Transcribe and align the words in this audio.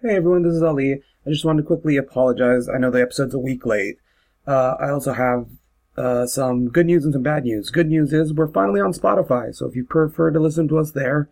Hey 0.00 0.14
everyone, 0.14 0.44
this 0.44 0.54
is 0.54 0.62
Ali. 0.62 1.02
I 1.26 1.30
just 1.30 1.44
wanted 1.44 1.62
to 1.62 1.66
quickly 1.66 1.96
apologize. 1.96 2.68
I 2.68 2.78
know 2.78 2.88
the 2.88 3.02
episode's 3.02 3.34
a 3.34 3.38
week 3.40 3.66
late. 3.66 3.98
Uh, 4.46 4.76
I 4.78 4.90
also 4.90 5.12
have 5.12 5.48
uh, 5.96 6.24
some 6.24 6.68
good 6.68 6.86
news 6.86 7.04
and 7.04 7.12
some 7.12 7.24
bad 7.24 7.42
news. 7.42 7.70
Good 7.70 7.88
news 7.88 8.12
is 8.12 8.32
we're 8.32 8.46
finally 8.46 8.80
on 8.80 8.92
Spotify, 8.92 9.52
so 9.52 9.66
if 9.66 9.74
you 9.74 9.82
prefer 9.82 10.30
to 10.30 10.38
listen 10.38 10.68
to 10.68 10.78
us 10.78 10.92
there, 10.92 11.30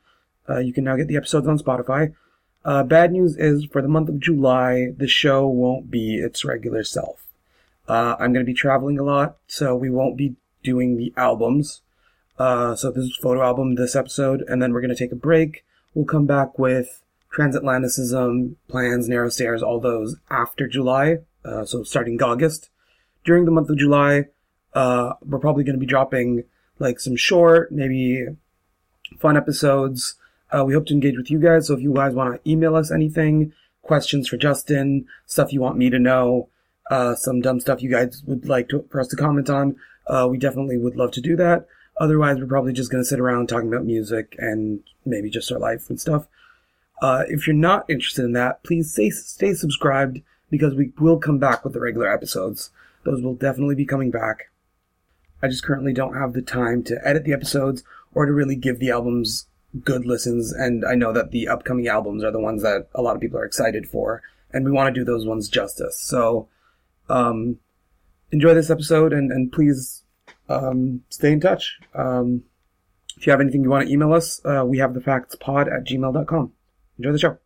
uh, 0.48 0.58
you 0.58 0.72
can 0.72 0.82
now 0.82 0.96
get 0.96 1.06
the 1.06 1.16
episodes 1.16 1.46
on 1.46 1.60
Spotify. 1.60 2.12
Uh, 2.64 2.82
bad 2.82 3.12
news 3.12 3.36
is 3.36 3.66
for 3.66 3.80
the 3.80 3.86
month 3.86 4.08
of 4.08 4.18
July, 4.18 4.88
the 4.96 5.06
show 5.06 5.46
won't 5.46 5.88
be 5.88 6.16
its 6.16 6.44
regular 6.44 6.82
self. 6.82 7.22
Uh, 7.86 8.16
I'm 8.18 8.32
going 8.32 8.44
to 8.44 8.52
be 8.52 8.52
traveling 8.52 8.98
a 8.98 9.04
lot, 9.04 9.36
so 9.46 9.76
we 9.76 9.90
won't 9.90 10.16
be 10.16 10.34
doing 10.64 10.96
the 10.96 11.14
albums. 11.16 11.82
Uh, 12.36 12.74
so 12.74 12.90
this 12.90 13.04
is 13.04 13.16
photo 13.22 13.44
album 13.44 13.76
this 13.76 13.94
episode, 13.94 14.42
and 14.48 14.60
then 14.60 14.72
we're 14.72 14.80
going 14.80 14.92
to 14.92 14.96
take 14.96 15.12
a 15.12 15.14
break. 15.14 15.64
We'll 15.94 16.04
come 16.04 16.26
back 16.26 16.58
with 16.58 17.04
transatlanticism, 17.36 18.56
plans, 18.68 19.08
narrow 19.08 19.28
stairs, 19.28 19.62
all 19.62 19.80
those 19.80 20.16
after 20.30 20.66
July. 20.66 21.18
Uh, 21.44 21.64
so 21.64 21.82
starting 21.82 22.20
August. 22.22 22.70
During 23.24 23.44
the 23.44 23.50
month 23.50 23.70
of 23.70 23.78
July, 23.78 24.26
uh, 24.74 25.14
we're 25.22 25.38
probably 25.38 25.64
going 25.64 25.76
to 25.76 25.80
be 25.80 25.86
dropping 25.86 26.44
like 26.78 27.00
some 27.00 27.16
short, 27.16 27.72
maybe 27.72 28.26
fun 29.18 29.36
episodes. 29.36 30.16
Uh, 30.50 30.64
we 30.64 30.74
hope 30.74 30.86
to 30.86 30.94
engage 30.94 31.16
with 31.16 31.30
you 31.30 31.38
guys. 31.38 31.66
So 31.66 31.74
if 31.74 31.80
you 31.80 31.92
guys 31.92 32.14
want 32.14 32.34
to 32.34 32.50
email 32.50 32.76
us 32.76 32.90
anything, 32.90 33.52
questions 33.82 34.28
for 34.28 34.36
Justin, 34.36 35.06
stuff 35.26 35.52
you 35.52 35.60
want 35.60 35.76
me 35.76 35.90
to 35.90 35.98
know, 35.98 36.48
uh, 36.90 37.14
some 37.14 37.40
dumb 37.40 37.60
stuff 37.60 37.82
you 37.82 37.90
guys 37.90 38.22
would 38.26 38.48
like 38.48 38.68
to, 38.68 38.84
for 38.90 39.00
us 39.00 39.08
to 39.08 39.16
comment 39.16 39.50
on, 39.50 39.76
uh, 40.06 40.28
we 40.30 40.38
definitely 40.38 40.78
would 40.78 40.96
love 40.96 41.10
to 41.12 41.20
do 41.20 41.36
that. 41.36 41.66
Otherwise, 41.98 42.38
we're 42.38 42.46
probably 42.46 42.72
just 42.72 42.90
going 42.90 43.02
to 43.02 43.08
sit 43.08 43.18
around 43.18 43.48
talking 43.48 43.68
about 43.68 43.84
music 43.84 44.36
and 44.38 44.80
maybe 45.04 45.30
just 45.30 45.50
our 45.50 45.58
life 45.58 45.88
and 45.88 46.00
stuff. 46.00 46.28
Uh, 47.00 47.24
if 47.28 47.46
you're 47.46 47.54
not 47.54 47.88
interested 47.90 48.24
in 48.24 48.32
that, 48.32 48.62
please 48.62 48.92
stay, 48.92 49.10
stay 49.10 49.54
subscribed 49.54 50.20
because 50.50 50.74
we 50.74 50.92
will 50.98 51.18
come 51.18 51.38
back 51.38 51.64
with 51.64 51.72
the 51.72 51.80
regular 51.80 52.12
episodes. 52.12 52.70
Those 53.04 53.22
will 53.22 53.34
definitely 53.34 53.74
be 53.74 53.84
coming 53.84 54.10
back. 54.10 54.50
I 55.42 55.48
just 55.48 55.64
currently 55.64 55.92
don't 55.92 56.16
have 56.16 56.32
the 56.32 56.42
time 56.42 56.82
to 56.84 56.98
edit 57.06 57.24
the 57.24 57.32
episodes 57.32 57.84
or 58.14 58.26
to 58.26 58.32
really 58.32 58.56
give 58.56 58.78
the 58.78 58.90
albums 58.90 59.46
good 59.84 60.06
listens. 60.06 60.52
And 60.52 60.84
I 60.84 60.94
know 60.94 61.12
that 61.12 61.30
the 61.30 61.48
upcoming 61.48 61.86
albums 61.88 62.24
are 62.24 62.32
the 62.32 62.40
ones 62.40 62.62
that 62.62 62.88
a 62.94 63.02
lot 63.02 63.14
of 63.14 63.20
people 63.20 63.38
are 63.38 63.44
excited 63.44 63.86
for. 63.86 64.22
And 64.52 64.64
we 64.64 64.70
want 64.70 64.94
to 64.94 64.98
do 64.98 65.04
those 65.04 65.26
ones 65.26 65.48
justice. 65.48 66.00
So, 66.00 66.48
um, 67.08 67.58
enjoy 68.32 68.54
this 68.54 68.70
episode 68.70 69.12
and, 69.12 69.30
and 69.30 69.52
please, 69.52 70.02
um, 70.48 71.02
stay 71.10 71.32
in 71.32 71.40
touch. 71.40 71.78
Um, 71.94 72.44
if 73.16 73.26
you 73.26 73.30
have 73.30 73.40
anything 73.40 73.62
you 73.62 73.70
want 73.70 73.86
to 73.86 73.92
email 73.92 74.12
us, 74.12 74.40
uh, 74.44 74.64
we 74.64 74.78
have 74.78 74.94
the 74.94 75.00
facts 75.00 75.36
pod 75.36 75.68
at 75.68 75.84
gmail.com. 75.84 76.52
Enjoy 76.98 77.12
the 77.12 77.18
show. 77.18 77.36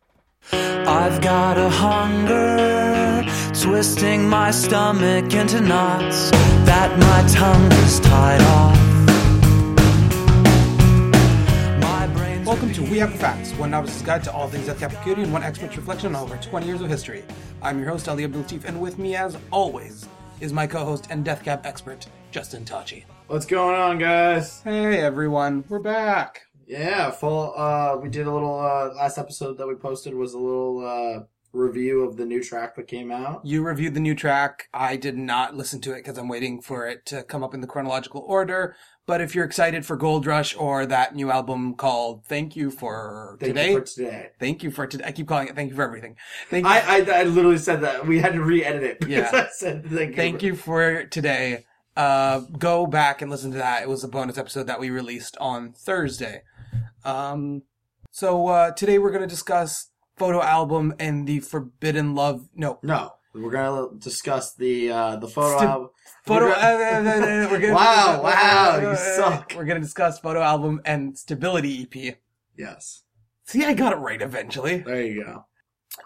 I've 0.53 1.21
got 1.21 1.57
a 1.57 1.67
hunger, 1.67 3.21
twisting 3.53 4.27
my 4.27 4.49
stomach 4.49 5.33
into 5.33 5.59
knots 5.59 6.31
that 6.65 6.97
my 6.97 7.27
tongue 7.29 7.71
is 7.83 7.99
tied 7.99 8.41
off. 8.41 8.77
My 11.81 12.07
brain's 12.15 12.47
Welcome 12.47 12.71
to 12.73 12.81
We 12.83 12.97
Have 12.99 13.13
Facts, 13.13 13.51
one 13.55 13.71
novice's 13.71 14.01
guide 14.01 14.23
to 14.23 14.31
all 14.31 14.47
things 14.47 14.67
Death 14.67 14.79
Cab 14.79 14.93
for 14.93 15.11
and 15.19 15.33
one 15.33 15.43
expert's 15.43 15.75
reflection 15.75 16.15
on 16.15 16.23
over 16.23 16.37
20 16.37 16.65
years 16.65 16.81
of 16.81 16.87
history. 16.87 17.25
I'm 17.61 17.77
your 17.77 17.89
host, 17.89 18.07
Ali 18.07 18.23
Abdul 18.23 18.43
Latif, 18.43 18.63
and 18.63 18.79
with 18.79 18.97
me, 18.97 19.17
as 19.17 19.37
always, 19.51 20.07
is 20.39 20.53
my 20.53 20.65
co-host 20.65 21.07
and 21.09 21.25
Death 21.25 21.43
Cab 21.43 21.65
expert, 21.65 22.07
Justin 22.31 22.63
Tachi. 22.63 23.03
What's 23.27 23.45
going 23.45 23.75
on, 23.75 23.97
guys? 23.97 24.61
Hey 24.61 25.01
everyone, 25.01 25.65
we're 25.67 25.79
back. 25.79 26.47
Yeah, 26.71 27.11
full. 27.11 27.53
Uh, 27.55 27.97
we 28.01 28.07
did 28.07 28.27
a 28.27 28.31
little. 28.31 28.57
Uh, 28.57 28.93
last 28.95 29.17
episode 29.17 29.57
that 29.57 29.67
we 29.67 29.75
posted 29.75 30.13
was 30.13 30.33
a 30.33 30.37
little 30.39 30.85
uh, 30.85 31.23
review 31.51 32.03
of 32.03 32.15
the 32.15 32.25
new 32.25 32.41
track 32.41 32.75
that 32.77 32.87
came 32.87 33.11
out. 33.11 33.45
You 33.45 33.61
reviewed 33.61 33.93
the 33.93 33.99
new 33.99 34.15
track. 34.15 34.69
I 34.73 34.95
did 34.95 35.17
not 35.17 35.53
listen 35.53 35.81
to 35.81 35.91
it 35.91 35.97
because 35.97 36.17
I'm 36.17 36.29
waiting 36.29 36.61
for 36.61 36.87
it 36.87 37.05
to 37.07 37.23
come 37.23 37.43
up 37.43 37.53
in 37.53 37.59
the 37.59 37.67
chronological 37.67 38.21
order. 38.25 38.73
But 39.05 39.19
if 39.19 39.35
you're 39.35 39.43
excited 39.43 39.85
for 39.85 39.97
Gold 39.97 40.25
Rush 40.25 40.55
or 40.55 40.85
that 40.85 41.13
new 41.13 41.29
album 41.29 41.73
called 41.75 42.23
Thank 42.25 42.55
You 42.55 42.71
for 42.71 43.35
Thank 43.41 43.49
Today, 43.55 43.71
you 43.71 43.79
for 43.79 43.85
today. 43.85 44.29
thank 44.39 44.63
you 44.63 44.71
for 44.71 44.87
today. 44.87 45.03
I 45.05 45.11
keep 45.11 45.27
calling 45.27 45.49
it 45.49 45.55
Thank 45.55 45.71
You 45.71 45.75
for 45.75 45.83
Everything. 45.83 46.15
Thank 46.49 46.65
you. 46.65 46.71
I, 46.71 47.05
I 47.05 47.19
I 47.19 47.23
literally 47.23 47.57
said 47.57 47.81
that 47.81 48.07
we 48.07 48.19
had 48.19 48.31
to 48.33 48.41
re-edit 48.41 48.83
it 48.83 48.99
because 49.01 49.11
Yeah. 49.11 49.29
I 49.33 49.47
said 49.51 49.83
thank 49.89 50.11
you. 50.11 50.15
Thank 50.15 50.43
you 50.43 50.55
for 50.55 51.03
today. 51.05 51.65
Uh, 51.97 52.41
go 52.57 52.87
back 52.87 53.21
and 53.21 53.29
listen 53.29 53.51
to 53.51 53.57
that. 53.57 53.81
It 53.83 53.89
was 53.89 54.03
a 54.05 54.07
bonus 54.07 54.37
episode 54.37 54.67
that 54.67 54.79
we 54.79 54.89
released 54.89 55.35
on 55.41 55.73
Thursday. 55.73 56.43
Um, 57.03 57.63
so 58.11 58.47
uh, 58.47 58.71
today 58.71 58.97
we're 58.99 59.11
going 59.11 59.21
to 59.21 59.27
discuss 59.27 59.89
photo 60.17 60.41
album 60.41 60.93
and 60.99 61.27
the 61.27 61.39
Forbidden 61.39 62.13
Love. 62.15 62.47
No, 62.55 62.79
No, 62.83 63.13
we're 63.33 63.49
gonna 63.51 63.87
discuss 63.97 64.53
the 64.55 64.91
uh, 64.91 65.15
the 65.15 65.27
photo 65.27 65.57
Sti- 65.57 65.65
album. 65.65 65.89
photo. 66.25 66.45
We're 66.47 66.51
Uh, 66.51 66.55
uh, 66.57 67.45
uh, 67.45 67.47
we're 67.49 67.59
gonna, 67.61 67.73
Wow, 67.73 68.21
wow, 68.23 68.89
you 68.91 68.95
suck. 68.97 69.53
We're 69.55 69.65
going 69.65 69.79
to 69.79 69.85
discuss 69.85 70.19
photo 70.19 70.41
album 70.41 70.81
and 70.85 71.17
Stability 71.17 71.83
EP. 71.91 72.17
yes, 72.57 73.03
See, 73.45 73.63
I 73.65 73.73
got 73.73 73.93
it 73.93 73.97
right 73.97 74.21
eventually. 74.21 74.77
there 74.79 75.01
you 75.03 75.23
go. 75.23 75.45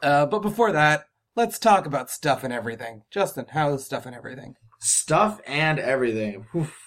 Uh, 0.01 0.25
but 0.25 0.39
before 0.41 0.71
that, 0.71 1.05
let's 1.35 1.59
talk 1.59 1.85
about 1.85 2.09
stuff 2.09 2.43
and 2.43 2.53
everything. 2.53 3.03
Justin, 3.11 3.45
how 3.49 3.73
is 3.73 3.83
stuff 3.85 4.05
and 4.05 4.15
everything? 4.15 4.55
Stuff 4.79 5.41
and 5.45 5.77
everything. 5.79 6.45
Oof. 6.55 6.84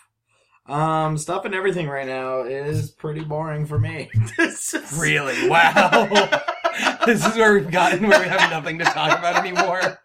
Um, 0.69 1.17
stuff 1.17 1.45
and 1.47 1.55
everything 1.55 1.89
right 1.89 2.07
now 2.07 2.41
is 2.43 2.91
pretty 2.91 3.25
boring 3.25 3.65
for 3.67 3.79
me. 3.79 4.11
This 4.37 4.75
is- 4.75 4.93
Really? 4.99 5.49
Wow. 5.49 6.07
this 7.07 7.25
is 7.27 7.37
where 7.37 7.55
we've 7.55 7.71
gotten 7.71 8.07
where 8.07 8.21
we 8.21 8.29
have 8.29 8.51
nothing 8.51 8.79
to 8.79 8.85
talk 8.85 9.19
about 9.19 9.37
anymore. 9.37 9.99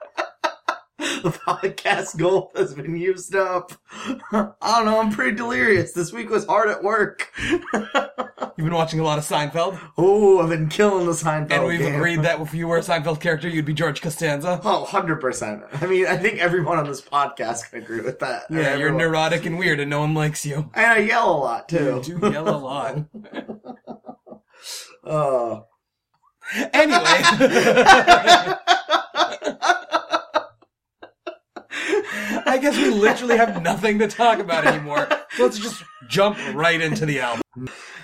The 1.23 1.31
podcast 1.31 2.17
goal 2.17 2.51
has 2.55 2.73
been 2.75 2.95
used 2.95 3.35
up. 3.35 3.71
I 4.31 4.51
don't 4.61 4.85
know, 4.85 4.99
I'm 4.99 5.11
pretty 5.11 5.35
delirious. 5.35 5.93
This 5.93 6.11
week 6.13 6.29
was 6.29 6.45
hard 6.45 6.69
at 6.69 6.83
work. 6.83 7.31
You've 8.55 8.65
been 8.67 8.73
watching 8.73 8.99
a 8.99 9.03
lot 9.03 9.17
of 9.17 9.25
Seinfeld, 9.25 9.79
oh, 9.97 10.41
I've 10.41 10.49
been 10.49 10.69
killing 10.69 11.05
the 11.07 11.13
Seinfeld 11.13 11.51
and 11.51 11.65
we've 11.65 11.79
game. 11.79 11.95
agreed 11.95 12.21
that 12.21 12.39
if 12.39 12.53
you 12.53 12.67
were 12.67 12.77
a 12.77 12.81
Seinfeld 12.81 13.19
character, 13.19 13.47
you'd 13.49 13.65
be 13.65 13.73
George 13.73 14.01
Costanza. 14.01 14.61
Oh, 14.63 14.85
100%. 14.87 15.81
I 15.81 15.85
mean, 15.87 16.05
I 16.05 16.17
think 16.17 16.39
everyone 16.39 16.77
on 16.77 16.85
this 16.85 17.01
podcast 17.01 17.69
can 17.71 17.81
agree 17.81 18.01
with 18.01 18.19
that. 18.19 18.43
Yeah, 18.49 18.75
you're 18.75 18.89
Everyone. 18.89 18.97
neurotic 18.97 19.45
and 19.45 19.57
weird, 19.57 19.79
and 19.79 19.89
no 19.89 20.01
one 20.01 20.13
likes 20.13 20.45
you. 20.45 20.69
And 20.75 20.85
I 20.85 20.97
yell 20.99 21.31
a 21.31 21.37
lot, 21.37 21.69
too. 21.69 22.01
You 22.05 22.19
do 22.19 22.31
yell 22.31 22.47
a 22.49 22.57
lot. 22.57 23.05
Oh. 25.03 25.65
Anyway, 26.73 26.99
I 32.45 32.59
guess 32.61 32.75
we 32.77 32.89
literally 32.89 33.37
have 33.37 33.61
nothing 33.61 33.99
to 33.99 34.07
talk 34.07 34.39
about 34.39 34.65
anymore. 34.65 35.07
So 35.35 35.43
let's 35.43 35.59
just 35.59 35.83
jump 36.07 36.37
right 36.53 36.79
into 36.79 37.05
the 37.05 37.19
album. 37.19 37.41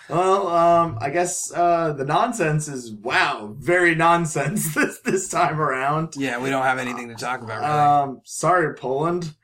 Well, 0.09 0.47
um, 0.47 0.97
I 1.00 1.12
guess 1.12 1.51
uh, 1.53 1.94
the 1.94 2.06
nonsense 2.06 2.67
is 2.67 2.91
wow, 2.91 3.56
very 3.57 3.94
nonsense 3.94 4.73
this 4.75 5.00
this 5.01 5.29
time 5.29 5.59
around. 5.59 6.16
Yeah, 6.17 6.40
we 6.40 6.50
don't 6.50 6.63
have 6.63 6.79
anything 6.79 7.09
to 7.09 7.16
talk 7.16 7.41
about, 7.41 7.59
really. 7.62 7.72
Um, 8.13 8.22
sorry, 8.25 8.73
Poland. 8.75 9.35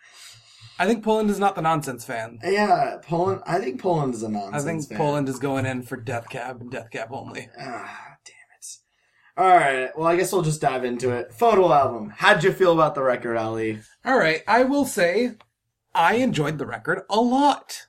I 0.78 0.86
think 0.86 1.04
Poland 1.04 1.30
is 1.30 1.40
not 1.40 1.56
the 1.56 1.62
nonsense 1.62 2.04
fan. 2.04 2.40
Yeah, 2.44 2.98
Poland. 3.02 3.42
I 3.46 3.60
think 3.60 3.80
Poland 3.80 4.14
is 4.14 4.24
a 4.24 4.30
nonsense. 4.30 4.64
I 4.64 4.66
think 4.66 4.90
fan. 4.90 4.98
Poland 4.98 5.30
is 5.30 5.40
going 5.40 5.66
in 5.66 5.84
for 5.84 5.96
Death 5.96 6.30
Cab 6.30 6.60
and 6.62 6.72
Death 6.72 6.90
Cab 6.90 7.10
only. 7.12 7.48
All 9.38 9.56
right. 9.56 9.90
Well, 9.98 10.08
I 10.08 10.16
guess 10.16 10.32
we'll 10.32 10.44
just 10.44 10.62
dive 10.62 10.86
into 10.86 11.10
it. 11.12 11.34
Photo 11.34 11.72
album. 11.74 12.10
How'd 12.16 12.44
you 12.44 12.54
feel 12.54 12.72
about 12.74 12.96
the 12.96 13.04
record, 13.04 13.36
Ali? 13.38 13.80
All 14.06 14.18
right, 14.18 14.42
I 14.48 14.64
will 14.64 14.86
say 14.86 15.34
I 15.94 16.16
enjoyed 16.16 16.58
the 16.58 16.66
record 16.66 17.02
a 17.10 17.20
lot. 17.20 17.88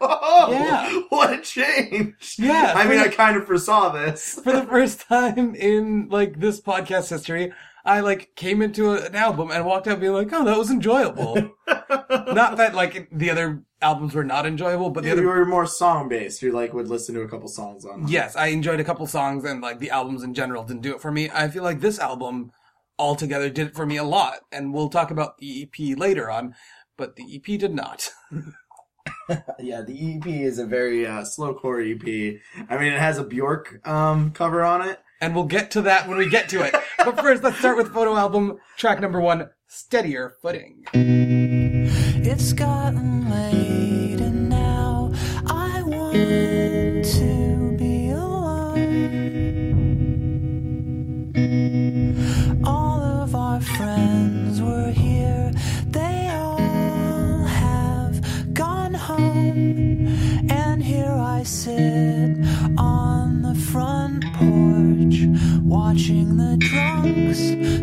Oh, 0.00 0.48
Yeah. 0.52 1.02
What 1.08 1.32
a 1.32 1.40
change. 1.42 2.36
Yeah, 2.38 2.74
I 2.76 2.86
mean, 2.86 3.00
for 3.02 3.08
I 3.08 3.12
kind 3.12 3.36
of 3.36 3.46
foresaw 3.46 3.88
this. 3.90 4.34
For 4.44 4.52
the 4.52 4.66
first 4.70 5.00
time 5.08 5.54
in 5.54 6.08
like 6.10 6.38
this 6.38 6.60
podcast 6.60 7.08
history, 7.10 7.52
I 7.88 8.00
like 8.00 8.34
came 8.36 8.60
into 8.62 8.92
a- 8.92 9.06
an 9.06 9.14
album 9.14 9.50
and 9.50 9.64
walked 9.64 9.88
out 9.88 10.00
being 10.00 10.12
like, 10.12 10.32
"Oh, 10.32 10.44
that 10.44 10.58
was 10.58 10.70
enjoyable." 10.70 11.34
not 11.66 12.58
that 12.58 12.74
like 12.74 13.08
the 13.10 13.30
other 13.30 13.62
albums 13.80 14.14
were 14.14 14.24
not 14.24 14.46
enjoyable, 14.46 14.90
but 14.90 15.02
the 15.02 15.08
you 15.08 15.14
other 15.14 15.26
were 15.26 15.44
more 15.44 15.66
song 15.66 16.08
based. 16.08 16.42
You 16.42 16.52
like 16.52 16.74
would 16.74 16.88
listen 16.88 17.14
to 17.14 17.22
a 17.22 17.28
couple 17.28 17.48
songs 17.48 17.84
on. 17.84 18.06
Yes, 18.08 18.36
I 18.36 18.48
enjoyed 18.48 18.80
a 18.80 18.84
couple 18.84 19.06
songs 19.06 19.44
and 19.44 19.62
like 19.62 19.78
the 19.78 19.90
albums 19.90 20.22
in 20.22 20.34
general 20.34 20.64
didn't 20.64 20.82
do 20.82 20.94
it 20.94 21.00
for 21.00 21.10
me. 21.10 21.30
I 21.32 21.48
feel 21.48 21.62
like 21.62 21.80
this 21.80 21.98
album 21.98 22.52
altogether 22.98 23.48
did 23.48 23.68
it 23.68 23.74
for 23.74 23.86
me 23.86 23.96
a 23.96 24.04
lot, 24.04 24.40
and 24.52 24.74
we'll 24.74 24.90
talk 24.90 25.10
about 25.10 25.38
the 25.38 25.62
EP 25.62 25.98
later 25.98 26.30
on, 26.30 26.54
but 26.96 27.16
the 27.16 27.24
EP 27.36 27.58
did 27.58 27.74
not. 27.74 28.10
Yeah, 29.58 29.82
the 29.82 30.16
EP 30.16 30.26
is 30.26 30.58
a 30.58 30.66
very 30.66 31.06
uh, 31.06 31.22
slowcore 31.22 31.82
EP. 31.82 32.40
I 32.68 32.78
mean, 32.78 32.92
it 32.92 32.98
has 32.98 33.18
a 33.18 33.24
Bjork 33.24 33.86
um, 33.86 34.30
cover 34.32 34.64
on 34.64 34.88
it. 34.88 35.00
And 35.20 35.34
we'll 35.34 35.44
get 35.44 35.72
to 35.72 35.82
that 35.82 36.08
when 36.08 36.18
we 36.18 36.28
get 36.28 36.48
to 36.50 36.62
it. 36.62 36.74
but 36.98 37.20
first, 37.20 37.42
let's 37.42 37.58
start 37.58 37.76
with 37.76 37.92
photo 37.92 38.16
album 38.16 38.58
track 38.76 39.00
number 39.00 39.20
one, 39.20 39.50
Steadier 39.66 40.34
Footing. 40.40 40.84
It's 40.92 42.52
gotten 42.52 43.28
late 43.30 44.20
and 44.20 44.48
now 44.48 45.12
I 45.46 45.82
want 45.82 46.14
to 47.04 47.47
watching 65.62 66.36
the 66.36 66.56
drunks 66.58 67.38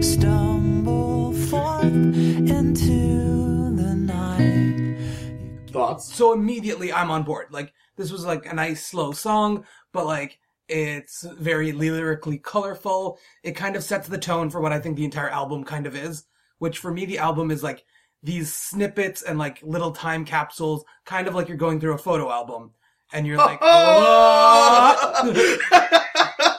stumble 0.08 1.34
forth 1.34 1.84
into 1.84 3.76
the 3.76 3.96
night. 3.96 5.00
Thoughts? 5.72 6.14
So 6.14 6.34
immediately 6.34 6.94
I'm 6.94 7.10
on 7.12 7.24
board. 7.24 7.48
Like 7.52 7.74
this 7.96 8.12
was 8.12 8.26
like 8.26 8.46
a 8.46 8.54
nice 8.54 8.86
slow 8.86 9.12
song, 9.12 9.66
but 9.92 10.06
like 10.06 10.40
it's 10.68 11.24
very 11.38 11.72
lyrically 11.72 12.38
colorful. 12.38 13.20
It 13.44 13.52
kind 13.54 13.76
of 13.76 13.84
sets 13.84 14.08
the 14.08 14.18
tone 14.18 14.50
for 14.50 14.62
what 14.62 14.72
I 14.74 14.80
think 14.80 14.98
the 14.98 15.06
entire 15.06 15.30
album 15.30 15.64
kind 15.64 15.86
of 15.86 15.96
is, 15.96 16.26
which 16.60 16.80
for 16.80 16.92
me 16.92 17.06
the 17.06 17.20
album 17.20 17.52
is 17.52 17.64
like 17.64 17.86
these 18.24 18.54
snippets 18.54 19.22
and 19.22 19.38
like 19.38 19.62
little 19.64 19.92
time 19.92 20.26
capsules, 20.26 20.84
kind 21.06 21.28
of 21.28 21.36
like 21.36 21.48
you're 21.48 21.58
going 21.58 21.80
through 21.80 21.94
a 21.94 22.00
photo 22.00 22.32
album. 22.32 22.72
And 23.14 23.28
you're 23.28 23.38
like, 23.38 23.62
"Whoa." 23.64 24.96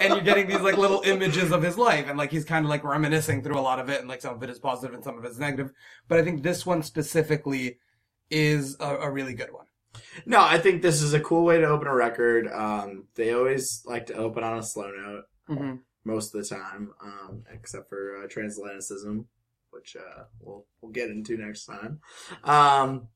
and 0.00 0.14
you're 0.14 0.22
getting 0.22 0.46
these 0.46 0.60
like 0.60 0.76
little 0.76 1.02
images 1.02 1.52
of 1.52 1.62
his 1.62 1.76
life 1.78 2.06
and 2.08 2.18
like 2.18 2.30
he's 2.30 2.44
kind 2.44 2.64
of 2.64 2.70
like 2.70 2.82
reminiscing 2.84 3.42
through 3.42 3.58
a 3.58 3.60
lot 3.60 3.78
of 3.78 3.88
it 3.88 4.00
and 4.00 4.08
like 4.08 4.20
some 4.20 4.34
of 4.34 4.42
it 4.42 4.50
is 4.50 4.58
positive 4.58 4.94
and 4.94 5.04
some 5.04 5.18
of 5.18 5.24
it 5.24 5.30
is 5.30 5.38
negative 5.38 5.72
but 6.08 6.18
i 6.18 6.22
think 6.22 6.42
this 6.42 6.64
one 6.64 6.82
specifically 6.82 7.78
is 8.30 8.76
a, 8.80 8.96
a 8.96 9.10
really 9.10 9.34
good 9.34 9.52
one 9.52 9.66
No, 10.26 10.40
I 10.40 10.58
think 10.58 10.82
this 10.82 11.02
is 11.02 11.14
a 11.14 11.20
cool 11.20 11.44
way 11.44 11.58
to 11.58 11.66
open 11.66 11.86
a 11.86 11.94
record. 11.94 12.48
Um, 12.48 13.04
they 13.14 13.32
always 13.32 13.82
like 13.86 14.06
to 14.06 14.14
open 14.14 14.44
on 14.44 14.58
a 14.58 14.62
slow 14.62 14.90
note 14.90 15.24
mm-hmm. 15.48 15.76
most 16.04 16.34
of 16.34 16.42
the 16.42 16.48
time, 16.48 16.92
um, 17.02 17.44
except 17.52 17.88
for 17.88 18.22
uh, 18.22 18.26
transatlanticism, 18.26 19.24
which 19.70 19.96
uh, 19.96 20.24
we'll 20.40 20.66
we'll 20.80 20.92
get 20.92 21.10
into 21.10 21.36
next 21.36 21.66
time. 21.66 22.00
Um, 22.44 23.08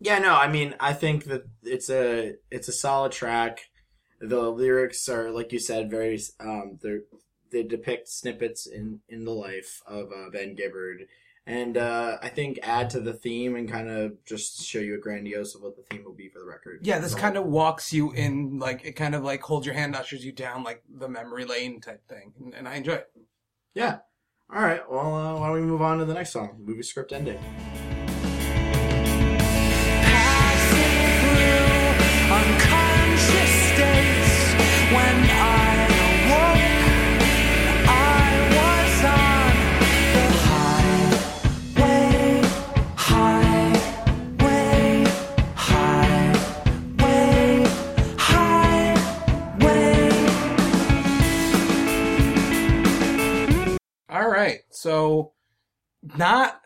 yeah, 0.00 0.18
no, 0.18 0.34
I 0.34 0.48
mean, 0.48 0.74
I 0.80 0.92
think 0.92 1.24
that 1.24 1.44
it's 1.62 1.90
a 1.90 2.34
it's 2.50 2.68
a 2.68 2.72
solid 2.72 3.12
track. 3.12 3.69
The 4.20 4.50
lyrics 4.50 5.08
are, 5.08 5.30
like 5.30 5.52
you 5.52 5.58
said, 5.58 5.90
very 5.90 6.20
um, 6.40 6.78
they 6.82 6.98
they 7.50 7.62
depict 7.62 8.08
snippets 8.08 8.66
in 8.66 9.00
in 9.08 9.24
the 9.24 9.32
life 9.32 9.82
of 9.86 10.10
uh, 10.12 10.30
Ben 10.30 10.54
Gibbard. 10.54 11.06
And 11.46 11.76
uh, 11.78 12.18
I 12.22 12.28
think 12.28 12.58
add 12.62 12.90
to 12.90 13.00
the 13.00 13.14
theme 13.14 13.56
and 13.56 13.68
kind 13.68 13.88
of 13.88 14.22
just 14.24 14.62
show 14.62 14.78
you 14.78 14.94
a 14.94 14.98
grandiose 14.98 15.54
of 15.54 15.62
what 15.62 15.74
the 15.74 15.82
theme 15.82 16.04
will 16.04 16.12
be 16.12 16.28
for 16.28 16.38
the 16.38 16.44
record. 16.44 16.80
yeah 16.82 16.98
this 17.00 17.14
kind 17.14 17.36
of 17.36 17.46
walks 17.46 17.92
you 17.92 18.12
in 18.12 18.58
like 18.58 18.84
it 18.84 18.92
kind 18.92 19.14
of 19.14 19.24
like 19.24 19.40
holds 19.42 19.66
your 19.66 19.74
hand 19.74 19.96
ushers 19.96 20.24
you 20.24 20.32
down 20.32 20.62
like 20.62 20.82
the 20.88 21.08
memory 21.08 21.44
lane 21.46 21.80
type 21.80 22.06
thing 22.08 22.34
and, 22.38 22.54
and 22.54 22.68
i 22.68 22.74
enjoy 22.76 22.92
it 22.92 23.10
Yeah. 23.74 23.98
All 24.54 24.62
right. 24.62 24.82
Well, 24.88 25.14
uh, 25.14 25.40
why 25.40 25.46
don't 25.48 25.56
we 25.60 25.62
move 25.62 25.80
on 25.82 25.98
to 25.98 26.04
the 26.04 26.14
next 26.14 26.30
song? 26.30 26.56
Movie 26.58 26.82
script 26.82 27.10
ending. 27.12 27.38
So 54.80 55.32
not 56.16 56.60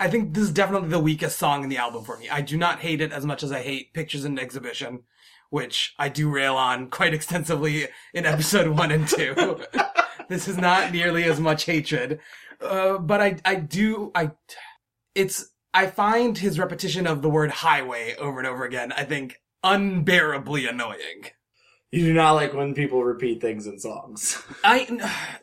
i 0.00 0.08
think 0.08 0.34
this 0.34 0.42
is 0.42 0.50
definitely 0.50 0.88
the 0.88 0.98
weakest 0.98 1.38
song 1.38 1.62
in 1.62 1.68
the 1.68 1.76
album 1.76 2.04
for 2.04 2.18
me. 2.18 2.28
I 2.28 2.40
do 2.40 2.56
not 2.56 2.80
hate 2.80 3.00
it 3.00 3.12
as 3.12 3.24
much 3.24 3.42
as 3.42 3.52
i 3.52 3.60
hate 3.60 3.94
pictures 3.94 4.24
in 4.24 4.38
exhibition 4.38 5.04
which 5.52 5.94
i 5.98 6.08
do 6.08 6.30
rail 6.30 6.56
on 6.56 6.88
quite 6.88 7.12
extensively 7.12 7.86
in 8.14 8.24
episode 8.24 8.68
one 8.68 8.90
and 8.90 9.06
two 9.06 9.60
this 10.28 10.48
is 10.48 10.56
not 10.56 10.90
nearly 10.92 11.24
as 11.24 11.38
much 11.38 11.64
hatred 11.64 12.18
uh, 12.62 12.96
but 12.96 13.20
i 13.20 13.36
i 13.44 13.54
do 13.54 14.10
i 14.14 14.30
it's 15.14 15.50
i 15.74 15.86
find 15.86 16.38
his 16.38 16.58
repetition 16.58 17.06
of 17.06 17.20
the 17.20 17.28
word 17.28 17.50
highway 17.50 18.14
over 18.16 18.38
and 18.38 18.48
over 18.48 18.64
again 18.64 18.92
i 18.92 19.04
think 19.04 19.42
unbearably 19.62 20.66
annoying 20.66 21.30
You 21.90 22.06
do 22.06 22.14
not 22.14 22.32
like 22.32 22.54
when 22.54 22.72
people 22.72 23.04
repeat 23.04 23.42
things 23.42 23.66
in 23.66 23.78
songs. 23.78 24.42
I 24.64 24.88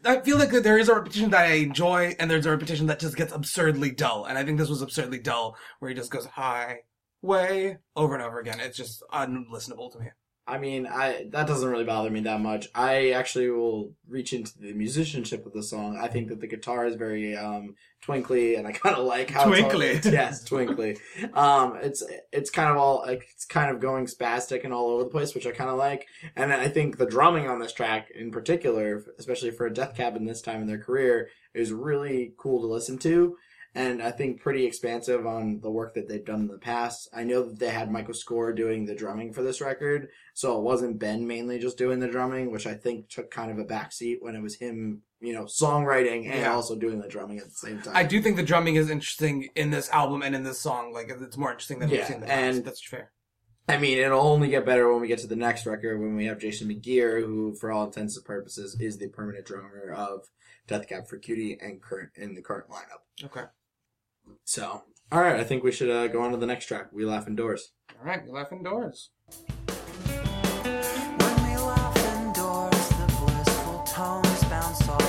I 0.03 0.21
feel 0.21 0.39
like 0.39 0.49
there 0.49 0.79
is 0.79 0.89
a 0.89 0.95
repetition 0.95 1.29
that 1.29 1.45
I 1.45 1.53
enjoy, 1.57 2.15
and 2.17 2.29
there's 2.29 2.47
a 2.47 2.49
repetition 2.49 2.87
that 2.87 2.99
just 2.99 3.15
gets 3.15 3.31
absurdly 3.31 3.91
dull. 3.91 4.25
And 4.25 4.35
I 4.35 4.43
think 4.43 4.57
this 4.57 4.67
was 4.67 4.81
absurdly 4.81 5.19
dull, 5.19 5.55
where 5.77 5.89
he 5.89 5.95
just 5.95 6.09
goes 6.09 6.25
high, 6.25 6.79
way 7.21 7.77
over 7.95 8.13
and 8.13 8.23
over 8.23 8.39
again. 8.39 8.59
It's 8.59 8.77
just 8.77 9.03
unlistenable 9.13 9.91
to 9.93 9.99
me. 9.99 10.07
I 10.47 10.57
mean, 10.57 10.87
I 10.87 11.27
that 11.29 11.45
doesn't 11.45 11.69
really 11.69 11.83
bother 11.83 12.09
me 12.09 12.21
that 12.21 12.41
much. 12.41 12.69
I 12.73 13.11
actually 13.11 13.51
will 13.51 13.93
reach 14.07 14.33
into 14.33 14.57
the 14.57 14.73
musicianship 14.73 15.45
of 15.45 15.53
the 15.53 15.61
song. 15.61 15.99
I 16.01 16.07
think 16.07 16.29
that 16.29 16.39
the 16.41 16.47
guitar 16.47 16.87
is 16.87 16.95
very 16.95 17.37
um, 17.37 17.75
twinkly, 18.01 18.55
and 18.55 18.65
I 18.67 18.71
kind 18.71 18.95
of 18.95 19.05
like 19.05 19.29
how 19.29 19.51
it's 19.51 19.61
all- 19.61 19.69
Twinkly. 19.69 19.99
yes, 20.11 20.43
twinkly. 20.43 20.97
Um, 21.35 21.77
it's 21.83 22.01
it's 22.31 22.49
kind 22.49 22.71
of 22.71 22.77
all 22.77 23.03
it's 23.03 23.45
kind 23.45 23.69
of 23.69 23.79
going 23.79 24.07
spastic 24.07 24.63
and 24.63 24.73
all 24.73 24.89
over 24.89 25.03
the 25.03 25.09
place, 25.11 25.35
which 25.35 25.45
I 25.45 25.51
kind 25.51 25.69
of 25.69 25.77
like. 25.77 26.07
And 26.35 26.51
I 26.51 26.67
think 26.67 26.97
the 26.97 27.05
drumming 27.05 27.47
on 27.47 27.59
this 27.59 27.71
track, 27.73 28.09
in 28.09 28.31
particular, 28.31 29.03
especially 29.19 29.51
for 29.51 29.67
a 29.67 29.73
Death 29.73 29.95
Cab 29.95 30.15
in 30.15 30.25
this 30.25 30.41
time 30.41 30.61
in 30.61 30.67
their 30.67 30.79
career, 30.81 31.29
is 31.53 31.71
really 31.71 32.33
cool 32.37 32.59
to 32.61 32.67
listen 32.67 32.97
to. 32.99 33.37
And 33.75 34.01
I 34.01 34.11
think 34.11 34.41
pretty 34.41 34.65
expansive 34.65 35.27
on 35.27 35.59
the 35.61 35.69
work 35.69 35.93
that 35.93 36.07
they've 36.07 36.25
done 36.25 36.41
in 36.41 36.47
the 36.47 36.57
past. 36.57 37.07
I 37.13 37.23
know 37.23 37.43
that 37.43 37.59
they 37.59 37.69
had 37.69 37.91
Michael 37.91 38.13
Schorr 38.15 38.53
doing 38.53 38.85
the 38.85 38.95
drumming 38.95 39.31
for 39.31 39.43
this 39.43 39.61
record, 39.61 40.09
so 40.33 40.57
it 40.57 40.63
wasn't 40.63 40.97
Ben 40.99 41.27
mainly 41.27 41.59
just 41.59 41.77
doing 41.77 41.99
the 41.99 42.07
drumming, 42.07 42.51
which 42.51 42.65
I 42.65 42.73
think 42.73 43.09
took 43.09 43.29
kind 43.29 43.51
of 43.51 43.59
a 43.59 43.65
backseat 43.65 44.17
when 44.21 44.35
it 44.35 44.41
was 44.41 44.55
him, 44.55 45.03
you 45.19 45.33
know, 45.33 45.43
songwriting 45.45 46.25
and 46.29 46.39
Yeah. 46.41 46.53
also 46.53 46.75
doing 46.75 46.99
the 46.99 47.07
drumming 47.07 47.37
at 47.37 47.45
the 47.45 47.51
same 47.51 47.79
time. 47.81 47.95
I 47.95 48.03
do 48.03 48.19
think 48.21 48.37
the 48.37 48.43
drumming 48.43 48.75
is 48.75 48.89
interesting 48.89 49.49
in 49.55 49.69
this 49.69 49.87
album 49.91 50.23
and 50.23 50.35
in 50.35 50.43
this 50.43 50.59
song. 50.59 50.91
Like 50.91 51.09
it's 51.09 51.37
more 51.37 51.51
interesting 51.51 51.77
than 51.79 51.89
we've 51.89 51.99
Yeah, 51.99 52.05
seen 52.07 52.15
in 52.15 52.21
the 52.21 52.27
past. 52.27 52.57
and- 52.57 52.65
That's 52.65 52.83
fair. 52.85 53.11
I 53.67 53.77
mean, 53.77 53.99
it'll 53.99 54.19
only 54.21 54.47
get 54.49 54.65
better 54.65 54.91
when 54.91 54.99
we 54.99 55.07
get 55.07 55.19
to 55.19 55.27
the 55.27 55.35
next 55.35 55.67
record 55.67 55.99
when 55.99 56.15
we 56.15 56.25
have 56.25 56.39
Jason 56.39 56.69
McGerr, 56.69 57.23
who, 57.23 57.53
for 57.53 57.71
all 57.71 57.85
intents 57.85 58.17
and 58.17 58.25
purposes, 58.25 58.75
is 58.79 58.97
the 58.97 59.09
permanent 59.09 59.45
drummer 59.45 59.93
of 59.95 60.25
Death 60.65 60.87
Cab 60.87 61.07
for 61.07 61.19
Cutie 61.19 61.55
and 61.61 61.79
current 61.79 62.09
in 62.15 62.33
the 62.33 62.41
current 62.41 62.67
lineup. 62.67 63.25
Okay. 63.25 63.43
So, 64.45 64.83
all 65.11 65.21
right, 65.21 65.39
I 65.39 65.43
think 65.43 65.63
we 65.63 65.71
should 65.71 65.89
uh, 65.89 66.07
go 66.07 66.21
on 66.21 66.31
to 66.31 66.37
the 66.37 66.45
next 66.45 66.65
track. 66.65 66.87
We 66.91 67.05
laugh 67.05 67.27
indoors. 67.27 67.71
All 67.99 68.05
right. 68.05 68.23
We 68.23 68.31
laugh 68.31 68.51
indoors. 68.51 69.09
When 70.63 71.35
we 71.43 71.57
laugh 71.57 71.97
indoors, 72.17 72.89
the 72.89 73.07
blissful 73.19 73.83
tones 73.83 74.43
bounce 74.45 74.87
off 74.87 75.08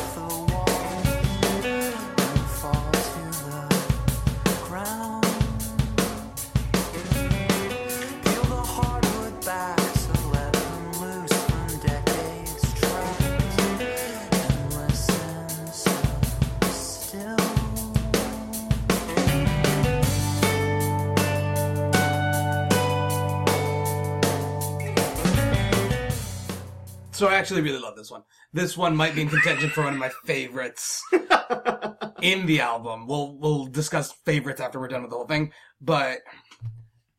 So 27.21 27.29
I 27.29 27.35
actually 27.35 27.61
really 27.61 27.79
love 27.79 27.97
this 27.97 28.11
one. 28.11 28.23
This 28.55 28.79
one 28.79 28.97
might 28.97 29.15
be 29.15 29.21
in 29.21 29.29
contention 29.29 29.69
for 29.69 29.85
one 29.85 29.93
of 29.93 29.99
my 29.99 30.09
favorites 30.25 31.05
in 32.23 32.47
the 32.47 32.63
album. 32.63 33.07
We'll 33.07 33.37
we'll 33.37 33.67
discuss 33.67 34.11
favorites 34.25 34.59
after 34.59 34.81
we're 34.81 34.89
done 34.89 35.03
with 35.03 35.11
the 35.11 35.19
whole 35.19 35.27
thing. 35.27 35.53
But 35.83 36.21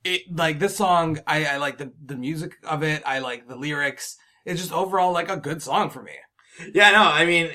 it 0.04 0.24
like 0.36 0.58
this 0.58 0.76
song, 0.76 1.20
I, 1.28 1.46
I 1.46 1.58
like 1.58 1.78
the 1.78 1.94
the 2.04 2.16
music 2.16 2.56
of 2.64 2.82
it. 2.82 3.04
I 3.06 3.20
like 3.20 3.48
the 3.48 3.56
lyrics. 3.56 4.18
It's 4.44 4.60
just 4.60 4.74
overall 4.74 5.12
like 5.12 5.30
a 5.30 5.38
good 5.38 5.62
song 5.62 5.92
for 5.92 6.02
me. 6.02 6.14
Yeah, 6.74 6.90
no, 6.92 7.04
I 7.04 7.26
mean, 7.26 7.52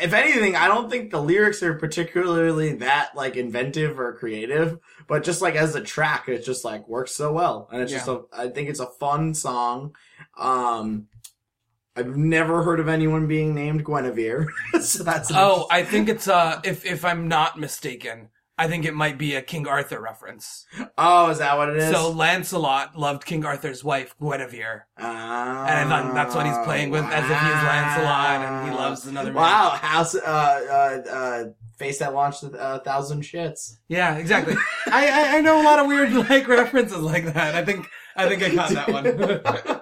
if 0.00 0.12
anything, 0.12 0.54
I 0.54 0.68
don't 0.68 0.88
think 0.88 1.10
the 1.10 1.20
lyrics 1.20 1.64
are 1.64 1.74
particularly 1.74 2.74
that 2.76 3.16
like 3.16 3.36
inventive 3.36 3.98
or 3.98 4.14
creative, 4.14 4.78
but 5.08 5.24
just 5.24 5.42
like 5.42 5.56
as 5.56 5.74
a 5.74 5.82
track, 5.82 6.28
it 6.28 6.44
just 6.44 6.64
like 6.64 6.88
works 6.88 7.12
so 7.12 7.32
well, 7.32 7.68
and 7.72 7.82
it's 7.82 7.90
just 7.90 8.06
a. 8.06 8.22
I 8.32 8.48
think 8.50 8.68
it's 8.68 8.78
a 8.78 8.86
fun 8.86 9.34
song. 9.34 9.96
Um, 10.38 11.08
I've 11.98 12.16
never 12.16 12.62
heard 12.62 12.80
of 12.80 12.88
anyone 12.88 13.26
being 13.26 13.54
named 13.54 13.84
Guinevere, 13.84 14.46
so 14.80 15.02
that's 15.02 15.30
Oh, 15.34 15.66
I 15.70 15.82
think 15.82 16.08
it's 16.08 16.28
uh 16.28 16.60
if 16.64 16.84
if 16.86 17.04
I'm 17.04 17.28
not 17.28 17.58
mistaken, 17.58 18.28
I 18.56 18.66
think 18.68 18.84
it 18.84 18.94
might 18.94 19.18
be 19.18 19.34
a 19.36 19.42
King 19.42 19.66
Arthur 19.68 20.00
reference. 20.00 20.66
oh, 20.96 21.30
is 21.30 21.38
that 21.38 21.56
what 21.56 21.68
it 21.70 21.76
is? 21.76 21.90
So 21.92 22.10
Lancelot 22.10 22.96
loved 22.98 23.24
King 23.24 23.44
Arthur's 23.44 23.82
wife 23.84 24.14
Guinevere. 24.20 24.86
Ah, 24.98 25.66
And 25.66 25.78
I 25.78 25.84
thought 26.02 26.14
that's 26.14 26.34
what 26.34 26.46
he's 26.46 26.58
playing 26.64 26.90
with, 26.90 27.04
as 27.04 27.24
if 27.24 27.38
he's 27.38 27.62
Lancelot 27.70 28.40
and 28.42 28.68
he 28.70 28.74
loves 28.76 29.06
another 29.06 29.32
man. 29.32 29.42
Wow, 29.42 29.70
house, 29.70 30.14
uh, 30.14 30.18
uh, 31.06 31.10
uh, 31.10 31.44
face 31.76 31.98
that 32.00 32.14
launched 32.14 32.42
a, 32.42 32.74
a 32.76 32.78
thousand 32.80 33.22
shits. 33.22 33.76
Yeah, 33.88 34.16
exactly. 34.16 34.54
I, 34.86 35.08
I 35.08 35.36
I 35.36 35.40
know 35.40 35.60
a 35.60 35.64
lot 35.64 35.78
of 35.78 35.86
weird 35.86 36.12
like 36.12 36.48
references 36.48 36.98
like 36.98 37.26
that. 37.34 37.54
I 37.54 37.64
think 37.64 37.86
I 38.16 38.28
think 38.28 38.42
I 38.42 38.52
caught 38.54 38.70
that 38.70 38.92
one. 38.92 39.04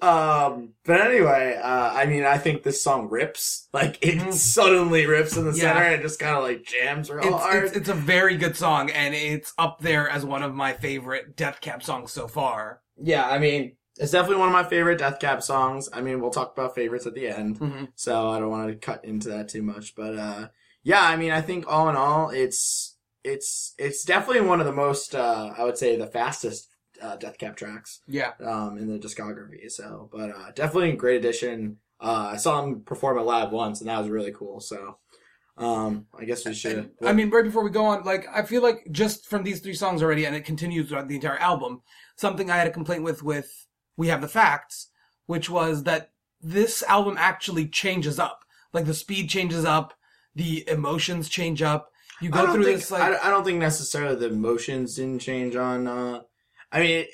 Um, 0.00 0.74
but 0.84 1.00
anyway, 1.00 1.58
uh, 1.62 1.92
I 1.92 2.06
mean, 2.06 2.24
I 2.24 2.38
think 2.38 2.62
this 2.62 2.82
song 2.82 3.08
rips. 3.10 3.68
Like, 3.72 3.98
it 4.02 4.18
Mhm. 4.18 4.32
suddenly 4.32 5.06
rips 5.06 5.36
in 5.36 5.44
the 5.44 5.50
Yeah. 5.56 5.72
center 5.74 5.82
and 5.82 5.94
it 5.96 6.02
just 6.02 6.18
kind 6.20 6.36
of 6.36 6.42
like 6.44 6.64
jams 6.64 7.10
real 7.10 7.24
It's, 7.24 7.42
hard. 7.42 7.64
it's, 7.64 7.76
it's 7.76 7.88
a 7.88 7.94
very 7.94 8.36
good 8.36 8.56
song, 8.56 8.90
and 8.90 9.14
it's 9.14 9.52
up 9.58 9.80
there 9.80 10.08
as 10.08 10.24
one 10.24 10.42
of 10.42 10.54
my 10.54 10.72
favorite 10.74 11.36
Death 11.36 11.60
Cab 11.60 11.82
songs 11.82 12.12
so 12.12 12.28
far. 12.28 12.80
yeah, 12.96 13.26
I 13.28 13.38
mean, 13.38 13.76
it's 13.98 14.12
definitely 14.12 14.38
one 14.38 14.48
of 14.48 14.52
my 14.52 14.64
favorite 14.64 14.98
Death 14.98 15.18
Cab 15.18 15.42
songs. 15.42 15.88
I 15.92 16.00
mean, 16.00 16.20
we'll 16.20 16.30
talk 16.30 16.52
about 16.56 16.74
favorites 16.74 17.06
at 17.06 17.14
the 17.14 17.28
end. 17.28 17.58
Mhm. 17.58 17.88
so 17.96 18.28
I 18.30 18.38
don't 18.38 18.50
want 18.50 18.68
to 18.68 18.74
cut 18.76 19.04
into 19.04 19.28
that 19.30 19.48
too 19.48 19.62
much. 19.62 19.94
But 19.96 20.16
uh, 20.16 20.48
yeah, 20.82 21.02
I 21.02 21.16
mean, 21.16 21.30
I 21.32 21.40
think 21.40 21.64
all 21.68 21.88
in 21.88 21.96
all, 21.96 22.30
it's 22.30 22.96
it's 23.24 23.74
it's 23.78 24.04
definitely 24.04 24.42
one 24.46 24.60
of 24.60 24.66
the 24.66 24.72
most 24.72 25.14
uh, 25.14 25.52
I 25.56 25.64
would 25.64 25.78
say 25.78 25.96
the 25.96 26.06
fastest 26.06 26.68
uh, 27.04 27.16
Death 27.16 27.38
Cab 27.38 27.56
tracks 27.56 28.00
Yeah. 28.06 28.32
um, 28.44 28.78
in 28.78 28.86
the 28.88 28.98
discography. 28.98 29.70
So, 29.70 30.08
but 30.12 30.30
uh, 30.30 30.50
definitely 30.54 30.92
a 30.92 30.96
great 30.96 31.18
addition. 31.18 31.78
Uh, 32.00 32.30
I 32.32 32.36
saw 32.36 32.62
him 32.62 32.80
perform 32.80 33.18
at 33.18 33.26
live 33.26 33.52
once, 33.52 33.80
and 33.80 33.88
that 33.88 33.98
was 34.00 34.08
really 34.08 34.32
cool. 34.32 34.60
So, 34.60 34.98
um, 35.56 36.06
I 36.18 36.24
guess 36.24 36.44
we 36.44 36.54
should. 36.54 36.90
I 37.04 37.12
mean, 37.12 37.30
right 37.30 37.44
before 37.44 37.62
we 37.62 37.70
go 37.70 37.84
on, 37.84 38.04
like, 38.04 38.26
I 38.34 38.42
feel 38.42 38.62
like 38.62 38.86
just 38.90 39.26
from 39.26 39.44
these 39.44 39.60
three 39.60 39.74
songs 39.74 40.02
already, 40.02 40.24
and 40.26 40.34
it 40.34 40.44
continues 40.44 40.88
throughout 40.88 41.08
the 41.08 41.14
entire 41.14 41.38
album, 41.38 41.82
something 42.16 42.50
I 42.50 42.56
had 42.56 42.66
a 42.66 42.72
complaint 42.72 43.04
with 43.04 43.22
with 43.22 43.66
We 43.96 44.08
Have 44.08 44.20
the 44.20 44.28
Facts, 44.28 44.90
which 45.26 45.48
was 45.48 45.84
that 45.84 46.10
this 46.40 46.82
album 46.84 47.16
actually 47.18 47.68
changes 47.68 48.18
up. 48.18 48.40
Like, 48.72 48.86
the 48.86 48.94
speed 48.94 49.30
changes 49.30 49.64
up, 49.64 49.94
the 50.34 50.68
emotions 50.68 51.28
change 51.28 51.62
up. 51.62 51.90
You 52.20 52.30
go 52.30 52.52
through 52.52 52.64
think, 52.64 52.78
this, 52.78 52.90
like, 52.90 53.02
I, 53.02 53.28
I 53.28 53.30
don't 53.30 53.44
think 53.44 53.60
necessarily 53.60 54.16
the 54.16 54.26
emotions 54.26 54.96
didn't 54.96 55.20
change 55.20 55.54
on. 55.56 55.86
Uh, 55.86 56.22
I 56.74 56.80
mean, 56.80 56.90
it, 56.90 57.08
it- 57.08 57.10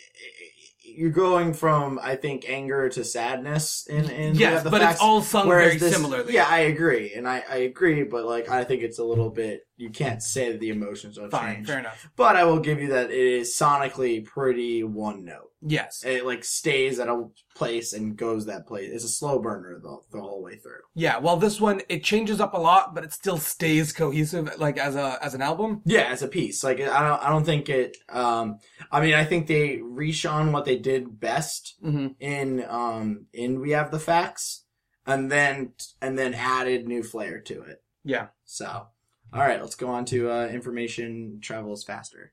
you're 0.83 1.11
going 1.11 1.55
from 1.55 2.01
I 2.03 2.17
think 2.17 2.45
anger 2.49 2.89
to 2.91 3.05
sadness 3.05 3.87
in 3.89 4.11
in 4.11 4.35
yes, 4.35 4.55
Have 4.55 4.65
the 4.65 4.71
but 4.71 4.81
Facts, 4.83 4.95
it's 4.95 5.03
all 5.03 5.23
sung 5.23 5.49
very 5.49 5.77
this- 5.77 5.95
similarly. 5.95 6.35
Yeah, 6.35 6.47
I 6.49 6.61
agree, 6.61 7.15
and 7.15 7.29
I, 7.29 7.45
I 7.49 7.57
agree, 7.59 8.03
but 8.03 8.25
like 8.27 8.49
I 8.51 8.65
think 8.65 8.83
it's 8.83 8.99
a 8.99 9.05
little 9.05 9.31
bit. 9.31 9.67
You 9.77 9.91
can't 9.91 10.21
say 10.23 10.51
that 10.51 10.59
the 10.61 10.71
emotions 10.71 11.17
don't 11.17 11.31
Fine, 11.31 11.55
change, 11.57 11.67
fair 11.69 11.79
enough. 11.79 12.11
but 12.17 12.35
I 12.35 12.45
will 12.45 12.59
give 12.59 12.81
you 12.81 12.89
that 12.89 13.11
it 13.13 13.17
is 13.17 13.55
sonically 13.57 14.25
pretty 14.25 14.83
one 14.83 15.25
note. 15.25 15.50
Yes. 15.63 16.03
It 16.05 16.25
like 16.25 16.45
stays 16.45 16.99
at 16.99 17.09
a 17.09 17.27
place 17.55 17.93
and 17.93 18.17
goes 18.17 18.47
that 18.47 18.67
place. 18.67 18.91
It's 18.93 19.05
a 19.05 19.09
slow 19.09 19.39
burner 19.39 19.79
the, 19.83 19.99
the 20.11 20.21
whole 20.21 20.43
way 20.43 20.57
through. 20.57 20.81
Yeah, 20.95 21.19
well, 21.19 21.37
this 21.37 21.61
one, 21.61 21.83
it 21.89 22.03
changes 22.03 22.41
up 22.41 22.55
a 22.55 22.59
lot, 22.59 22.95
but 22.95 23.05
it 23.05 23.13
still 23.13 23.37
stays 23.37 23.93
cohesive, 23.93 24.59
like, 24.59 24.79
as 24.79 24.97
a, 24.97 25.19
as 25.23 25.35
an 25.35 25.43
album. 25.43 25.83
Yeah, 25.85 26.03
as 26.03 26.23
a 26.23 26.29
piece. 26.29 26.65
Like 26.65 26.81
I 26.81 27.09
don't 27.09 27.23
I 27.23 27.29
don't 27.29 27.45
think 27.45 27.69
it 27.69 27.97
um 28.09 28.59
I 28.91 29.01
mean 29.01 29.15
I 29.15 29.25
think 29.25 29.47
they 29.47 29.79
reshone 29.79 30.53
what 30.53 30.65
they 30.65 30.77
did 30.77 31.21
best 31.21 31.77
hmm 31.81 32.09
in 32.19 32.65
um 32.69 33.27
in 33.33 33.61
We 33.61 33.71
Have 33.71 33.91
the 33.91 33.99
Facts 33.99 34.65
and 35.07 35.31
then 35.31 35.73
and 36.01 36.19
then 36.19 36.35
added 36.35 36.87
new 36.87 37.03
flair 37.03 37.41
to 37.41 37.63
it. 37.63 37.83
Yeah. 38.05 38.29
So 38.45 38.87
all 39.33 39.41
right, 39.41 39.61
let's 39.61 39.77
go 39.77 39.89
on 39.89 40.05
to 40.07 40.31
uh, 40.31 40.47
information 40.47 41.39
travels 41.41 41.85
faster. 41.85 42.33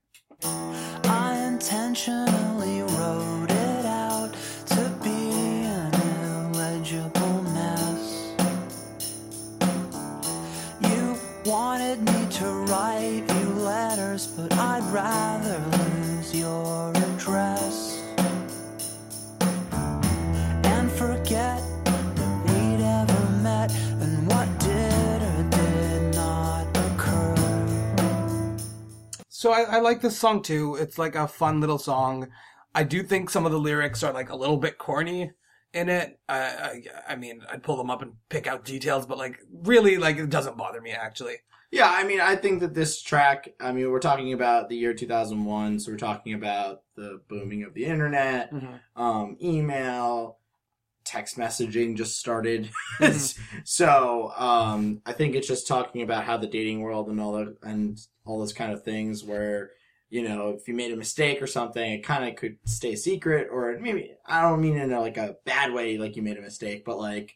Intentionally 1.59 2.83
wrote 2.83 3.49
it 3.49 3.85
out 3.87 4.31
to 4.67 4.93
be 5.03 5.63
an 5.63 5.91
illegible 6.53 7.41
mess. 7.51 8.35
You 10.81 11.17
wanted 11.45 12.03
me 12.03 12.27
to 12.29 12.45
write 12.69 13.23
you 13.27 13.49
letters, 13.55 14.27
but 14.27 14.53
I'd 14.53 14.83
rather 14.93 15.57
lose 15.79 16.35
your 16.35 16.91
address 16.91 17.56
So 29.47 29.53
I, 29.53 29.61
I 29.61 29.79
like 29.79 30.01
this 30.01 30.19
song 30.19 30.41
too. 30.41 30.75
It's 30.75 30.97
like 30.97 31.15
a 31.15 31.25
fun 31.25 31.61
little 31.61 31.77
song. 31.77 32.27
I 32.75 32.83
do 32.83 33.01
think 33.01 33.29
some 33.29 33.45
of 33.45 33.53
the 33.53 33.57
lyrics 33.57 34.03
are 34.03 34.11
like 34.11 34.29
a 34.29 34.35
little 34.35 34.57
bit 34.57 34.77
corny 34.77 35.31
in 35.73 35.87
it. 35.87 36.19
I, 36.27 36.37
I, 36.37 36.83
I 37.07 37.15
mean, 37.15 37.39
I'd 37.49 37.63
pull 37.63 37.77
them 37.77 37.89
up 37.89 38.01
and 38.01 38.15
pick 38.27 38.45
out 38.45 38.65
details, 38.65 39.05
but 39.05 39.17
like 39.17 39.39
really, 39.49 39.95
like 39.95 40.17
it 40.17 40.29
doesn't 40.29 40.57
bother 40.57 40.81
me 40.81 40.91
actually. 40.91 41.35
Yeah, 41.71 41.89
I 41.89 42.03
mean, 42.03 42.19
I 42.19 42.35
think 42.35 42.59
that 42.59 42.73
this 42.73 43.01
track, 43.01 43.47
I 43.61 43.71
mean, 43.71 43.89
we're 43.89 44.01
talking 44.01 44.33
about 44.33 44.67
the 44.67 44.75
year 44.75 44.93
2001, 44.93 45.79
so 45.79 45.93
we're 45.93 45.97
talking 45.97 46.33
about 46.33 46.81
the 46.97 47.21
booming 47.29 47.63
of 47.63 47.73
the 47.73 47.85
internet, 47.85 48.51
um, 48.97 49.37
email, 49.41 50.39
text 51.05 51.37
messaging 51.37 51.95
just 51.95 52.19
started. 52.19 52.69
so, 53.63 54.33
um, 54.35 55.01
I 55.05 55.13
think 55.13 55.35
it's 55.35 55.47
just 55.47 55.69
talking 55.69 56.01
about 56.01 56.25
how 56.25 56.35
the 56.35 56.47
dating 56.47 56.81
world 56.81 57.07
and 57.07 57.21
all 57.21 57.31
that, 57.31 57.55
and 57.63 57.97
all 58.27 58.39
those 58.39 58.53
kind 58.53 58.71
of 58.71 58.83
things 58.83 59.23
where, 59.23 59.71
you 60.09 60.27
know, 60.27 60.49
if 60.49 60.67
you 60.67 60.73
made 60.73 60.91
a 60.91 60.97
mistake 60.97 61.41
or 61.41 61.47
something, 61.47 61.91
it 61.93 62.03
kind 62.03 62.27
of 62.27 62.35
could 62.35 62.57
stay 62.65 62.95
secret, 62.95 63.49
or 63.51 63.77
maybe, 63.79 64.11
I 64.25 64.41
don't 64.41 64.61
mean 64.61 64.77
in 64.77 64.91
a, 64.93 64.99
like 64.99 65.17
a 65.17 65.35
bad 65.45 65.73
way, 65.73 65.97
like 65.97 66.15
you 66.15 66.21
made 66.21 66.37
a 66.37 66.41
mistake, 66.41 66.83
but 66.85 66.97
like, 66.97 67.35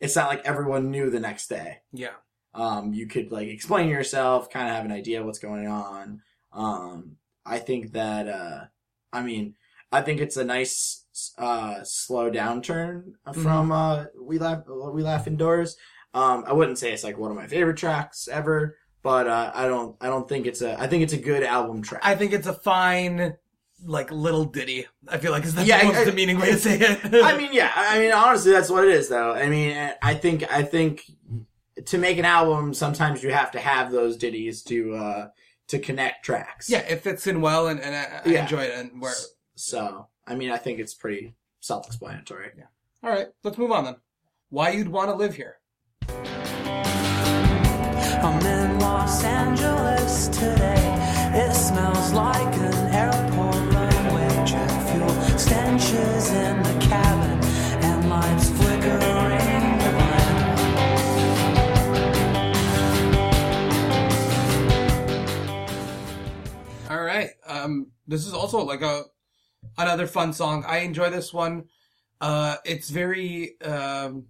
it's 0.00 0.16
not 0.16 0.28
like 0.28 0.44
everyone 0.44 0.90
knew 0.90 1.10
the 1.10 1.20
next 1.20 1.48
day 1.48 1.78
Yeah. 1.92 2.14
um, 2.54 2.92
you 2.92 3.06
could 3.06 3.30
like 3.32 3.48
explain 3.48 3.88
yourself, 3.88 4.50
kind 4.50 4.68
of 4.68 4.74
have 4.74 4.84
an 4.84 4.92
idea 4.92 5.24
what's 5.24 5.38
going 5.38 5.66
on. 5.68 6.22
Um, 6.52 7.16
I 7.46 7.58
think 7.58 7.92
that, 7.92 8.28
uh, 8.28 8.64
I 9.12 9.22
mean, 9.22 9.54
I 9.90 10.00
think 10.02 10.20
it's 10.20 10.36
a 10.36 10.44
nice, 10.44 11.04
uh, 11.38 11.80
slow 11.84 12.30
downturn 12.30 13.12
from, 13.42 13.72
uh, 13.72 14.04
We 14.20 14.38
Laugh, 14.38 14.62
We 14.66 15.02
Laugh 15.02 15.26
Indoors. 15.26 15.76
Um, 16.14 16.44
I 16.46 16.52
wouldn't 16.52 16.78
say 16.78 16.92
it's 16.92 17.04
like 17.04 17.18
one 17.18 17.30
of 17.30 17.36
my 17.36 17.46
favorite 17.46 17.76
tracks 17.78 18.28
ever, 18.28 18.76
but, 19.02 19.26
uh, 19.26 19.50
I 19.54 19.66
don't, 19.66 19.96
I 20.00 20.06
don't 20.06 20.28
think 20.28 20.46
it's 20.46 20.62
a, 20.62 20.80
I 20.80 20.86
think 20.86 21.02
it's 21.02 21.12
a 21.12 21.18
good 21.18 21.42
album 21.42 21.82
track. 21.82 22.00
I 22.04 22.14
think 22.14 22.32
it's 22.32 22.46
a 22.46 22.52
fine, 22.54 23.36
like 23.84 24.10
little 24.12 24.44
ditty. 24.44 24.86
I 25.08 25.18
feel 25.18 25.32
like 25.32 25.44
is 25.44 25.54
the 25.54 25.64
Yeah, 25.64 25.82
most 25.82 25.96
I- 25.96 26.04
demeaning 26.04 26.38
way 26.38 26.52
to 26.52 26.58
say 26.58 26.78
it. 26.78 27.00
I 27.24 27.36
mean, 27.36 27.50
yeah. 27.52 27.72
I 27.74 27.98
mean, 27.98 28.12
honestly, 28.12 28.52
that's 28.52 28.70
what 28.70 28.84
it 28.84 28.90
is, 28.94 29.08
though. 29.08 29.32
I 29.32 29.48
mean, 29.48 29.92
I 30.02 30.14
think, 30.14 30.44
I 30.52 30.62
think 30.62 31.02
to 31.86 31.98
make 31.98 32.18
an 32.18 32.24
album, 32.24 32.74
sometimes 32.74 33.22
you 33.24 33.32
have 33.32 33.50
to 33.52 33.58
have 33.60 33.90
those 33.90 34.16
ditties 34.16 34.62
to, 34.64 34.94
uh, 34.94 35.28
to 35.68 35.78
connect 35.78 36.24
tracks. 36.24 36.68
yeah, 36.70 36.80
it 36.80 37.00
fits 37.02 37.26
in 37.26 37.40
well, 37.40 37.68
and, 37.68 37.80
and 37.80 37.94
I, 37.96 38.20
I 38.24 38.28
Yeah. 38.28 38.42
enjoy 38.42 38.62
it. 38.62 38.78
And 38.78 39.00
we're 39.00 39.12
So, 39.54 40.06
I 40.26 40.34
mean, 40.34 40.50
I 40.50 40.58
think 40.58 40.78
it's 40.78 40.94
pretty 40.94 41.34
self-explanatory. 41.60 42.50
Yeah. 42.58 42.64
all 43.02 43.10
right. 43.10 43.28
Let's 43.42 43.58
move 43.58 43.72
on 43.72 43.84
then. 43.84 43.96
Why 44.50 44.70
you'd 44.70 44.88
want 44.88 45.08
to 45.10 45.14
live 45.16 45.34
here? 45.34 45.56
Los 49.02 49.24
Angeles 49.24 50.28
today. 50.28 50.94
It 51.34 51.52
smells 51.54 52.12
like 52.12 52.54
an 52.54 52.94
airport 52.94 53.56
runway. 53.74 54.46
Jet 54.46 54.70
fuel 54.92 55.08
stenches 55.36 56.30
in 56.30 56.62
the 56.62 56.86
cabin 56.86 57.40
and 57.82 58.08
lights 58.08 58.48
flickering. 58.50 59.80
All 66.88 67.02
right. 67.02 67.30
Um, 67.44 67.88
this 68.06 68.24
is 68.24 68.32
also 68.32 68.62
like 68.62 68.82
a 68.82 69.06
another 69.78 70.06
fun 70.06 70.32
song. 70.32 70.64
I 70.64 70.78
enjoy 70.78 71.10
this 71.10 71.32
one. 71.34 71.64
Uh, 72.20 72.58
it's 72.64 72.88
very 72.88 73.60
um, 73.62 74.26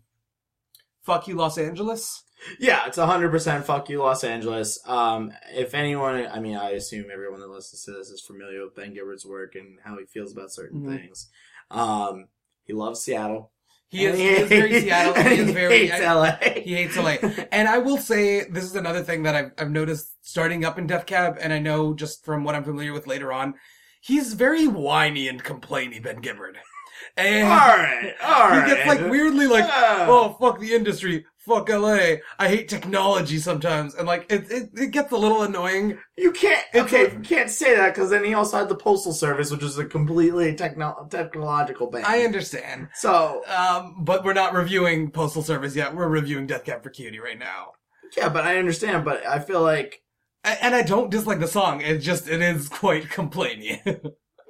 fuck 1.02 1.28
you, 1.28 1.34
Los 1.34 1.58
Angeles. 1.58 2.24
Yeah, 2.58 2.86
it's 2.86 2.98
hundred 2.98 3.30
percent. 3.30 3.64
Fuck 3.64 3.88
you, 3.88 4.00
Los 4.00 4.24
Angeles. 4.24 4.78
Um, 4.86 5.32
if 5.54 5.74
anyone, 5.74 6.26
I 6.26 6.40
mean, 6.40 6.56
I 6.56 6.70
assume 6.70 7.06
everyone 7.12 7.40
that 7.40 7.48
listens 7.50 7.84
to 7.84 7.92
this 7.92 8.08
is 8.10 8.20
familiar 8.20 8.64
with 8.64 8.74
Ben 8.74 8.94
Gibbard's 8.94 9.24
work 9.26 9.54
and 9.54 9.78
how 9.84 9.96
he 9.98 10.04
feels 10.06 10.32
about 10.32 10.50
certain 10.52 10.82
Mhm. 10.82 10.96
things. 11.00 11.30
Um, 11.70 12.28
he 12.64 12.72
loves 12.72 13.00
Seattle. 13.00 13.52
He 13.88 14.06
is, 14.06 14.18
he 14.18 14.28
is 14.28 14.48
very 14.48 14.80
Seattle. 14.80 15.14
and 15.16 15.28
He 15.28 15.38
is 15.40 15.50
very. 15.50 15.86
hates 15.86 16.00
LA. 16.02 16.36
He 16.62 16.74
hates 16.74 16.96
LA. 16.96 17.16
And 17.52 17.68
I 17.68 17.78
will 17.78 17.98
say, 17.98 18.44
this 18.44 18.64
is 18.64 18.74
another 18.74 19.02
thing 19.02 19.22
that 19.24 19.34
I've, 19.34 19.52
I've 19.58 19.70
noticed 19.70 20.12
starting 20.22 20.64
up 20.64 20.78
in 20.78 20.86
Death 20.86 21.04
Cab, 21.06 21.36
and 21.40 21.52
I 21.52 21.58
know 21.58 21.92
just 21.92 22.24
from 22.24 22.42
what 22.42 22.54
I'm 22.54 22.64
familiar 22.64 22.92
with 22.94 23.06
later 23.06 23.32
on, 23.32 23.54
he's 24.00 24.32
very 24.32 24.66
whiny 24.66 25.28
and 25.28 25.44
complainy, 25.44 26.02
Ben 26.02 26.20
Gibbard. 26.22 26.56
And 27.16 27.46
all 27.48 27.58
right, 27.76 28.14
all 28.24 28.50
he 28.62 28.66
gets 28.74 28.86
like 28.86 29.10
weirdly 29.10 29.46
like, 29.46 29.64
Ah. 29.66 30.06
oh, 30.08 30.36
fuck 30.40 30.58
the 30.60 30.72
industry, 30.72 31.26
fuck 31.46 31.68
LA, 31.68 32.16
I 32.38 32.48
hate 32.48 32.68
technology 32.68 33.38
sometimes. 33.38 33.94
And 33.94 34.06
like, 34.06 34.30
it, 34.32 34.50
it, 34.50 34.70
it 34.74 34.90
gets 34.90 35.12
a 35.12 35.16
little 35.16 35.42
annoying. 35.42 35.98
You 36.16 36.32
can't. 36.32 36.64
It's 36.72 36.84
Okay, 36.84 37.04
like- 37.04 37.12
you 37.14 37.20
can't 37.20 37.50
say 37.50 37.76
that 37.76 37.94
because 37.94 38.10
then 38.10 38.24
he 38.24 38.34
also 38.34 38.58
had 38.58 38.68
the 38.68 38.74
postal 38.76 39.12
service, 39.12 39.50
which 39.50 39.62
is 39.62 39.78
a 39.78 39.84
completely 39.84 40.54
techno- 40.54 41.06
technological 41.10 41.90
band. 41.90 42.04
I 42.06 42.22
understand. 42.22 42.88
So 42.94 43.42
Um, 43.48 43.96
but 44.04 44.24
we're 44.24 44.32
not 44.34 44.54
reviewing 44.54 45.10
Postal 45.10 45.42
Service 45.42 45.74
yet. 45.76 45.94
We're 45.94 46.08
reviewing 46.08 46.46
Death 46.46 46.64
Cab 46.64 46.82
for 46.82 46.90
Cutie 46.90 47.18
right 47.20 47.38
now. 47.38 47.72
yeah, 48.16 48.28
but 48.28 48.44
I 48.46 48.58
understand. 48.58 49.04
But 49.04 49.26
I 49.26 49.38
feel 49.38 49.62
like 49.62 50.02
And 50.44 50.74
I 50.74 50.82
don't 50.82 51.10
dislike 51.10 51.40
the 51.40 51.46
song. 51.48 51.80
It 51.80 51.98
just, 51.98 52.28
it 52.28 52.40
is 52.42 52.68
quite 52.68 53.10
complaining. 53.10 53.80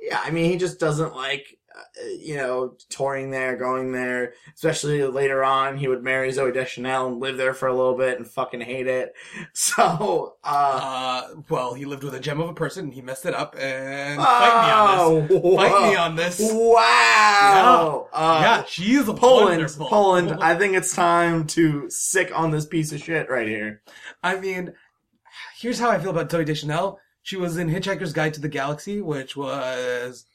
Yeah, 0.05 0.21
I 0.21 0.33
mean, 0.33 0.51
he 0.51 0.57
just 0.57 0.81
doesn't 0.81 1.15
like. 1.15 1.47
Uh, 1.75 2.07
you 2.19 2.37
know, 2.37 2.75
touring 2.91 3.31
there, 3.31 3.57
going 3.57 3.93
there. 3.93 4.35
Especially 4.55 5.03
later 5.05 5.43
on, 5.43 5.79
he 5.79 5.89
would 5.89 6.03
marry 6.03 6.31
Zooey 6.31 6.53
Deschanel 6.53 7.07
and 7.09 7.21
live 7.21 7.37
there 7.39 7.55
for 7.55 7.67
a 7.69 7.75
little 7.75 7.97
bit 7.97 8.19
and 8.19 8.27
fucking 8.29 8.61
hate 8.61 8.87
it. 8.87 9.15
So, 9.55 10.37
uh, 10.45 10.49
Uh, 11.33 11.35
well, 11.49 11.75
he 11.75 11.85
lived 11.85 12.05
with 12.05 12.15
a 12.15 12.21
gem 12.21 12.41
of 12.41 12.49
a 12.49 12.55
person. 12.55 12.85
and 12.87 12.95
He 12.95 13.01
messed 13.03 13.25
it 13.27 13.35
up, 13.35 13.55
and 13.59 14.21
fight 14.21 14.67
me 14.67 14.73
on 14.73 15.27
this. 15.29 15.41
oh, 15.45 15.57
Fight 15.57 15.91
me 15.91 15.97
on 15.97 16.17
this. 16.17 16.41
Wow. 16.43 18.09
Uh, 18.13 18.41
yeah, 18.43 18.65
she 18.65 18.95
is 18.95 19.09
a 19.09 19.15
Poland, 19.15 19.51
wonderful. 19.51 19.87
Poland. 19.89 20.33
I 20.43 20.57
think 20.57 20.75
it's 20.75 20.95
time 20.95 21.47
to 21.49 21.89
sick 21.91 22.31
on 22.35 22.51
this 22.51 22.67
piece 22.67 22.93
of 22.93 23.01
shit 23.03 23.31
right 23.31 23.49
here. 23.49 23.83
I 24.23 24.39
mean, 24.39 24.75
here's 25.59 25.79
how 25.79 25.91
I 25.91 25.99
feel 25.99 26.11
about 26.11 26.29
Zooey 26.31 26.45
Deschanel. 26.45 26.99
She 27.23 27.37
was 27.37 27.57
in 27.57 27.69
Hitchhiker's 27.69 28.13
Guide 28.13 28.35
to 28.35 28.41
the 28.41 28.49
Galaxy, 28.49 29.01
which 29.01 29.37
was 29.37 30.27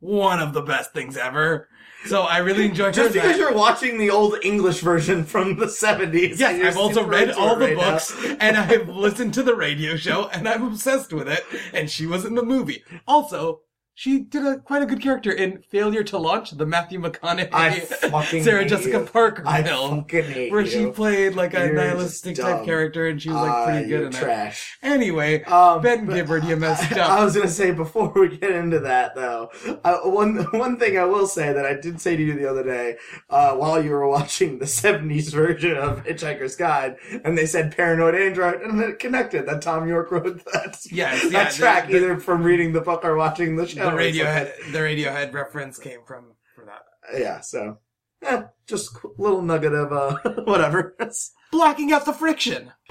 one 0.00 0.40
of 0.40 0.52
the 0.52 0.62
best 0.62 0.92
things 0.92 1.16
ever. 1.16 1.68
So 2.06 2.22
I 2.22 2.38
really 2.38 2.66
enjoyed 2.66 2.94
her. 2.94 3.02
Just 3.02 3.14
because 3.14 3.32
that. 3.32 3.38
you're 3.38 3.54
watching 3.54 3.98
the 3.98 4.10
old 4.10 4.36
English 4.44 4.80
version 4.80 5.24
from 5.24 5.56
the 5.56 5.66
70s. 5.66 6.38
Yes, 6.38 6.64
I've 6.64 6.80
also 6.80 7.04
read 7.04 7.30
all 7.30 7.56
the 7.56 7.66
right 7.66 7.76
now. 7.76 7.92
books 7.92 8.16
and 8.40 8.56
I've 8.56 8.88
listened 8.88 9.34
to 9.34 9.42
the 9.42 9.54
radio 9.54 9.96
show 9.96 10.28
and 10.28 10.48
I'm 10.48 10.64
obsessed 10.64 11.12
with 11.12 11.28
it. 11.28 11.44
And 11.72 11.90
she 11.90 12.06
was 12.06 12.24
in 12.24 12.34
the 12.34 12.44
movie. 12.44 12.84
Also, 13.06 13.62
she 13.98 14.20
did 14.20 14.46
a 14.46 14.58
quite 14.58 14.80
a 14.80 14.86
good 14.86 15.02
character 15.02 15.32
in 15.32 15.60
Failure 15.72 16.04
to 16.04 16.18
Launch, 16.18 16.52
the 16.52 16.64
Matthew 16.64 17.00
McConaughey, 17.00 17.48
I 17.52 17.80
fucking 17.80 18.44
Sarah 18.44 18.64
Jessica 18.64 18.98
you. 18.98 19.04
Parker 19.04 19.42
I 19.44 19.64
film, 19.64 20.02
fucking 20.02 20.22
hate 20.22 20.52
where 20.52 20.60
you. 20.60 20.68
she 20.68 20.86
played 20.92 21.34
like 21.34 21.52
a 21.54 21.64
You're 21.66 21.72
nihilistic 21.74 22.36
type 22.36 22.64
character 22.64 23.08
and 23.08 23.20
she 23.20 23.28
was 23.28 23.38
like 23.38 23.64
pretty 23.64 23.80
good 23.88 23.90
you're 23.90 24.00
in 24.06 24.06
it. 24.08 24.12
trash. 24.14 24.78
Anyway, 24.84 25.42
Um, 25.42 25.82
Ben 25.82 26.06
Gibbard, 26.06 26.44
you 26.48 26.54
messed 26.54 26.92
up. 26.96 27.10
I 27.10 27.24
was 27.24 27.34
gonna 27.34 27.48
say 27.48 27.72
before 27.72 28.12
we 28.14 28.36
get 28.36 28.52
into 28.52 28.78
that 28.78 29.16
though, 29.16 29.50
uh, 29.82 29.98
one 30.04 30.36
one 30.52 30.78
thing 30.78 30.96
I 30.96 31.04
will 31.04 31.26
say 31.26 31.52
that 31.52 31.66
I 31.66 31.74
did 31.74 32.00
say 32.00 32.14
to 32.14 32.22
you 32.22 32.34
the 32.34 32.48
other 32.48 32.62
day 32.62 32.98
uh, 33.30 33.54
while 33.56 33.82
you 33.82 33.90
were 33.90 34.06
watching 34.08 34.60
the 34.60 34.64
'70s 34.66 35.32
version 35.32 35.76
of 35.76 36.04
Hitchhiker's 36.04 36.54
Guide, 36.54 36.98
and 37.24 37.36
they 37.36 37.46
said 37.46 37.74
"Paranoid 37.76 38.14
Android," 38.14 38.62
and 38.62 38.80
it 38.80 39.00
connected 39.00 39.44
that 39.46 39.60
Thom 39.62 39.88
Yorke 39.88 40.12
wrote 40.12 40.44
that 40.52 40.78
Yes, 40.88 41.22
that 41.24 41.32
yeah, 41.32 41.48
the- 41.50 41.56
track 41.56 41.88
the- 41.88 41.96
either 41.96 42.20
from 42.20 42.44
reading 42.44 42.72
the 42.72 42.80
book 42.80 43.04
or 43.04 43.16
watching 43.16 43.56
the 43.56 43.66
show. 43.66 43.87
The 43.96 44.02
It's 44.06 44.18
like- 44.18 44.26
Radiohead, 44.26 44.72
the 44.72 44.78
Radiohead 44.78 45.32
reference 45.32 45.78
came 45.78 46.00
from 46.06 46.32
for 46.54 46.64
that. 46.66 46.82
yeah. 47.20 47.40
So, 47.40 47.78
eh, 48.24 48.42
just 48.66 48.94
a 48.96 49.08
little 49.22 49.42
nugget 49.42 49.72
of 49.72 49.92
uh, 49.92 50.16
whatever. 50.44 50.96
Blocking 51.52 51.92
out 51.92 52.04
the 52.04 52.12
friction. 52.12 52.72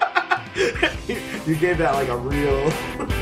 you 1.46 1.56
gave 1.56 1.78
that 1.78 1.94
like 1.94 2.08
a 2.08 2.16
real. 2.16 3.17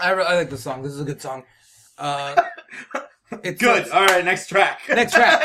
I, 0.00 0.10
re- 0.12 0.24
I 0.24 0.36
like 0.36 0.50
this 0.50 0.62
song. 0.62 0.82
This 0.82 0.92
is 0.92 1.00
a 1.00 1.04
good 1.04 1.20
song. 1.20 1.44
Uh, 1.96 2.40
it's 3.42 3.60
Good. 3.60 3.88
All 3.90 4.06
right, 4.06 4.24
next 4.24 4.48
track. 4.48 4.80
Next 4.88 5.12
track. 5.14 5.40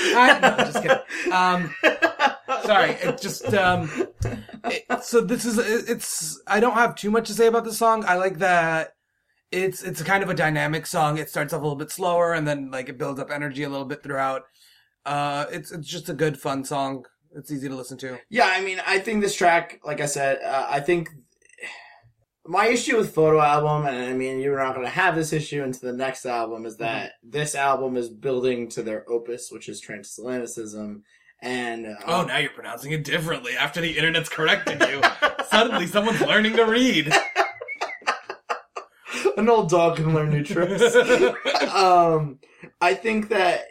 I, 0.00 0.38
no, 0.40 0.56
just 0.64 0.82
kidding. 0.82 1.32
Um, 1.32 1.74
sorry. 2.64 2.90
It 2.92 3.20
just 3.20 3.52
um. 3.54 3.90
it- 4.64 4.84
so 5.02 5.20
this 5.20 5.44
is 5.44 5.58
it- 5.58 5.88
it's. 5.90 6.40
I 6.46 6.60
don't 6.60 6.74
have 6.74 6.94
too 6.94 7.10
much 7.10 7.26
to 7.28 7.34
say 7.34 7.46
about 7.46 7.64
this 7.64 7.78
song. 7.78 8.04
I 8.06 8.14
like 8.16 8.38
that. 8.38 8.94
It's 9.50 9.82
it's 9.82 10.02
kind 10.02 10.22
of 10.22 10.28
a 10.28 10.34
dynamic 10.34 10.86
song. 10.86 11.16
It 11.18 11.30
starts 11.30 11.52
off 11.52 11.60
a 11.60 11.64
little 11.64 11.76
bit 11.78 11.90
slower 11.90 12.34
and 12.34 12.46
then 12.46 12.70
like 12.70 12.88
it 12.88 12.98
builds 12.98 13.18
up 13.18 13.30
energy 13.30 13.62
a 13.62 13.68
little 13.68 13.86
bit 13.86 14.02
throughout. 14.02 14.42
Uh, 15.06 15.46
it's 15.50 15.72
it's 15.72 15.88
just 15.88 16.08
a 16.10 16.14
good 16.14 16.38
fun 16.38 16.64
song. 16.64 17.04
It's 17.34 17.50
easy 17.50 17.68
to 17.68 17.74
listen 17.74 17.96
to. 17.98 18.18
Yeah, 18.30 18.50
I 18.52 18.60
mean, 18.62 18.80
I 18.86 18.98
think 18.98 19.20
this 19.22 19.34
track, 19.34 19.80
like 19.84 20.00
I 20.00 20.06
said, 20.06 20.38
uh, 20.44 20.66
I 20.68 20.80
think 20.80 21.10
my 22.48 22.68
issue 22.68 22.96
with 22.96 23.14
photo 23.14 23.40
album, 23.40 23.86
and 23.86 24.10
I 24.10 24.14
mean, 24.14 24.40
you're 24.40 24.58
not 24.58 24.74
going 24.74 24.86
to 24.86 24.92
have 24.92 25.14
this 25.14 25.34
issue 25.34 25.62
into 25.62 25.80
the 25.80 25.92
next 25.92 26.24
album, 26.24 26.64
is 26.64 26.78
that 26.78 27.12
this 27.22 27.54
album 27.54 27.96
is 27.96 28.08
building 28.08 28.68
to 28.70 28.82
their 28.82 29.08
opus, 29.08 29.52
which 29.52 29.68
is 29.68 29.84
transatlanticism, 29.84 31.02
and 31.42 31.86
uh, 31.86 31.94
Oh, 32.06 32.24
now 32.24 32.38
you're 32.38 32.50
pronouncing 32.50 32.92
it 32.92 33.04
differently 33.04 33.52
after 33.54 33.82
the 33.82 33.98
internet's 33.98 34.30
correcting 34.30 34.80
you. 34.80 35.02
Suddenly, 35.50 35.86
someone's 35.86 36.22
learning 36.22 36.56
to 36.56 36.64
read. 36.64 37.12
an 39.36 39.48
old 39.48 39.68
dog 39.68 39.96
can 39.96 40.14
learn 40.14 40.30
new 40.30 40.42
tricks. 40.42 40.94
um, 41.74 42.38
I 42.80 42.94
think 42.94 43.28
that 43.28 43.64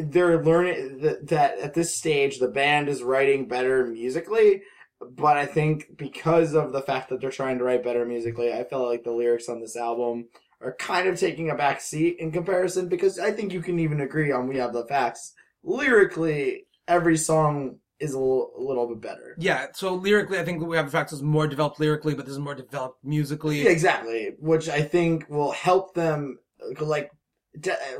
they're 0.00 0.42
learning 0.42 1.00
that, 1.00 1.28
that 1.28 1.58
at 1.58 1.74
this 1.74 1.94
stage 1.94 2.38
the 2.38 2.48
band 2.48 2.88
is 2.88 3.02
writing 3.02 3.48
better 3.48 3.86
musically, 3.86 4.62
but 5.10 5.36
I 5.36 5.46
think 5.46 5.96
because 5.96 6.54
of 6.54 6.72
the 6.72 6.82
fact 6.82 7.08
that 7.08 7.20
they're 7.20 7.30
trying 7.30 7.58
to 7.58 7.64
write 7.64 7.84
better 7.84 8.04
musically, 8.04 8.52
I 8.52 8.64
feel 8.64 8.86
like 8.88 9.04
the 9.04 9.12
lyrics 9.12 9.48
on 9.48 9.60
this 9.60 9.76
album 9.76 10.28
are 10.60 10.74
kind 10.74 11.08
of 11.08 11.18
taking 11.18 11.50
a 11.50 11.54
back 11.54 11.80
seat 11.80 12.16
in 12.18 12.30
comparison 12.30 12.88
because 12.88 13.18
I 13.18 13.32
think 13.32 13.52
you 13.52 13.60
can 13.60 13.78
even 13.78 14.00
agree 14.00 14.30
on 14.30 14.48
We 14.48 14.58
Have 14.58 14.72
the 14.72 14.86
Facts. 14.86 15.34
Lyrically, 15.64 16.66
every 16.86 17.16
song 17.16 17.78
is 17.98 18.14
a 18.14 18.18
little, 18.18 18.52
a 18.56 18.60
little 18.60 18.88
bit 18.88 19.00
better. 19.00 19.36
Yeah, 19.38 19.66
so 19.74 19.94
lyrically, 19.94 20.38
I 20.38 20.44
think 20.44 20.62
we 20.62 20.76
have 20.76 20.86
the 20.86 20.92
facts 20.92 21.12
is 21.12 21.22
more 21.22 21.46
developed 21.46 21.78
lyrically, 21.78 22.14
but 22.14 22.26
this 22.26 22.32
is 22.32 22.40
more 22.40 22.54
developed 22.54 23.04
musically. 23.04 23.62
Yeah, 23.62 23.70
exactly. 23.70 24.34
Which 24.38 24.68
I 24.68 24.82
think 24.82 25.28
will 25.28 25.52
help 25.52 25.94
them, 25.94 26.38
like, 26.80 27.10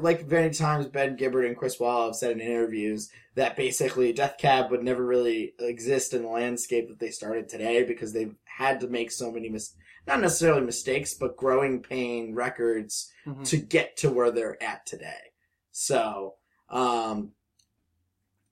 like 0.01 0.27
many 0.31 0.51
times 0.51 0.87
Ben 0.87 1.17
Gibbard 1.17 1.47
and 1.47 1.57
Chris 1.57 1.79
Walla 1.79 2.07
have 2.07 2.17
said 2.17 2.31
in 2.33 2.41
interviews 2.41 3.11
that 3.35 3.57
basically 3.57 4.13
Death 4.13 4.37
Cab 4.39 4.71
would 4.71 4.83
never 4.83 5.05
really 5.05 5.55
exist 5.59 6.15
in 6.15 6.23
the 6.23 6.29
landscape 6.29 6.89
that 6.89 6.99
they 6.99 7.11
started 7.11 7.49
today 7.49 7.83
because 7.83 8.13
they've 8.13 8.35
had 8.45 8.81
to 8.81 8.89
make 8.89 9.11
so 9.11 9.31
many 9.31 9.49
mis- 9.49 9.75
not 10.07 10.21
necessarily 10.21 10.63
mistakes, 10.63 11.15
but 11.15 11.37
growing 11.37 11.81
pain 11.81 12.35
records 12.35 13.13
Mhm. 13.27 13.47
to 13.49 13.57
get 13.57 13.97
to 13.99 14.11
where 14.11 14.31
they're 14.31 14.61
at 14.63 14.85
today. 14.87 15.33
So, 15.71 16.35
um, 16.69 17.33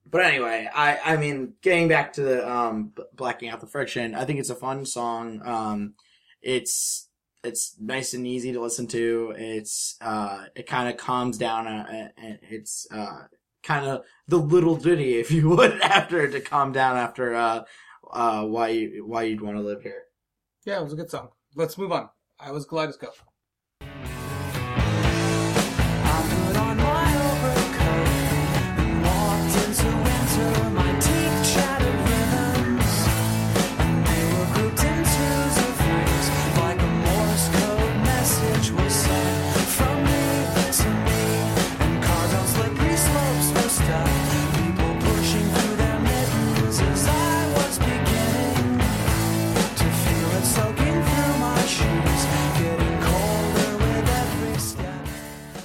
but 0.08 0.24
anyway, 0.24 0.68
I, 0.72 0.98
I 1.14 1.16
mean, 1.16 1.54
getting 1.62 1.88
back 1.88 2.12
to 2.14 2.22
the, 2.22 2.50
um, 2.50 2.92
blacking 3.14 3.48
out 3.48 3.60
the 3.60 3.66
friction, 3.66 4.14
I 4.14 4.24
think 4.24 4.38
it's 4.38 4.50
a 4.50 4.54
fun 4.54 4.84
song. 4.86 5.40
Um, 5.46 5.94
it's, 6.42 7.08
it's 7.42 7.76
nice 7.80 8.14
and 8.14 8.26
easy 8.26 8.52
to 8.52 8.60
listen 8.60 8.86
to. 8.88 9.34
It's, 9.36 9.96
uh, 10.00 10.44
it 10.54 10.66
kind 10.66 10.88
of 10.88 10.96
calms 10.96 11.38
down, 11.38 11.66
uh, 11.66 12.08
it's, 12.16 12.86
uh, 12.90 13.24
kind 13.62 13.86
of 13.86 14.04
the 14.28 14.38
little 14.38 14.76
ditty, 14.76 15.18
if 15.18 15.30
you 15.30 15.48
would, 15.56 15.80
after 15.80 16.28
to 16.28 16.40
calm 16.40 16.72
down 16.72 16.96
after, 16.96 17.34
uh, 17.34 17.64
uh, 18.12 18.44
why 18.44 18.68
you, 18.68 19.04
why 19.06 19.22
you'd 19.24 19.40
want 19.40 19.56
to 19.56 19.62
live 19.62 19.82
here. 19.82 20.02
Yeah, 20.64 20.80
it 20.80 20.84
was 20.84 20.92
a 20.92 20.96
good 20.96 21.10
song. 21.10 21.30
Let's 21.54 21.78
move 21.78 21.92
on. 21.92 22.08
I 22.38 22.50
was 22.50 22.64
Kaleidoscope. 22.64 23.16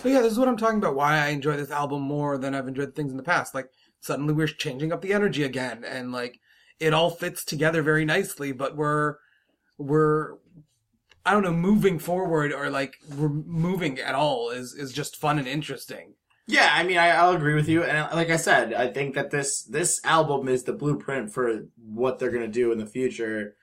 So 0.05 0.11
yeah, 0.11 0.21
this 0.21 0.33
is 0.33 0.37
what 0.37 0.47
I'm 0.47 0.55
talking 0.55 0.77
about. 0.77 0.93
Why 0.93 1.17
I 1.17 1.29
enjoy 1.29 1.57
this 1.57 1.71
album 1.71 2.03
more 2.03 2.37
than 2.37 2.53
I've 2.53 2.67
enjoyed 2.67 2.93
things 2.93 3.09
in 3.09 3.17
the 3.17 3.23
past. 3.23 3.55
Like 3.55 3.71
suddenly 3.99 4.35
we're 4.35 4.45
changing 4.45 4.93
up 4.93 5.01
the 5.01 5.13
energy 5.13 5.41
again, 5.41 5.83
and 5.83 6.11
like 6.11 6.39
it 6.79 6.93
all 6.93 7.09
fits 7.09 7.43
together 7.43 7.81
very 7.81 8.05
nicely. 8.05 8.51
But 8.51 8.75
we're 8.75 9.15
we're 9.79 10.35
I 11.25 11.31
don't 11.31 11.41
know 11.41 11.51
moving 11.51 11.97
forward 11.97 12.53
or 12.53 12.69
like 12.69 12.93
we're 13.17 13.29
moving 13.29 13.97
at 13.97 14.13
all 14.13 14.51
is 14.51 14.75
is 14.75 14.93
just 14.93 15.17
fun 15.17 15.39
and 15.39 15.47
interesting. 15.47 16.13
Yeah, 16.45 16.69
I 16.71 16.83
mean, 16.83 16.99
I, 16.99 17.09
I'll 17.09 17.35
agree 17.35 17.55
with 17.55 17.67
you, 17.67 17.83
and 17.83 18.15
like 18.15 18.29
I 18.29 18.37
said, 18.37 18.75
I 18.75 18.93
think 18.93 19.15
that 19.15 19.31
this 19.31 19.63
this 19.63 19.99
album 20.03 20.47
is 20.47 20.65
the 20.65 20.73
blueprint 20.73 21.33
for 21.33 21.61
what 21.83 22.19
they're 22.19 22.29
gonna 22.29 22.47
do 22.47 22.71
in 22.71 22.77
the 22.77 22.85
future. 22.85 23.55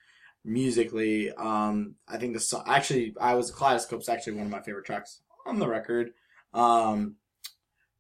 musically. 0.44 1.31
Um, 1.33 1.94
I 2.09 2.16
think 2.18 2.35
the 2.35 2.40
song 2.40 2.64
actually, 2.66 3.14
I 3.20 3.35
was 3.35 3.52
Kaleidoscope's 3.52 4.09
actually 4.09 4.33
one 4.35 4.46
of 4.46 4.50
my 4.52 4.61
favorite 4.62 4.87
tracks 4.87 5.20
on 5.46 5.61
the 5.61 5.68
record. 5.68 6.11
Um, 6.54 7.16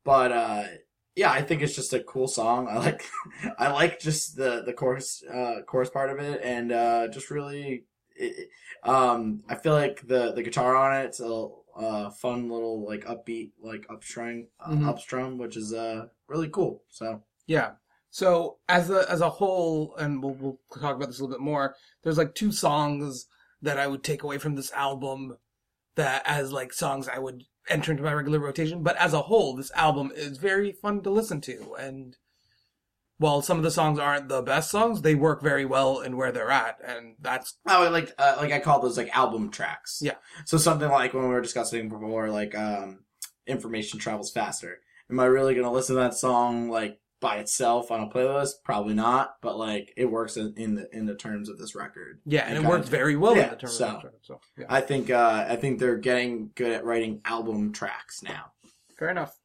but 0.04 0.32
uh, 0.32 0.64
yeah, 1.14 1.30
I 1.30 1.42
think 1.42 1.62
it's 1.62 1.76
just 1.76 1.92
a 1.92 2.00
cool 2.00 2.28
song. 2.28 2.68
I 2.68 2.78
like, 2.78 3.04
I 3.58 3.70
like 3.70 4.00
just 4.00 4.36
the 4.36 4.62
the 4.64 4.72
chorus 4.72 5.22
uh, 5.32 5.62
chorus 5.66 5.90
part 5.90 6.10
of 6.10 6.18
it, 6.18 6.40
and 6.42 6.72
uh, 6.72 7.08
just 7.08 7.30
really, 7.30 7.84
it, 8.16 8.48
um, 8.82 9.42
I 9.48 9.54
feel 9.54 9.74
like 9.74 10.06
the 10.06 10.32
the 10.32 10.42
guitar 10.42 10.74
on 10.76 11.00
it, 11.00 11.06
it's 11.06 11.20
a 11.20 11.48
uh, 11.76 12.10
fun 12.10 12.50
little 12.50 12.84
like 12.86 13.04
upbeat 13.06 13.52
like 13.62 13.86
upstrum 13.90 14.48
uh, 14.60 14.70
Mhm. 14.72 14.88
upstrum, 14.88 15.38
which 15.38 15.56
is 15.56 15.72
uh 15.72 16.06
really 16.28 16.48
cool. 16.50 16.82
So 16.88 17.22
Yeah. 17.46 17.72
So 18.10 18.58
as 18.68 18.90
a 18.90 19.10
as 19.10 19.20
a 19.20 19.30
whole, 19.30 19.96
and 19.96 20.22
we'll 20.22 20.34
we'll 20.34 20.58
talk 20.80 20.96
about 20.96 21.08
this 21.08 21.18
a 21.18 21.22
little 21.24 21.36
bit 21.38 21.42
more. 21.44 21.76
There's 22.02 22.18
like 22.18 22.34
two 22.34 22.52
songs 22.52 23.26
that 23.62 23.78
I 23.78 23.86
would 23.86 24.02
take 24.04 24.22
away 24.22 24.38
from 24.38 24.54
this 24.56 24.72
album 24.72 25.36
that 25.96 26.22
as 26.26 26.52
like 26.52 26.72
songs 26.72 27.08
I 27.08 27.18
would 27.18 27.44
enter 27.68 27.92
into 27.92 28.02
my 28.02 28.12
regular 28.12 28.38
rotation. 28.38 28.82
But 28.82 28.96
as 28.96 29.12
a 29.12 29.22
whole, 29.22 29.54
this 29.56 29.72
album 29.72 30.12
is 30.14 30.38
very 30.38 30.72
fun 30.72 31.02
to 31.02 31.10
listen 31.10 31.40
to, 31.42 31.74
and 31.78 32.16
while 33.18 33.40
some 33.40 33.56
of 33.56 33.62
the 33.62 33.70
songs 33.70 33.98
aren't 33.98 34.28
the 34.28 34.42
best 34.42 34.70
songs, 34.70 35.02
they 35.02 35.14
work 35.14 35.42
very 35.42 35.64
well 35.64 36.00
in 36.00 36.16
where 36.16 36.32
they're 36.32 36.50
at, 36.50 36.78
and 36.84 37.14
that's 37.20 37.54
Oh, 37.68 37.88
like 37.90 38.12
uh, 38.18 38.34
like 38.38 38.52
I 38.52 38.58
call 38.58 38.80
those 38.80 38.98
like 38.98 39.16
album 39.16 39.50
tracks. 39.50 40.00
Yeah. 40.02 40.16
So 40.44 40.58
something 40.58 40.88
like 40.88 41.14
when 41.14 41.22
we 41.24 41.28
were 41.28 41.40
discussing 41.40 41.88
before, 41.88 42.30
like 42.30 42.54
um, 42.56 43.04
information 43.46 43.98
travels 43.98 44.32
faster. 44.32 44.80
Am 45.10 45.20
I 45.20 45.26
really 45.26 45.54
gonna 45.54 45.70
listen 45.72 45.94
to 45.96 46.02
that 46.02 46.14
song 46.14 46.68
like 46.68 46.98
by 47.22 47.36
itself 47.38 47.90
on 47.90 48.00
a 48.02 48.08
playlist? 48.08 48.56
Probably 48.62 48.92
not. 48.92 49.36
But 49.40 49.56
like 49.56 49.94
it 49.96 50.04
works 50.04 50.36
in, 50.36 50.52
in 50.58 50.74
the 50.74 50.94
in 50.94 51.06
the 51.06 51.14
terms 51.14 51.48
of 51.48 51.56
this 51.58 51.74
record. 51.74 52.20
yeah, 52.26 52.42
and 52.42 52.52
it 52.52 52.56
kind 52.62 52.68
works 52.68 52.84
of- 52.84 52.90
very 52.90 53.16
well 53.16 53.34
Yeah, 53.34 53.44
in 53.44 53.50
the 53.50 53.56
terms 53.56 53.78
so- 53.78 53.86
of 53.86 53.94
the 53.94 54.00
track, 54.02 54.12
so 54.22 54.40
yeah, 54.58 54.66
I 54.68 54.82
think 54.82 55.08
uh, 55.08 55.46
I 55.48 55.56
think 55.56 55.78
they're 55.78 55.96
getting 55.96 56.50
good 56.54 56.72
at 56.72 56.84
writing 56.84 57.22
album 57.24 57.72
tracks 57.72 58.22
now. 58.22 58.52
fair 58.98 59.08
enough. 59.08 59.38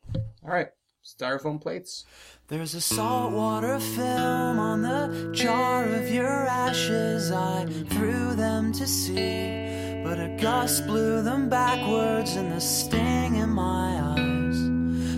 All 0.44 0.52
right, 0.54 0.68
styrofoam 1.06 1.62
plates. 1.62 2.06
There's 2.50 2.74
a 2.76 2.82
saltwater 2.82 3.80
film 3.80 4.60
on 4.60 4.82
the 4.82 5.32
jar 5.34 5.84
of 5.86 6.10
your 6.10 6.28
ashes. 6.48 7.32
I 7.32 7.66
threw 7.90 8.36
them 8.36 8.72
to 8.74 8.88
sea, 8.88 10.02
but 10.04 10.18
a 10.20 10.38
gust 10.40 10.88
blew 10.88 11.22
them 11.24 11.50
backwards, 11.50 12.36
and 12.38 12.52
the 12.54 12.62
sting 12.62 13.36
in 13.36 13.50
my 13.50 14.00
eyes 14.16 14.60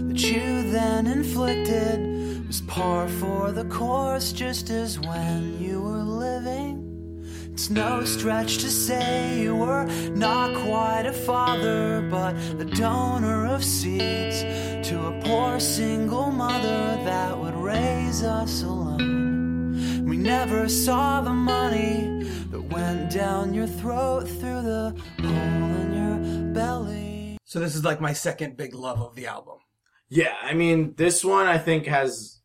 that 0.07 0.19
you 0.31 0.71
then 0.71 1.05
inflicted 1.05 2.08
was 2.49 2.61
par 2.61 3.07
for 3.07 3.51
the 3.51 3.65
course, 3.65 4.33
just 4.33 4.71
as 4.71 4.99
when 4.99 5.61
you 5.61 5.79
were 5.79 6.01
living. 6.01 7.23
It's 7.53 7.69
no 7.69 8.03
stretch 8.05 8.57
to 8.57 8.71
say 8.71 9.39
you 9.39 9.55
were 9.55 9.85
not 10.15 10.55
quite 10.65 11.05
a 11.05 11.13
father, 11.13 12.01
but 12.09 12.35
a 12.59 12.65
donor 12.65 13.45
of 13.45 13.63
seeds 13.63 14.41
to 14.89 14.99
a 14.99 15.21
poor 15.21 15.59
single 15.59 16.31
mother 16.31 16.99
that 17.03 17.37
would 17.37 17.53
raise 17.53 18.23
us 18.23 18.63
alone. 18.63 20.07
We 20.07 20.17
never 20.17 20.67
saw 20.67 21.21
the 21.21 21.33
money 21.33 22.23
that 22.49 22.61
went 22.61 23.11
down 23.11 23.53
your 23.53 23.67
throat 23.67 24.27
through 24.27 24.63
the 24.63 24.99
hole 25.21 25.81
in 25.81 25.93
your 25.93 26.53
belly. 26.55 27.37
So 27.45 27.59
this 27.59 27.75
is 27.75 27.83
like 27.83 28.01
my 28.01 28.13
second 28.13 28.57
big 28.57 28.73
love 28.73 28.99
of 28.99 29.13
the 29.13 29.27
album. 29.27 29.59
Yeah, 30.07 30.33
I 30.41 30.55
mean, 30.55 30.95
this 30.95 31.23
one 31.23 31.45
I 31.45 31.59
think 31.59 31.85
has 31.85 32.38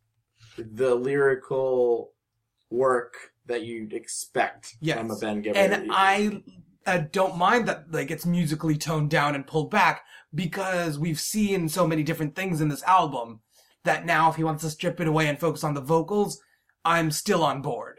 the 0.57 0.95
lyrical 0.95 2.13
work 2.71 3.15
that 3.47 3.63
you'd 3.63 3.93
expect 3.93 4.77
Yes. 4.81 4.99
from 4.99 5.11
a 5.11 5.17
Ben 5.19 5.43
Gibbard. 5.43 5.57
and 5.57 5.91
I 5.93 6.43
uh, 6.87 7.03
don't 7.13 7.37
mind 7.37 7.69
that 7.69 7.91
like 7.93 8.11
it's 8.11 8.27
musically 8.27 8.77
toned 8.77 9.11
down 9.11 9.35
and 9.35 9.47
pulled 9.47 9.71
back 9.71 10.05
because 10.35 10.99
we've 10.99 11.21
seen 11.21 11.69
so 11.69 11.87
many 11.87 12.03
different 12.03 12.35
things 12.35 12.61
in 12.61 12.69
this 12.69 12.83
album 12.85 13.41
that 13.85 14.05
now 14.07 14.31
if 14.31 14.37
he 14.37 14.45
wants 14.45 14.63
to 14.63 14.71
strip 14.71 15.01
it 15.01 15.07
away 15.07 15.29
and 15.29 15.39
focus 15.39 15.63
on 15.63 15.75
the 15.75 15.81
vocals, 15.81 16.41
I'm 16.85 17.11
still 17.11 17.45
on 17.45 17.63
board. 17.63 17.99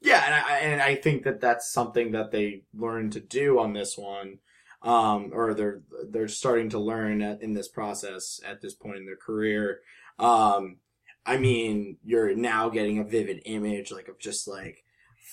yeah, 0.00 0.22
and 0.26 0.34
I 0.34 0.58
and 0.58 0.82
I 0.82 0.94
think 0.94 1.24
that 1.24 1.40
that's 1.40 1.70
something 1.70 2.12
that 2.12 2.30
they 2.30 2.62
learned 2.74 3.12
to 3.12 3.20
do 3.20 3.58
on 3.58 3.72
this 3.74 3.96
one, 3.98 4.38
um, 4.82 5.30
or 5.32 5.54
they're 5.54 5.80
they're 6.10 6.28
starting 6.28 6.68
to 6.70 6.78
learn 6.78 7.22
at, 7.22 7.42
in 7.42 7.52
this 7.54 7.68
process 7.68 8.40
at 8.46 8.60
this 8.62 8.74
point 8.74 8.96
in 8.98 9.06
their 9.06 9.16
career. 9.16 9.80
Um, 10.18 10.78
I 11.26 11.36
mean, 11.38 11.98
you're 12.04 12.34
now 12.36 12.68
getting 12.68 12.98
a 12.98 13.04
vivid 13.04 13.42
image 13.44 13.90
like 13.92 14.08
of 14.08 14.18
just 14.18 14.46
like 14.46 14.84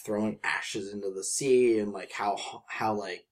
throwing 0.03 0.39
ashes 0.43 0.91
into 0.91 1.11
the 1.11 1.23
sea 1.23 1.79
and 1.79 1.93
like 1.93 2.11
how 2.11 2.37
how 2.67 2.93
like 2.95 3.25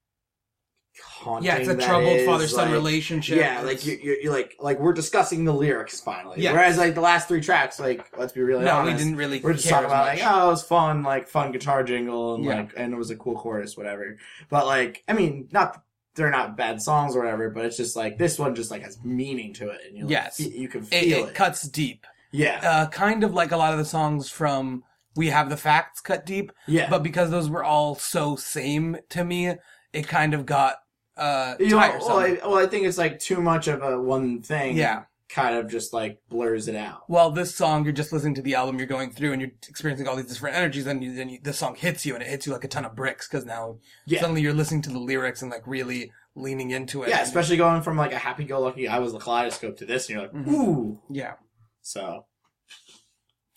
haunting. 1.04 1.46
Yeah, 1.48 1.58
it's 1.58 1.70
a 1.70 1.76
troubled 1.76 2.22
father-son 2.26 2.66
like- 2.66 2.72
relationship. 2.74 3.38
Yeah, 3.38 3.62
like 3.62 3.78
It's- 3.78 3.86
you, 3.88 3.98
you, 4.04 4.18
you're 4.24 4.34
like 4.34 4.56
like 4.60 4.80
we're 4.80 4.94
discussing 4.94 5.46
the 5.46 5.54
lyrics 5.54 6.00
finally. 6.02 6.42
Yeah. 6.42 6.52
Whereas 6.54 6.78
like 6.78 6.96
the 6.96 7.02
last 7.02 7.28
three 7.28 7.42
tracks, 7.42 7.80
like 7.80 8.16
let's 8.18 8.34
be 8.34 8.42
really 8.42 8.66
no, 8.66 8.78
honest, 8.78 8.98
we 8.98 9.04
didn't 9.04 9.18
really. 9.18 9.40
we're 9.40 9.54
just 9.54 9.66
care 9.66 9.74
talking 9.82 9.88
about 9.88 10.06
like 10.06 10.20
oh 10.24 10.48
it 10.48 10.52
was 10.52 10.64
fun, 10.64 11.04
like 11.04 11.28
fun 11.28 11.52
guitar 11.52 11.84
jingle 11.84 12.36
and 12.36 12.44
Yeah. 12.44 12.56
like 12.62 12.74
and 12.78 12.94
it 12.94 12.98
was 12.98 13.10
a 13.10 13.16
cool 13.16 13.36
chorus, 13.36 13.76
whatever. 13.78 14.18
But 14.50 14.66
like 14.66 15.04
I 15.08 15.14
mean, 15.14 15.48
not 15.52 15.82
they're 16.16 16.30
not 16.30 16.58
bad 16.58 16.82
songs 16.82 17.16
or 17.16 17.20
whatever, 17.20 17.50
but 17.50 17.66
it's 17.66 17.78
just 17.78 17.96
like 17.96 18.18
this 18.18 18.38
one 18.38 18.54
just 18.54 18.70
like 18.70 18.82
has 18.84 19.02
meaning 19.04 19.54
to 19.56 19.70
it, 19.70 19.80
and 19.88 19.98
you 19.98 20.04
like, 20.04 20.12
Yes. 20.12 20.38
fe- 20.38 20.50
you 20.50 20.68
can 20.68 20.82
it, 20.84 20.88
feel 20.88 21.24
it 21.26 21.30
it. 21.30 21.36
cuts 21.36 21.64
deep. 21.64 22.06
Yeah, 22.32 22.60
Uh, 22.64 22.88
kind 22.90 23.24
of 23.24 23.34
like 23.34 23.52
a 23.52 23.58
lot 23.58 23.74
of 23.74 23.80
the 23.80 23.86
songs 23.86 24.30
from 24.30 24.84
We 25.16 25.28
Have 25.28 25.50
the 25.50 25.58
Facts 25.58 26.00
cut 26.02 26.26
deep, 26.26 26.52
yeah. 26.68 26.90
but 26.90 27.04
because 27.04 27.30
those 27.32 27.50
were 27.50 27.64
all 27.64 27.96
so 27.96 28.36
same 28.36 28.98
to 29.10 29.24
me, 29.24 29.56
it 29.94 30.08
kind 30.08 30.34
of 30.34 30.46
got 30.46 30.78
uh 31.18 31.56
you 31.60 31.70
know, 31.70 31.80
tiresome. 31.80 32.08
well, 32.10 32.18
I, 32.20 32.32
well, 32.48 32.58
I 32.58 32.68
think 32.68 32.86
it's 32.86 32.98
like 32.98 33.20
too 33.20 33.42
much 33.42 33.68
of 33.68 33.82
a 33.84 34.00
one 34.02 34.42
thing. 34.42 34.78
Yeah. 34.78 35.04
kind 35.28 35.56
of 35.58 35.70
just 35.70 35.94
like 35.94 36.20
blurs 36.30 36.68
it 36.70 36.76
out. 36.76 37.04
well, 37.10 37.32
this 37.32 37.54
song, 37.56 37.84
you're 37.84 37.94
just 37.94 38.12
listening 38.14 38.34
to 38.36 38.42
the 38.42 38.56
album, 38.56 38.78
you're 38.78 38.88
going 38.88 39.12
through, 39.12 39.32
and 39.34 39.42
you're 39.42 39.52
experiencing 39.70 40.08
all 40.08 40.16
these 40.16 40.26
different 40.28 40.56
energies, 40.56 40.88
and 40.88 41.04
you, 41.04 41.14
then 41.14 41.30
you, 41.30 41.40
this 41.44 41.58
song 41.58 41.76
hits 41.76 42.06
you, 42.06 42.14
and 42.14 42.24
it 42.24 42.28
hits 42.30 42.46
you 42.46 42.54
like 42.54 42.64
a 42.64 42.68
ton 42.70 42.86
of 42.86 42.96
bricks 42.96 43.28
because 43.28 43.46
now 43.46 43.78
Yeah. 44.06 44.20
suddenly 44.22 44.42
you're 44.42 44.54
listening 44.54 44.82
to 44.84 44.90
the 44.90 45.00
lyrics 45.00 45.42
and 45.42 45.50
like 45.52 45.66
really 45.68 46.12
leaning 46.36 46.72
into 46.72 47.04
it. 47.04 47.10
Yeah, 47.10 47.22
especially 47.22 47.58
going 47.58 47.82
from 47.82 47.98
like 47.98 48.14
a 48.14 48.18
happy-go-lucky 48.18 48.88
"I 48.88 49.00
was 49.00 49.12
the 49.14 49.20
kaleidoscope" 49.20 49.76
to 49.78 49.86
this, 49.86 50.08
and 50.10 50.14
you're 50.14 50.22
like, 50.24 50.34
Mhm. 50.34 50.48
ooh. 50.54 51.00
yeah. 51.10 51.34
So, 51.82 52.26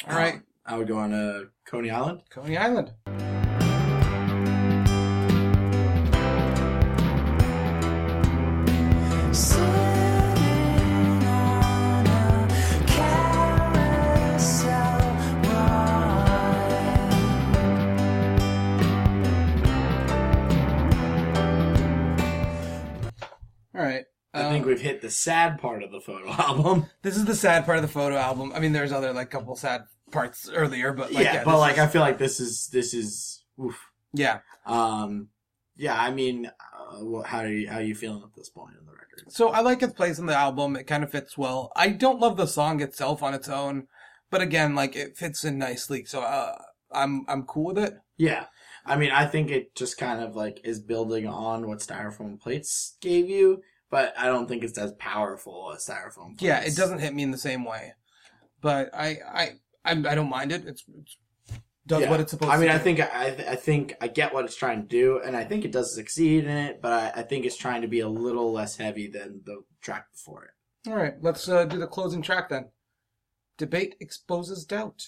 All 0.08 0.16
right, 0.16 0.34
um, 0.34 0.42
I 0.66 0.76
would 0.78 0.88
go 0.88 0.98
on 0.98 1.12
uh, 1.12 1.42
Coney 1.66 1.90
Island. 1.90 2.22
Coney 2.30 2.56
Island. 2.56 2.92
We've 24.74 24.82
hit 24.82 25.00
the 25.02 25.10
sad 25.10 25.60
part 25.60 25.82
of 25.82 25.90
the 25.92 26.00
photo 26.00 26.28
album. 26.38 26.86
this 27.02 27.16
is 27.16 27.24
the 27.24 27.34
sad 27.34 27.64
part 27.64 27.78
of 27.78 27.82
the 27.82 27.88
photo 27.88 28.16
album. 28.16 28.52
I 28.54 28.60
mean, 28.60 28.72
there's 28.72 28.92
other 28.92 29.12
like 29.12 29.30
couple 29.30 29.54
sad 29.56 29.84
parts 30.10 30.50
earlier, 30.52 30.92
but 30.92 31.12
like, 31.12 31.24
yeah, 31.24 31.34
yeah, 31.34 31.44
but 31.44 31.58
like 31.58 31.74
is- 31.74 31.80
I 31.80 31.86
feel 31.86 32.02
like 32.02 32.18
this 32.18 32.40
is 32.40 32.68
this 32.68 32.94
is 32.94 33.44
oof. 33.62 33.78
yeah. 34.12 34.40
Um, 34.66 35.28
yeah, 35.76 36.00
I 36.00 36.10
mean, 36.12 36.46
uh, 36.46 37.22
how 37.22 37.38
are 37.40 37.48
you 37.48 37.68
how 37.68 37.78
are 37.78 37.82
you 37.82 37.94
feeling 37.94 38.22
at 38.24 38.34
this 38.34 38.48
point 38.48 38.74
in 38.78 38.84
the 38.86 38.92
record? 38.92 39.24
So 39.32 39.48
I 39.50 39.60
like 39.60 39.82
its 39.82 39.92
place 39.94 40.18
in 40.18 40.26
the 40.26 40.36
album. 40.36 40.76
It 40.76 40.84
kind 40.84 41.02
of 41.04 41.10
fits 41.10 41.36
well. 41.38 41.72
I 41.76 41.88
don't 41.88 42.20
love 42.20 42.36
the 42.36 42.46
song 42.46 42.80
itself 42.80 43.22
on 43.22 43.34
its 43.34 43.48
own, 43.48 43.86
but 44.30 44.40
again, 44.40 44.74
like 44.74 44.96
it 44.96 45.16
fits 45.16 45.44
in 45.44 45.58
nicely. 45.58 46.04
So 46.04 46.20
uh, 46.20 46.56
I'm 46.92 47.24
I'm 47.28 47.44
cool 47.44 47.66
with 47.66 47.78
it. 47.78 47.94
Yeah, 48.16 48.46
I 48.86 48.96
mean, 48.96 49.10
I 49.10 49.26
think 49.26 49.50
it 49.50 49.74
just 49.74 49.98
kind 49.98 50.22
of 50.22 50.36
like 50.36 50.60
is 50.64 50.78
building 50.80 51.26
on 51.26 51.66
what 51.66 51.78
styrofoam 51.80 52.40
plates 52.40 52.96
gave 53.00 53.28
you, 53.28 53.62
but 53.90 54.14
I 54.18 54.26
don't 54.26 54.48
think 54.48 54.64
it's 54.64 54.78
as 54.78 54.92
powerful 54.94 55.72
as 55.74 55.86
styrofoam. 55.86 56.36
Plates. 56.38 56.42
Yeah, 56.42 56.60
it 56.60 56.76
doesn't 56.76 56.98
hit 57.00 57.14
me 57.14 57.22
in 57.22 57.30
the 57.30 57.38
same 57.38 57.64
way, 57.64 57.92
but 58.60 58.90
I 58.94 59.18
I 59.32 59.48
I, 59.84 59.92
I 59.92 60.14
don't 60.14 60.30
mind 60.30 60.52
it. 60.52 60.66
It's, 60.66 60.84
it's 60.98 61.16
does 61.86 62.00
Yeah. 62.00 62.10
what 62.10 62.20
it's 62.20 62.30
supposed 62.30 62.50
I 62.50 62.56
mean, 62.56 62.68
to. 62.68 62.74
I 62.74 62.78
think 62.78 63.00
I, 63.00 63.26
I 63.50 63.56
think 63.56 63.94
I 64.00 64.08
get 64.08 64.32
what 64.32 64.46
it's 64.46 64.56
trying 64.56 64.82
to 64.82 64.88
do, 64.88 65.20
and 65.24 65.36
I 65.36 65.44
think 65.44 65.64
it 65.66 65.72
does 65.72 65.94
succeed 65.94 66.44
in 66.44 66.50
it. 66.56 66.80
But 66.80 66.92
I, 66.92 67.20
I 67.20 67.22
think 67.22 67.44
it's 67.44 67.58
trying 67.58 67.82
to 67.82 67.88
be 67.88 68.00
a 68.00 68.08
little 68.08 68.52
less 68.52 68.76
heavy 68.76 69.06
than 69.06 69.42
the 69.44 69.62
track 69.82 70.10
before 70.12 70.44
it. 70.44 70.90
All 70.90 70.96
right, 70.96 71.14
let's 71.20 71.48
uh, 71.48 71.64
do 71.66 71.78
the 71.78 71.86
closing 71.86 72.22
track 72.22 72.48
then. 72.48 72.70
Debate 73.58 73.96
exposes 74.00 74.64
doubt. 74.64 75.02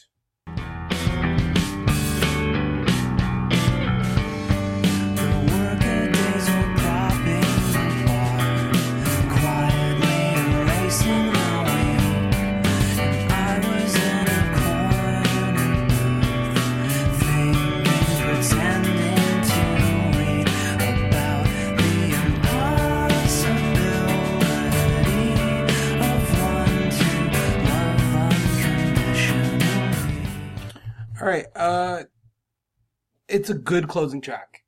It's 33.36 33.50
a 33.50 33.54
good 33.54 33.88
closing 33.88 34.20
track. 34.20 34.62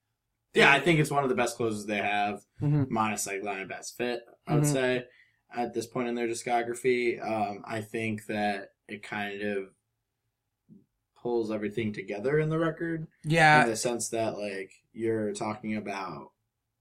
Yeah, 0.54 0.72
I 0.72 0.80
think 0.80 0.98
it's 1.00 1.10
one 1.10 1.22
of 1.22 1.28
the 1.28 1.34
best 1.36 1.56
closes 1.56 1.86
they 1.86 1.98
have, 1.98 2.42
Mhm. 2.60 2.88
minus 2.90 3.26
like 3.26 3.42
Line 3.42 3.60
of 3.62 3.68
Best 3.68 3.96
Fit, 3.96 4.22
I 4.46 4.54
would 4.54 4.64
Mhm. 4.64 4.72
say, 4.72 5.06
at 5.50 5.72
this 5.74 5.86
point 5.86 6.08
in 6.08 6.14
their 6.14 6.26
discography. 6.28 7.22
Um, 7.24 7.62
I 7.66 7.80
think 7.80 8.26
that 8.26 8.74
it 8.88 9.02
kind 9.02 9.42
of 9.42 9.74
pulls 11.16 11.50
everything 11.50 11.92
together 11.92 12.38
in 12.38 12.48
the 12.48 12.58
record 12.58 13.06
Yeah. 13.24 13.62
in 13.64 13.70
the 13.70 13.76
sense 13.76 14.08
that 14.10 14.38
like 14.38 14.72
you're 14.92 15.32
talking 15.32 15.74
about 15.76 16.32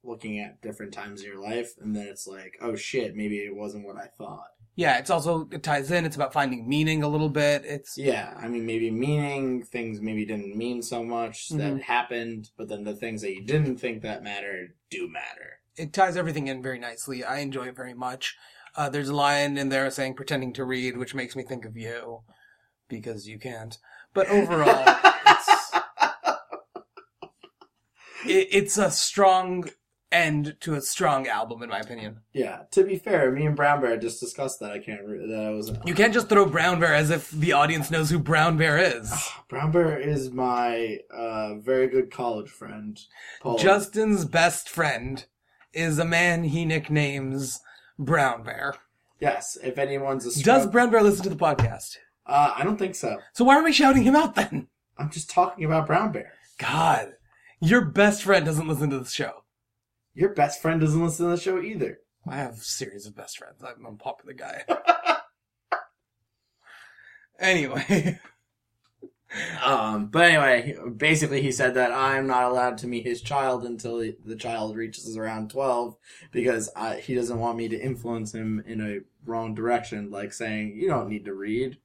looking 0.03 0.39
at 0.39 0.61
different 0.61 0.93
times 0.93 1.21
in 1.21 1.27
your 1.27 1.39
life 1.41 1.75
and 1.79 1.95
then 1.95 2.07
it's 2.07 2.27
like, 2.27 2.55
oh 2.61 2.75
shit, 2.75 3.15
maybe 3.15 3.39
it 3.39 3.55
wasn't 3.55 3.85
what 3.85 3.97
I 3.97 4.07
thought. 4.07 4.49
Yeah. 4.77 4.97
It's 4.99 5.09
also, 5.09 5.49
it 5.51 5.63
ties 5.63 5.91
in. 5.91 6.05
It's 6.05 6.15
about 6.15 6.31
finding 6.31 6.69
meaning 6.69 7.03
a 7.03 7.07
little 7.09 7.29
bit. 7.29 7.65
It's, 7.65 7.97
Yeah, 7.97 8.33
I 8.37 8.47
mean, 8.47 8.65
maybe 8.65 8.89
meaning 8.91 9.63
things 9.63 9.99
maybe 9.99 10.23
didn't 10.25 10.55
mean 10.55 10.81
so 10.83 11.03
much 11.03 11.49
Mhm. 11.49 11.57
that 11.57 11.81
happened, 11.83 12.51
but 12.57 12.69
then 12.69 12.83
the 12.85 12.95
things 12.95 13.21
that 13.23 13.33
you 13.33 13.43
didn't 13.43 13.77
think 13.77 14.03
that 14.03 14.23
mattered 14.23 14.75
do 14.89 15.09
matter. 15.09 15.59
it 15.75 15.93
ties 15.93 16.17
everything 16.17 16.47
in 16.47 16.61
very 16.63 16.79
nicely. 16.79 17.23
I 17.23 17.37
enjoy 17.39 17.67
it 17.67 17.75
very 17.75 17.93
much. 17.93 18.35
Uh, 18.75 18.89
there's 18.89 19.09
a 19.09 19.15
line 19.15 19.57
in 19.59 19.69
there 19.69 19.91
saying 19.91 20.15
pretending 20.15 20.51
to 20.53 20.65
read, 20.65 20.97
which 20.97 21.13
makes 21.13 21.35
me 21.35 21.43
think 21.43 21.65
of 21.65 21.77
you 21.77 22.23
because 22.87 23.27
you 23.27 23.37
can't. 23.37 23.77
But 24.13 24.27
overall, 24.27 24.83
it's, 25.27 25.71
it, 28.25 28.47
it's 28.51 28.77
a 28.79 28.89
strong 28.89 29.69
end 30.11 30.55
to 30.61 30.73
a 30.75 30.81
strong 30.81 31.27
album, 31.27 31.61
in 31.63 31.69
my 31.69 31.79
opinion. 31.79 32.19
Yeah, 32.33 32.63
to 32.71 32.83
be 32.83 32.97
fair, 32.97 33.31
me 33.31 33.45
and 33.45 33.55
Brown 33.55 33.81
Bear 33.81 33.97
just 33.97 34.19
discussed 34.19 34.59
that. 34.61 34.71
I 34.71 34.79
can't 34.79 35.03
re- 35.05 35.27
that 35.27 35.45
I 35.47 35.49
was 35.49 35.71
You 35.85 35.93
can't 35.93 36.13
just 36.13 36.29
throw 36.29 36.45
Brown 36.45 36.79
Bear 36.79 36.93
as 36.93 37.09
if 37.09 37.29
the 37.31 37.53
audience 37.53 37.91
knows 37.91 38.09
who 38.09 38.19
Brown 38.19 38.57
Bear 38.57 38.77
is. 38.77 39.11
Brown 39.49 39.71
Bear 39.71 39.99
is 39.99 40.31
my 40.31 40.99
uh, 41.13 41.55
very 41.55 41.87
good 41.87 42.09
college 42.11 42.49
friend. 42.49 42.99
Paul. 43.41 43.57
Justin's 43.57 44.23
best 44.25 44.69
friend 44.69 45.25
is 45.73 45.99
a 45.99 46.05
man 46.05 46.45
he 46.45 46.63
nicknames 46.65 47.59
Brown 47.99 48.43
Bear. 48.43 48.75
yes, 49.19 49.57
if 49.63 49.77
anyone's 49.77 50.25
a 50.25 50.43
Does 50.43 50.67
Brown 50.67 50.89
Bear 50.89 51.01
listen 51.03 51.23
to 51.23 51.29
the 51.29 51.35
podcast? 51.35 51.97
uh, 52.25 52.53
I 52.55 52.63
don't 52.63 52.77
think 52.77 52.95
so. 52.95 53.17
So 53.33 53.43
why 53.45 53.57
are 53.57 53.63
we 53.63 53.73
shouting 53.73 54.03
him 54.03 54.15
out 54.15 54.35
then? 54.35 54.67
I'm 54.97 55.09
just 55.11 55.29
talking 55.29 55.65
about 55.65 55.85
Brown 55.87 56.11
Bear. 56.11 56.33
God, 56.57 57.13
your 57.59 57.85
best 57.85 58.23
friend 58.23 58.45
doesn't 58.45 58.67
listen 58.67 58.89
to 58.91 58.99
the 58.99 59.05
show. 59.09 59.43
Your 60.17 60.33
best 60.33 60.61
friend 60.61 60.81
doesn't 60.81 61.03
listen 61.03 61.25
to 61.25 61.35
the 61.35 61.41
show 61.41 61.61
either. 61.61 61.99
I 62.27 62.37
have 62.37 62.53
a 62.53 62.57
series 62.57 63.05
of 63.05 63.15
best 63.15 63.37
friends. 63.37 63.63
I'm 63.63 63.85
a 63.85 63.93
popular 63.93 64.33
guy. 64.33 64.63
anyway, 67.39 68.19
Um, 69.63 70.07
but 70.07 70.23
anyway, 70.23 70.75
basically, 70.95 71.41
he 71.41 71.51
said 71.51 71.73
that 71.73 71.91
I'm 71.91 72.27
not 72.27 72.45
allowed 72.49 72.77
to 72.79 72.87
meet 72.87 73.05
his 73.05 73.21
child 73.21 73.65
until 73.65 73.99
he, 73.99 74.15
the 74.25 74.37
child 74.37 74.75
reaches 74.75 75.17
around 75.17 75.51
12 75.51 75.95
because 76.31 76.69
I, 76.75 76.95
he 76.95 77.13
doesn't 77.13 77.39
want 77.39 77.57
me 77.57 77.67
to 77.67 77.79
influence 77.79 78.33
him 78.33 78.63
in 78.65 78.81
a 78.81 78.99
wrong 79.29 79.53
direction, 79.53 80.09
like 80.09 80.31
saying, 80.31 80.77
you 80.77 80.87
don't 80.87 81.09
need 81.09 81.25
to 81.25 81.33
read. 81.33 81.77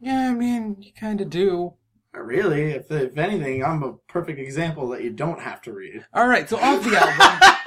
yeah, 0.00 0.30
I 0.30 0.34
mean, 0.34 0.76
you 0.80 0.92
kind 0.98 1.20
of 1.20 1.30
do. 1.30 1.74
Not 2.14 2.26
Really, 2.26 2.70
if, 2.70 2.90
if 2.92 3.18
anything, 3.18 3.64
I'm 3.64 3.82
a 3.82 3.94
perfect 4.06 4.38
example 4.38 4.88
that 4.90 5.02
you 5.02 5.10
don't 5.10 5.40
have 5.40 5.60
to 5.62 5.72
read. 5.72 6.06
All 6.14 6.28
right, 6.28 6.48
so 6.48 6.58
off 6.58 6.84
the 6.84 6.96
album, 6.96 7.58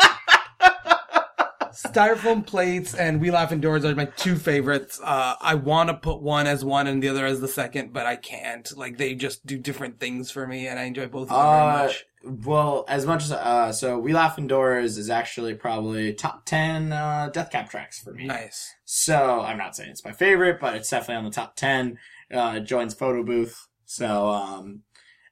Styrofoam 2.02 2.46
plates 2.46 2.94
and 2.94 3.20
We 3.20 3.32
Laugh 3.32 3.52
Indoors 3.52 3.84
are 3.84 3.96
my 3.96 4.06
two 4.06 4.36
favorites. 4.36 5.00
Uh, 5.04 5.34
I 5.42 5.56
want 5.56 5.90
to 5.90 5.96
put 5.96 6.22
one 6.22 6.46
as 6.46 6.64
one 6.64 6.86
and 6.86 7.02
the 7.02 7.10
other 7.10 7.26
as 7.26 7.42
the 7.42 7.48
second, 7.48 7.92
but 7.92 8.06
I 8.06 8.16
can't. 8.16 8.72
Like 8.78 8.98
they 9.00 9.16
just 9.16 9.44
do 9.48 9.58
different 9.58 10.00
things 10.00 10.30
for 10.30 10.46
me, 10.46 10.68
and 10.68 10.78
I 10.78 10.84
enjoy 10.84 11.08
both 11.08 11.24
of 11.24 11.30
them 11.30 11.38
very 11.38 11.50
Uh, 11.72 11.84
much. 11.86 12.06
well, 12.46 12.86
as 12.88 13.08
much 13.08 13.24
as, 13.24 13.32
uh, 13.32 13.72
so 13.72 13.98
We 13.98 14.14
Laugh 14.14 14.38
Indoors 14.38 15.00
is 15.00 15.10
actually 15.10 15.56
probably 15.56 16.14
top 16.14 16.46
10, 16.46 16.92
uh, 16.94 17.32
Death 17.34 17.50
Cab 17.50 17.68
tracks 17.68 18.00
for 18.00 18.14
me. 18.14 18.26
Nice. 18.26 18.76
So 18.86 19.42
I'm 19.42 19.58
not 19.58 19.76
saying 19.76 19.90
it's 19.90 20.06
my 20.06 20.12
favorite, 20.12 20.60
but 20.60 20.76
it's 20.76 20.92
definitely 20.92 21.16
on 21.16 21.24
the 21.26 21.32
top 21.32 21.56
ten. 21.56 21.98
Uh, 22.32 22.60
joins 22.60 22.94
Photo 22.94 23.24
Booth. 23.24 23.68
So 23.86 24.28
um, 24.28 24.84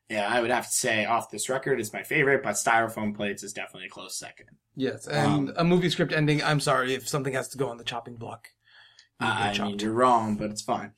yeah, 0.09 0.27
I 0.27 0.41
would 0.41 0.51
have 0.51 0.65
to 0.65 0.71
say 0.73 1.05
off 1.05 1.29
this 1.31 1.49
record 1.49 1.79
it's 1.79 1.93
my 1.93 2.03
favorite, 2.03 2.43
but 2.43 2.55
Styrofoam 2.55 3.15
Plates 3.15 3.43
is 3.43 3.53
definitely 3.53 3.87
a 3.87 3.89
close 3.89 4.17
second. 4.17 4.47
Yes, 4.75 5.07
and 5.07 5.49
Um, 5.49 5.53
a 5.57 5.63
movie 5.63 5.89
script 5.89 6.13
ending. 6.13 6.43
I'm 6.43 6.59
sorry 6.59 6.93
if 6.93 7.07
something 7.07 7.33
has 7.33 7.47
to 7.49 7.57
go 7.57 7.69
on 7.69 7.77
the 7.77 7.83
chopping 7.83 8.15
block. 8.15 8.49
I 9.19 9.51
mean, 9.69 9.79
you're 9.79 9.93
wrong, 9.93 10.35
but 10.35 10.49
it's 10.51 10.61
fine. 10.61 10.91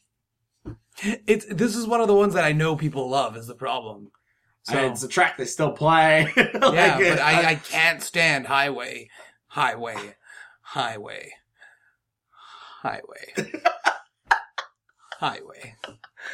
It's 1.28 1.46
this 1.46 1.76
is 1.76 1.86
one 1.86 2.02
of 2.02 2.08
the 2.08 2.16
ones 2.16 2.34
that 2.34 2.44
I 2.44 2.52
know 2.52 2.76
people 2.76 3.08
love. 3.10 3.38
Is 3.38 3.46
the 3.48 3.54
problem? 3.56 4.12
So 4.64 4.74
it's 4.92 5.04
a 5.04 5.08
track 5.08 5.38
they 5.38 5.46
still 5.46 5.72
play. 5.72 6.28
Like, 6.36 6.74
yeah, 6.74 6.98
but 6.98 7.20
I, 7.22 7.52
I 7.52 7.56
can't 7.56 8.02
stand 8.02 8.48
highway, 8.48 9.10
highway, 9.46 10.16
highway, 10.62 11.32
highway, 12.82 13.36
highway. 15.20 15.76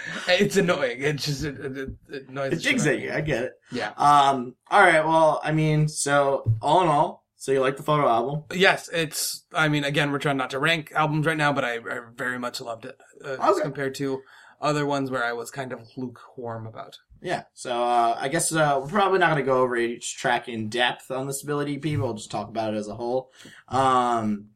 It's 0.27 0.57
annoying. 0.57 1.01
It's 1.01 1.25
just 1.25 1.43
it, 1.43 1.59
it, 1.59 1.89
it 2.09 2.29
annoys 2.29 2.53
it 2.53 2.55
the 2.55 2.61
jigs 2.61 2.87
at 2.87 2.99
you. 2.99 3.11
I 3.11 3.21
get 3.21 3.43
it. 3.43 3.53
Yeah. 3.71 3.91
Um. 3.97 4.55
All 4.69 4.81
right. 4.81 5.05
Well, 5.05 5.41
I 5.43 5.51
mean, 5.51 5.87
so 5.87 6.53
all 6.61 6.81
in 6.81 6.87
all, 6.87 7.25
so 7.35 7.51
you 7.51 7.59
like 7.59 7.75
the 7.75 7.83
photo 7.83 8.07
album? 8.07 8.43
Yes, 8.53 8.89
it's. 8.93 9.43
I 9.53 9.67
mean, 9.67 9.83
again, 9.83 10.11
we're 10.11 10.19
trying 10.19 10.37
not 10.37 10.51
to 10.51 10.59
rank 10.59 10.93
albums 10.95 11.25
right 11.25 11.35
now, 11.35 11.51
but 11.51 11.65
I, 11.65 11.75
I 11.75 11.99
very 12.15 12.39
much 12.39 12.61
loved 12.61 12.85
it 12.85 12.97
uh, 13.23 13.35
as 13.37 13.59
compared 13.59 13.95
to 13.95 14.21
other 14.61 14.85
ones 14.85 15.11
where 15.11 15.25
I 15.25 15.33
was 15.33 15.51
kind 15.51 15.73
of 15.73 15.81
lukewarm 15.97 16.65
about. 16.65 16.99
Yeah. 17.21 17.43
So 17.53 17.83
uh, 17.83 18.17
I 18.19 18.29
guess 18.29 18.53
uh, 18.53 18.79
we're 18.81 18.87
probably 18.87 19.19
not 19.19 19.31
going 19.31 19.43
to 19.43 19.51
go 19.51 19.61
over 19.61 19.75
each 19.75 20.17
track 20.17 20.47
in 20.47 20.69
depth 20.69 21.11
on 21.11 21.27
this 21.27 21.43
ability. 21.43 21.79
People 21.79 22.05
We'll 22.05 22.15
just 22.15 22.31
talk 22.31 22.47
about 22.47 22.73
it 22.73 22.77
as 22.77 22.87
a 22.87 22.95
whole. 22.95 23.31
Um, 23.67 24.49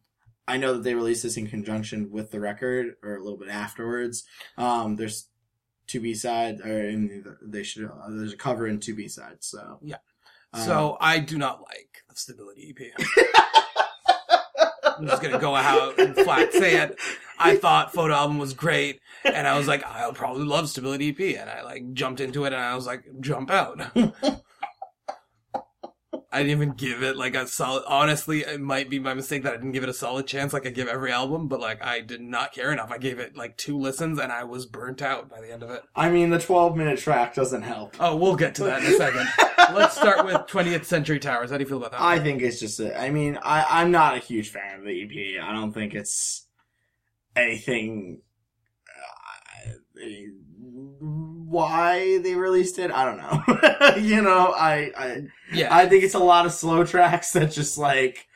I 0.48 0.58
know 0.58 0.74
that 0.74 0.84
they 0.84 0.96
released 0.96 1.24
this 1.24 1.38
in 1.38 1.48
conjunction 1.48 2.10
with 2.12 2.32
the 2.32 2.40
record 2.40 2.96
or 3.04 3.16
a 3.16 3.24
little 3.24 3.38
bit 3.38 3.50
afterwards. 3.50 4.24
Um, 4.58 4.96
there's 4.96 5.28
two 5.88 6.00
B 6.00 6.14
sides, 6.14 6.62
or 6.62 6.88
in 6.88 7.24
the, 7.24 7.38
they 7.42 7.64
should. 7.64 7.86
Uh, 7.86 8.10
there's 8.10 8.34
a 8.34 8.38
cover 8.38 8.66
and 8.66 8.82
two 8.82 8.96
B 8.96 9.08
sides. 9.08 9.48
So 9.48 9.80
Yeah. 9.82 9.98
Um, 10.54 10.62
So 10.62 10.98
I 11.00 11.20
do 11.20 11.38
not 11.38 11.62
like 11.62 12.04
the 12.10 12.16
Stability 12.16 12.74
EP. 12.78 13.08
I'm 14.98 15.06
just 15.06 15.22
gonna 15.22 15.38
go 15.40 15.56
out 15.56 16.00
and 16.00 16.16
flat 16.16 16.52
say 16.54 16.82
it. 16.82 16.98
I 17.38 17.56
thought 17.56 17.94
photo 17.94 18.16
album 18.16 18.40
was 18.40 18.54
great, 18.54 19.00
and 19.24 19.48
I 19.48 19.58
was 19.58 19.68
like, 19.68 19.84
I'll 19.86 20.14
probably 20.14 20.44
love 20.46 20.70
Stability 20.70 21.10
EP, 21.10 21.40
and 21.40 21.50
I 21.50 21.62
like 21.62 21.94
jumped 21.94 22.20
into 22.20 22.46
it, 22.46 22.54
and 22.54 22.62
I 22.62 22.74
was 22.76 22.88
like, 22.88 23.04
jump 23.20 23.52
out. 23.52 23.80
I 26.38 26.44
didn't 26.44 26.62
even 26.62 26.74
give 26.74 27.02
it 27.02 27.18
like 27.18 27.34
a 27.34 27.48
solid. 27.48 27.84
Honestly, 27.88 28.42
it 28.42 28.62
might 28.62 28.92
be 28.92 29.00
my 29.00 29.16
mistake 29.16 29.42
that 29.42 29.54
I 29.54 29.56
didn't 29.56 29.72
give 29.72 29.82
it 29.82 29.90
a 29.90 29.94
solid 29.94 30.28
chance, 30.28 30.54
like 30.54 30.68
I 30.68 30.70
give 30.70 30.88
every 30.88 31.12
album. 31.12 31.48
But 31.48 31.60
like, 31.60 31.84
I 31.84 32.00
did 32.00 32.22
not 32.22 32.54
care 32.54 32.72
enough. 32.72 32.92
I 32.92 33.00
gave 33.00 33.18
it 33.18 33.36
like 33.36 33.58
two 33.58 33.76
listens, 33.76 34.20
and 34.20 34.32
I 34.32 34.44
was 34.44 34.68
burnt 34.68 35.02
out 35.02 35.32
by 35.32 35.42
the 35.42 35.52
end 35.52 35.64
of 35.64 35.72
it. 35.72 35.82
I 35.96 36.12
mean, 36.12 36.30
the 36.30 36.38
12 36.38 36.78
minute 36.78 37.00
track 37.00 37.34
doesn't 37.34 37.64
help. 37.64 37.96
Oh, 38.00 38.16
we'll 38.16 38.36
get 38.36 38.54
to 38.56 38.66
that 38.66 38.84
in 38.84 38.94
a 38.94 38.98
second. 38.98 39.28
Let's 39.76 39.96
start 39.96 40.28
with 40.28 40.36
20th 40.46 40.86
Century 40.86 41.20
Towers. 41.20 41.50
How 41.50 41.58
do 41.58 41.64
you 41.64 41.68
feel 41.68 41.80
about 41.80 41.90
that? 41.94 42.02
I 42.02 42.20
think 42.20 42.44
it's 42.44 42.60
just. 42.60 42.80
A, 42.80 42.96
I 42.96 43.10
mean, 43.10 43.40
I 43.42 43.82
I'm 43.82 43.90
not 43.90 44.16
a 44.16 44.20
huge 44.20 44.50
fan 44.52 44.78
of 44.78 44.86
the 44.86 45.04
EP. 45.04 45.44
I 45.44 45.52
don't 45.54 45.74
think 45.74 45.96
it's 45.96 46.46
anything. 47.36 48.22
Uh, 49.66 49.72
why 51.48 52.18
they 52.20 52.36
released 52.36 52.80
it, 52.80 52.92
I 52.92 53.06
don't 53.06 53.18
know. 53.18 53.96
you 53.98 54.22
know, 54.22 54.54
I 54.56 54.92
I 54.98 55.22
yeah, 55.54 55.76
I 55.76 55.88
think 55.88 56.04
it's 56.04 56.14
a 56.16 56.20
lot 56.20 56.46
of 56.46 56.52
slow 56.52 56.84
tracks 56.84 57.32
that 57.34 57.52
just 57.52 57.78
like 57.78 58.28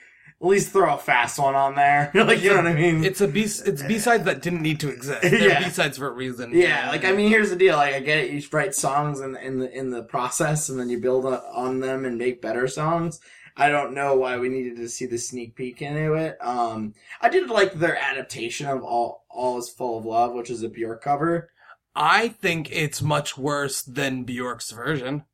at 0.41 0.47
least 0.47 0.71
throw 0.71 0.95
a 0.95 0.97
fast 0.97 1.37
one 1.37 1.53
on 1.53 1.75
there. 1.75 2.09
like 2.15 2.41
you 2.41 2.49
know 2.49 2.57
what 2.57 2.67
I 2.67 2.73
mean? 2.73 3.03
It's 3.03 3.21
a 3.21 3.27
B. 3.27 3.41
It's 3.41 3.83
B 3.83 3.99
sides 3.99 4.23
that 4.25 4.41
didn't 4.41 4.61
need 4.63 4.79
to 4.79 4.89
exist. 4.89 5.21
They're 5.21 5.49
Yeah. 5.49 5.63
B 5.63 5.69
sides 5.69 5.97
for 5.97 6.07
a 6.07 6.11
reason. 6.11 6.51
yeah, 6.53 6.89
like 6.89 7.05
I 7.05 7.11
mean, 7.11 7.29
here's 7.29 7.49
the 7.49 7.55
deal. 7.55 7.75
Like 7.75 7.93
I 7.93 7.99
get 7.99 8.19
it. 8.19 8.31
You 8.31 8.41
write 8.51 8.73
songs 8.73 9.19
in 9.19 9.35
in 9.35 9.59
the 9.59 9.71
in 9.71 9.91
the 9.91 10.03
process, 10.03 10.69
and 10.69 10.79
then 10.79 10.89
you 10.89 10.99
build 10.99 11.25
on- 11.25 11.41
on 11.53 11.79
them 11.79 12.05
and 12.05 12.17
make 12.17 12.41
better 12.41 12.67
songs. 12.67 13.19
I 13.57 13.67
don't 13.67 13.93
know 13.93 14.15
why 14.15 14.37
we 14.37 14.47
needed 14.47 14.77
to 14.77 14.87
see 14.87 15.05
the 15.05 15.17
sneak 15.17 15.55
peek 15.55 15.81
into 15.81 16.13
it. 16.13 16.37
Um, 16.39 16.93
I 17.19 17.27
did 17.27 17.49
like 17.49 17.73
their 17.73 17.97
adaptation 17.97 18.65
of 18.67 18.81
all 18.81 19.25
all 19.29 19.59
is 19.59 19.69
full 19.69 19.97
of 19.99 20.05
love, 20.05 20.33
which 20.33 20.49
is 20.49 20.63
a 20.63 20.69
Bjork 20.69 21.03
cover. 21.03 21.50
I 21.95 22.29
think 22.29 22.71
it's 22.71 23.01
much 23.01 23.37
worse 23.37 23.81
than 23.81 24.23
Bjork's 24.23 24.71
version. 24.71 25.25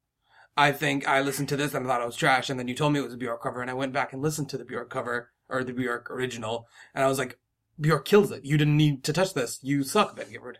I 0.55 0.71
think 0.71 1.07
I 1.07 1.21
listened 1.21 1.49
to 1.49 1.57
this 1.57 1.73
and 1.73 1.85
I 1.85 1.89
thought 1.89 2.01
it 2.01 2.05
was 2.05 2.15
trash, 2.15 2.49
and 2.49 2.59
then 2.59 2.67
you 2.67 2.73
told 2.73 2.93
me 2.93 2.99
it 2.99 3.03
was 3.03 3.13
a 3.13 3.17
Bjork 3.17 3.43
cover, 3.43 3.61
and 3.61 3.69
I 3.69 3.75
went 3.75 3.93
back 3.93 4.11
and 4.11 4.21
listened 4.21 4.49
to 4.49 4.57
the 4.57 4.65
Bjork 4.65 4.89
cover 4.89 5.29
or 5.49 5.63
the 5.63 5.73
Bjork 5.73 6.09
original, 6.09 6.67
and 6.95 7.03
I 7.03 7.07
was 7.07 7.19
like, 7.19 7.37
Bjork 7.79 8.05
kills 8.05 8.31
it. 8.31 8.43
You 8.43 8.57
didn't 8.57 8.75
need 8.75 9.03
to 9.03 9.13
touch 9.13 9.33
this. 9.33 9.59
You 9.61 9.83
suck, 9.83 10.15
Ben 10.15 10.31
Gibbard. 10.31 10.57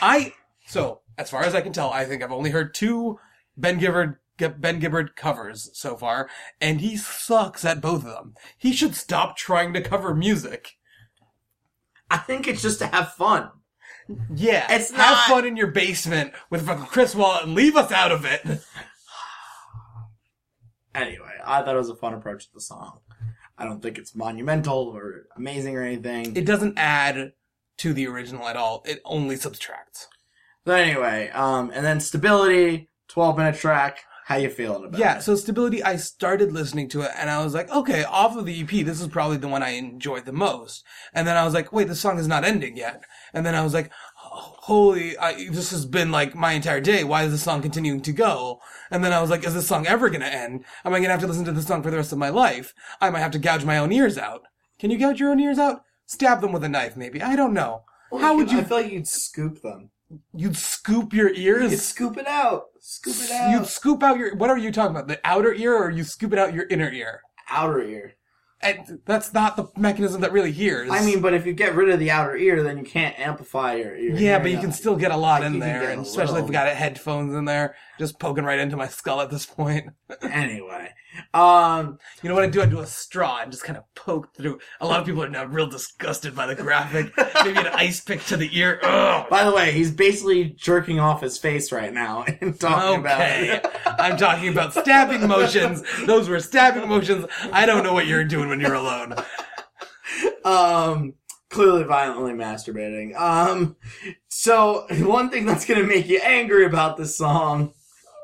I 0.00 0.32
so 0.66 1.00
as 1.18 1.28
far 1.28 1.44
as 1.44 1.54
I 1.54 1.60
can 1.60 1.72
tell, 1.72 1.90
I 1.90 2.04
think 2.04 2.22
I've 2.22 2.32
only 2.32 2.50
heard 2.50 2.74
two 2.74 3.18
Ben 3.56 3.78
Gibbard 3.78 4.16
Ben 4.38 4.80
Gibbard 4.80 5.14
covers 5.14 5.70
so 5.74 5.96
far, 5.96 6.28
and 6.60 6.80
he 6.80 6.96
sucks 6.96 7.64
at 7.64 7.82
both 7.82 8.04
of 8.04 8.14
them. 8.14 8.34
He 8.56 8.72
should 8.72 8.94
stop 8.94 9.36
trying 9.36 9.72
to 9.74 9.82
cover 9.82 10.14
music. 10.14 10.76
I 12.10 12.16
think 12.16 12.48
it's 12.48 12.62
just 12.62 12.78
to 12.80 12.86
have 12.86 13.12
fun. 13.12 13.50
Yeah, 14.34 14.66
It's 14.70 14.90
have 14.90 14.98
not- 15.16 15.28
fun 15.28 15.46
in 15.46 15.56
your 15.56 15.68
basement 15.68 16.32
with 16.50 16.66
fucking 16.66 16.86
Chris 16.86 17.14
Walla 17.14 17.40
and 17.44 17.54
leave 17.54 17.76
us 17.76 17.90
out 17.92 18.12
of 18.12 18.24
it. 18.24 18.42
Anyway, 20.94 21.32
I 21.44 21.62
thought 21.62 21.74
it 21.74 21.78
was 21.78 21.88
a 21.88 21.96
fun 21.96 22.12
approach 22.12 22.46
to 22.48 22.52
the 22.54 22.60
song. 22.60 22.98
I 23.56 23.64
don't 23.64 23.80
think 23.80 23.96
it's 23.96 24.14
monumental 24.14 24.76
or 24.94 25.26
amazing 25.36 25.74
or 25.76 25.82
anything. 25.82 26.36
It 26.36 26.44
doesn't 26.44 26.78
add 26.78 27.32
to 27.78 27.92
the 27.94 28.06
original 28.08 28.46
at 28.46 28.56
all. 28.56 28.82
It 28.84 29.00
only 29.04 29.36
subtracts. 29.36 30.08
but 30.64 30.78
anyway, 30.80 31.30
um, 31.30 31.70
and 31.74 31.84
then 31.84 31.98
stability, 32.00 32.88
twelve 33.08 33.38
minute 33.38 33.54
track. 33.56 34.04
How 34.32 34.38
you 34.38 34.48
feeling 34.48 34.84
about 34.84 34.98
Yeah, 34.98 35.12
it? 35.12 35.14
Yeah, 35.16 35.18
so 35.20 35.34
Stability, 35.36 35.82
I 35.82 35.96
started 35.96 36.52
listening 36.52 36.88
to 36.90 37.02
it 37.02 37.10
and 37.18 37.28
I 37.28 37.44
was 37.44 37.52
like, 37.52 37.70
okay, 37.70 38.04
off 38.04 38.34
of 38.34 38.46
the 38.46 38.62
EP, 38.62 38.70
this 38.84 39.00
is 39.00 39.08
probably 39.08 39.36
the 39.36 39.48
one 39.48 39.62
I 39.62 39.70
enjoyed 39.70 40.24
the 40.24 40.32
most. 40.32 40.84
And 41.12 41.26
then 41.28 41.36
I 41.36 41.44
was 41.44 41.52
like, 41.52 41.70
wait, 41.70 41.88
the 41.88 41.94
song 41.94 42.18
is 42.18 42.26
not 42.26 42.42
ending 42.42 42.78
yet. 42.78 43.02
And 43.34 43.44
then 43.44 43.54
I 43.54 43.62
was 43.62 43.74
like, 43.74 43.90
holy, 44.16 45.18
I, 45.18 45.48
this 45.50 45.70
has 45.70 45.84
been 45.84 46.10
like 46.10 46.34
my 46.34 46.52
entire 46.52 46.80
day. 46.80 47.04
Why 47.04 47.24
is 47.24 47.32
this 47.32 47.42
song 47.42 47.60
continuing 47.60 48.00
to 48.00 48.12
go? 48.12 48.60
And 48.90 49.04
then 49.04 49.12
I 49.12 49.20
was 49.20 49.28
like, 49.28 49.46
is 49.46 49.52
this 49.52 49.68
song 49.68 49.86
ever 49.86 50.08
gonna 50.08 50.24
end? 50.24 50.64
Am 50.84 50.94
I 50.94 51.00
gonna 51.00 51.10
have 51.10 51.20
to 51.20 51.26
listen 51.26 51.44
to 51.44 51.52
this 51.52 51.66
song 51.66 51.82
for 51.82 51.90
the 51.90 51.98
rest 51.98 52.12
of 52.12 52.18
my 52.18 52.30
life? 52.30 52.72
I 53.02 53.10
might 53.10 53.20
have 53.20 53.32
to 53.32 53.38
gouge 53.38 53.64
my 53.64 53.76
own 53.76 53.92
ears 53.92 54.16
out. 54.16 54.44
Can 54.78 54.90
you 54.90 54.98
gouge 54.98 55.20
your 55.20 55.30
own 55.30 55.40
ears 55.40 55.58
out? 55.58 55.82
Stab 56.06 56.40
them 56.40 56.52
with 56.52 56.64
a 56.64 56.70
knife, 56.70 56.96
maybe. 56.96 57.20
I 57.20 57.36
don't 57.36 57.52
know. 57.52 57.82
How 58.18 58.34
would 58.36 58.48
I 58.48 58.58
you, 58.58 58.62
feel 58.62 58.78
like 58.78 58.92
you'd 58.92 59.08
scoop 59.08 59.60
them. 59.62 59.90
You'd 60.34 60.56
scoop 60.56 61.12
your 61.12 61.32
ears. 61.32 61.70
You'd 61.70 61.80
scoop 61.80 62.16
it 62.16 62.26
out. 62.26 62.66
Scoop 62.80 63.16
it 63.16 63.30
out. 63.30 63.50
You'd 63.50 63.66
scoop 63.66 64.02
out 64.02 64.18
your, 64.18 64.34
what 64.36 64.50
are 64.50 64.58
you 64.58 64.72
talking 64.72 64.94
about? 64.94 65.08
The 65.08 65.20
outer 65.24 65.52
ear 65.54 65.76
or 65.76 65.90
you 65.90 66.04
scoop 66.04 66.32
it 66.32 66.38
out 66.38 66.54
your 66.54 66.66
inner 66.68 66.90
ear? 66.90 67.22
outer 67.52 67.82
ear. 67.82 68.14
And 68.64 69.00
that's 69.06 69.34
not 69.34 69.56
the 69.56 69.66
mechanism 69.76 70.20
that 70.20 70.30
really 70.30 70.52
hears. 70.52 70.88
I 70.88 71.04
mean, 71.04 71.20
but 71.20 71.34
if 71.34 71.44
you 71.46 71.52
get 71.52 71.74
rid 71.74 71.88
of 71.88 71.98
the 71.98 72.12
outer 72.12 72.36
ear, 72.36 72.62
then 72.62 72.78
you 72.78 72.84
can't 72.84 73.18
amplify 73.18 73.74
your 73.74 73.96
ear. 73.96 74.14
yeah, 74.14 74.38
but 74.38 74.52
you 74.52 74.58
can 74.58 74.70
still 74.70 74.94
get 74.94 75.10
a 75.10 75.16
lot 75.16 75.42
in 75.42 75.58
there, 75.58 75.90
and 75.90 76.02
especially 76.02 76.40
if 76.40 76.46
we 76.46 76.52
got 76.52 76.68
headphones 76.68 77.34
in 77.34 77.44
there, 77.44 77.74
just 77.98 78.20
poking 78.20 78.44
right 78.44 78.60
into 78.60 78.76
my 78.76 78.86
skull 78.86 79.20
at 79.20 79.30
this 79.30 79.44
point. 79.46 79.88
anyway, 80.22 80.90
um, 81.34 81.98
You 82.22 82.28
know 82.28 82.34
what 82.34 82.44
I 82.44 82.48
do? 82.48 82.62
I 82.62 82.66
do 82.66 82.80
a 82.80 82.86
straw 82.86 83.40
and 83.42 83.50
just 83.52 83.64
kind 83.64 83.76
of 83.76 83.84
poke 83.94 84.34
through. 84.34 84.58
A 84.80 84.86
lot 84.86 85.00
of 85.00 85.06
people 85.06 85.22
are 85.22 85.28
now 85.28 85.44
real 85.44 85.66
disgusted 85.66 86.34
by 86.34 86.46
the 86.46 86.54
graphic. 86.54 87.12
Maybe 87.44 87.58
an 87.58 87.66
ice 87.68 88.00
pick 88.00 88.24
to 88.26 88.36
the 88.36 88.48
ear. 88.56 88.80
Ugh. 88.82 89.26
by 89.28 89.44
the 89.44 89.52
way, 89.52 89.72
he's 89.72 89.90
basically 89.90 90.44
jerking 90.50 91.00
off 91.00 91.20
his 91.20 91.38
face 91.38 91.70
right 91.72 91.92
now 91.92 92.24
and 92.40 92.58
talking 92.58 93.00
Okay, 93.00 93.60
about. 93.60 94.00
I'm 94.00 94.16
talking 94.16 94.48
about 94.48 94.72
stabbing 94.72 95.26
motions. 95.28 95.82
Those 96.06 96.28
were 96.28 96.40
stabbing 96.40 96.88
motions. 96.88 97.26
I 97.52 97.66
don't 97.66 97.82
know 97.84 97.92
what 97.94 98.06
you're 98.06 98.24
doing 98.24 98.48
when 98.48 98.60
you're 98.60 98.74
alone. 98.74 99.14
um, 100.44 101.14
clearly 101.50 101.84
violently 101.84 102.32
masturbating. 102.32 103.14
Um, 103.18 103.76
so 104.28 104.86
one 105.00 105.30
thing 105.30 105.46
that's 105.46 105.64
gonna 105.66 105.84
make 105.84 106.08
you 106.08 106.20
angry 106.22 106.64
about 106.64 106.96
this 106.96 107.16
song. 107.16 107.72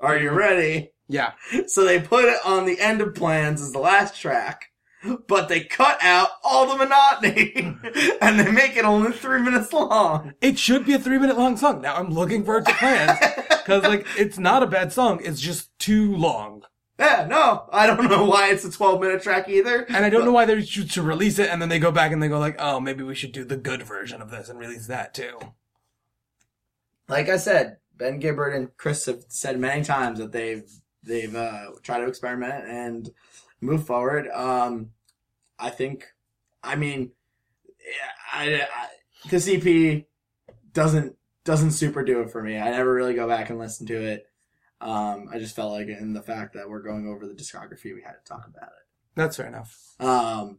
Are 0.03 0.17
you 0.17 0.31
ready? 0.31 0.93
Yeah, 1.09 1.33
So 1.67 1.85
they 1.85 2.01
put 2.01 2.25
it 2.25 2.39
on 2.45 2.67
the 2.67 2.79
end 2.81 3.01
of 3.01 3.15
plans 3.15 3.63
as 3.63 3.73
the 3.73 3.79
last 3.79 4.21
track, 4.21 4.67
but 5.27 5.49
they 5.49 5.61
cut 5.61 5.99
out 6.03 6.29
all 6.45 6.67
the 6.67 6.77
monotony 6.77 7.53
and 8.21 8.39
they 8.39 8.51
make 8.51 8.77
it 8.77 8.85
only 8.85 9.13
three 9.13 9.41
minutes 9.41 9.73
long. 9.73 10.35
it 10.43 10.59
should 10.59 10.85
be 10.85 10.93
a 10.93 10.99
three 10.99 11.19
minute 11.19 11.39
long 11.39 11.57
song. 11.57 11.81
Now 11.81 11.97
I'm 11.97 12.11
looking 12.11 12.45
for 12.45 12.59
it 12.59 12.67
to 12.67 12.75
plans 12.75 13.19
because 13.49 13.85
like 13.85 14.07
it's 14.19 14.39
not 14.39 14.63
a 14.63 14.67
bad 14.67 14.93
song. 14.93 15.21
It's 15.25 15.41
just 15.41 15.77
too 15.79 16.15
long. 16.15 16.65
Yeah, 16.99 17.27
no, 17.31 17.69
I 17.73 17.87
don't 17.87 18.11
know 18.11 18.25
why 18.25 18.51
it's 18.51 18.65
a 18.65 18.71
12 18.73 19.01
minute 19.01 19.23
track 19.23 19.49
either. 19.49 19.87
And 19.89 20.05
I 20.05 20.11
don't 20.11 20.25
know 20.25 20.33
why 20.33 20.45
they 20.45 20.61
choose 20.63 20.93
to 20.95 21.03
release 21.03 21.39
it 21.39 21.49
and 21.49 21.63
then 21.63 21.69
they 21.69 21.79
go 21.79 21.93
back 21.93 22.13
and 22.13 22.23
they 22.23 22.29
go 22.29 22.39
like, 22.41 22.57
oh, 22.59 22.81
maybe 22.81 23.05
we 23.05 23.15
should 23.15 23.33
do 23.33 23.45
the 23.45 23.57
good 23.57 23.85
version 23.85 24.21
of 24.21 24.31
this 24.31 24.49
and 24.49 24.59
release 24.59 24.89
that 24.89 25.15
too. 25.15 25.39
Like 27.09 27.29
I 27.29 27.37
said, 27.37 27.79
Ben 27.97 28.21
Gibbard 28.21 28.55
and 28.55 28.77
Chris 28.77 29.07
have 29.07 29.25
said 29.29 29.59
many 29.59 29.83
times 29.85 30.19
that 30.19 30.33
they've 30.33 30.69
they've 31.03 31.35
uh, 31.35 31.71
tried 31.83 32.01
to 32.01 32.07
experiment 32.09 32.65
and 32.69 33.11
move 33.61 33.87
forward. 33.87 34.29
Um, 34.29 34.91
I 35.59 35.71
think, 35.71 36.07
I 36.63 36.77
mean, 36.77 37.13
I, 38.33 38.63
I 38.63 38.89
this 39.31 39.49
EP 39.49 40.05
doesn't 40.73 41.17
doesn't 41.45 41.71
super 41.73 42.05
do 42.05 42.21
it 42.21 42.31
for 42.31 42.43
me. 42.43 42.59
I 42.59 42.71
never 42.71 42.93
really 42.93 43.15
go 43.15 43.27
back 43.27 43.51
and 43.51 43.59
listen 43.59 43.87
to 43.87 44.03
it. 44.03 44.27
Um, 44.81 45.29
I 45.33 45.39
just 45.39 45.57
felt 45.57 45.73
like 45.73 45.89
in 45.89 46.13
the 46.13 46.23
fact 46.23 46.55
that 46.55 46.69
we're 46.69 46.83
going 46.83 47.09
over 47.09 47.27
the 47.27 47.35
discography, 47.35 47.95
we 47.95 48.03
had 48.05 48.13
to 48.13 48.25
talk 48.25 48.47
about 48.47 48.69
it. 48.69 48.87
That's 49.15 49.37
fair 49.37 49.47
enough. 49.47 49.95
Um, 49.99 50.59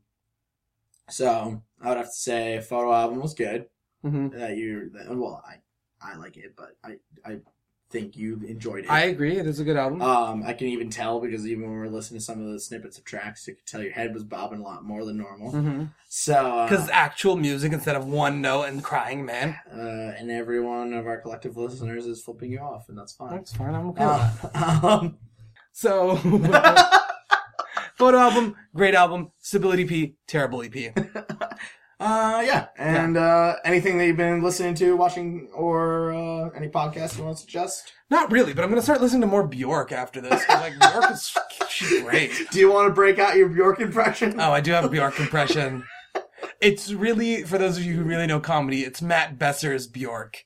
so 1.09 1.63
I 1.81 1.89
would 1.89 1.97
have 1.97 2.07
to 2.07 2.11
say, 2.11 2.59
photo 2.59 2.93
album 2.93 3.21
was 3.21 3.33
good. 3.33 3.67
hmm 4.01 4.29
That 4.29 4.57
you, 4.57 4.89
that, 4.93 5.15
well, 5.15 5.43
I 5.47 5.57
I 6.01 6.15
like 6.15 6.37
it, 6.37 6.55
but 6.57 6.75
I 6.83 6.97
I 7.25 7.39
think 7.89 8.15
you 8.15 8.39
enjoyed 8.47 8.83
it. 8.85 8.89
I 8.91 9.05
agree. 9.05 9.37
It 9.37 9.47
is 9.47 9.59
a 9.59 9.63
good 9.63 9.77
album. 9.77 10.01
um 10.01 10.43
I 10.45 10.53
can 10.53 10.67
even 10.67 10.89
tell 10.89 11.19
because 11.19 11.47
even 11.47 11.63
when 11.63 11.71
we're 11.79 11.87
listening 11.87 12.19
to 12.19 12.23
some 12.25 12.39
of 12.45 12.51
the 12.53 12.59
snippets 12.59 12.97
of 12.97 13.03
tracks, 13.03 13.47
you 13.47 13.55
could 13.55 13.65
tell 13.65 13.81
your 13.81 13.91
head 13.93 14.13
was 14.13 14.23
bobbing 14.23 14.59
a 14.59 14.63
lot 14.63 14.83
more 14.83 15.03
than 15.05 15.17
normal. 15.17 15.89
So 16.07 16.33
uh, 16.59 16.69
Because 16.69 16.89
actual 16.89 17.35
music 17.35 17.73
instead 17.73 17.95
of 17.95 18.05
one 18.05 18.41
note 18.41 18.63
and 18.63 18.83
crying, 18.83 19.25
man. 19.25 19.55
uh, 19.71 19.79
and 20.17 20.29
every 20.31 20.59
one 20.61 20.93
of 20.93 21.07
our 21.07 21.17
collective 21.19 21.57
listeners 21.57 22.05
is 22.05 22.21
flipping 22.21 22.51
you 22.51 22.59
off, 22.59 22.89
and 22.89 22.97
that's 22.97 23.13
fine. 23.13 23.31
That's 23.31 23.55
fine. 23.55 23.73
I'm 23.75 23.87
okay. 23.89 24.03
Uh, 24.03 24.79
um, 25.01 25.17
So, 25.71 26.15
photo 27.95 28.17
album, 28.17 28.55
great 28.75 28.95
album. 28.95 29.31
Stability 29.39 29.83
EP, 30.05 30.11
terrible 30.27 30.61
EP. 30.63 30.73
uh, 31.99 32.41
yeah, 32.45 32.67
and 32.77 33.17
uh, 33.17 33.55
anything 33.65 33.97
that 33.97 34.05
you've 34.07 34.17
been 34.17 34.41
listening 34.41 34.73
to, 34.75 34.95
watching, 34.95 35.49
or 35.53 36.13
uh, 36.13 36.49
any 36.55 36.69
podcast 36.69 37.17
you 37.17 37.23
want 37.25 37.35
to 37.37 37.41
suggest? 37.41 37.91
Not 38.09 38.31
really, 38.31 38.53
but 38.53 38.63
I'm 38.63 38.69
gonna 38.69 38.81
start 38.81 39.01
listening 39.01 39.21
to 39.21 39.27
more 39.27 39.45
Bjork 39.47 39.91
after 39.91 40.21
this. 40.21 40.43
'cause, 40.45 40.61
Like 40.61 40.79
Bjork 40.79 41.11
is 41.11 41.37
she's 41.69 42.01
great. 42.03 42.31
Do 42.51 42.59
you 42.59 42.71
want 42.71 42.87
to 42.87 42.93
break 42.93 43.19
out 43.19 43.35
your 43.35 43.49
Bjork 43.49 43.79
impression? 43.81 44.39
Oh, 44.39 44.51
I 44.51 44.61
do 44.61 44.71
have 44.71 44.85
a 44.85 44.89
Bjork 44.89 45.19
impression. 45.19 45.83
It's 46.61 46.91
really, 46.91 47.43
for 47.43 47.57
those 47.57 47.77
of 47.77 47.83
you 47.83 47.93
who 47.95 48.03
really 48.03 48.27
know 48.27 48.39
comedy, 48.39 48.83
it's 48.83 49.01
Matt 49.01 49.37
Besser's 49.37 49.87
Bjork. 49.87 50.43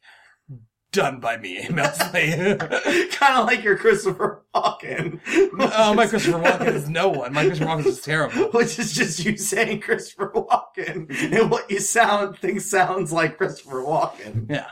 Done 0.94 1.20
by 1.20 1.38
me, 1.38 1.68
mostly. 1.72 2.30
kind 2.58 3.40
of 3.40 3.48
like 3.48 3.64
your 3.64 3.78
Christopher 3.78 4.44
Walken. 4.54 5.20
oh, 5.60 5.94
my 5.96 6.06
Christopher 6.08 6.38
Walken 6.38 6.74
is 6.76 6.88
no 6.88 7.10
one. 7.10 7.34
My 7.34 7.46
Christopher 7.48 7.72
Walken 7.72 7.86
is 7.88 8.00
terrible. 8.02 8.44
Which 8.52 8.78
is 8.78 8.94
just 8.94 9.26
you 9.26 9.36
saying 9.36 9.82
Christopher 9.82 10.32
Walken 10.36 11.10
and 11.34 11.50
what 11.50 11.70
you 11.72 11.80
sound 11.80 12.38
think 12.38 12.62
sounds 12.62 13.12
like 13.12 13.38
Christopher 13.38 13.82
Walken. 13.82 14.48
Yeah. 14.50 14.70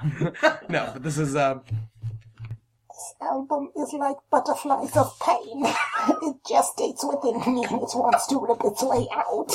no, 0.70 0.92
but 0.94 1.02
this 1.02 1.18
is, 1.18 1.36
uh, 1.36 1.60
This 1.68 3.14
album 3.20 3.72
is 3.76 3.92
like 3.94 4.18
butterflies 4.30 4.96
of 4.96 5.20
pain. 5.20 5.66
it 5.66 6.36
gestates 6.48 7.02
within 7.04 7.40
me 7.56 7.66
and 7.66 7.82
it 7.82 7.90
wants 7.96 8.28
to 8.28 8.40
rip 8.40 8.62
its 8.64 8.84
way 8.84 9.08
out. 9.12 9.52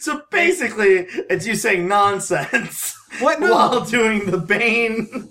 So 0.00 0.22
basically, 0.32 1.06
it's 1.30 1.46
you 1.46 1.54
saying 1.54 1.86
nonsense 1.86 2.96
what? 3.20 3.40
No. 3.40 3.50
while 3.52 3.84
doing 3.84 4.30
the 4.30 4.38
Bane 4.38 5.30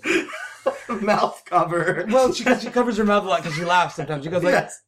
mouth 1.00 1.42
cover. 1.44 2.06
Well, 2.08 2.32
she, 2.32 2.44
she 2.56 2.70
covers 2.70 2.96
her 2.96 3.04
mouth 3.04 3.24
a 3.24 3.28
lot 3.28 3.42
because 3.42 3.56
she 3.56 3.64
laughs 3.64 3.96
sometimes. 3.96 4.24
She 4.24 4.30
goes 4.30 4.42
like, 4.42 4.52
yes. 4.52 4.82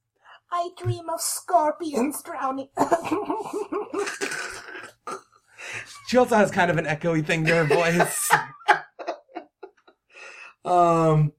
I 0.50 0.70
dream 0.82 1.10
of 1.10 1.20
scorpions 1.20 2.22
drowning. 2.22 2.68
she 6.08 6.16
also 6.16 6.36
has 6.36 6.50
kind 6.50 6.70
of 6.70 6.78
an 6.78 6.86
echoey 6.86 7.24
thing 7.24 7.44
to 7.44 7.54
her 7.54 7.64
voice. 7.64 8.30
Um, 10.64 11.32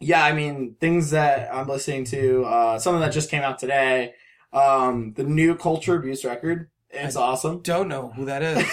yeah, 0.00 0.24
I 0.24 0.32
mean, 0.32 0.76
things 0.80 1.10
that 1.10 1.54
I'm 1.54 1.66
listening 1.68 2.04
to, 2.06 2.44
uh, 2.44 2.78
something 2.78 3.00
that 3.00 3.12
just 3.12 3.30
came 3.30 3.42
out 3.42 3.58
today, 3.58 4.14
um, 4.52 5.12
the 5.14 5.24
new 5.24 5.54
Culture 5.54 5.96
Abuse 5.96 6.24
record. 6.24 6.70
It's 6.90 7.16
awesome. 7.16 7.60
Don't 7.60 7.88
know 7.88 8.12
who 8.14 8.24
that 8.24 8.42
is. 8.42 8.64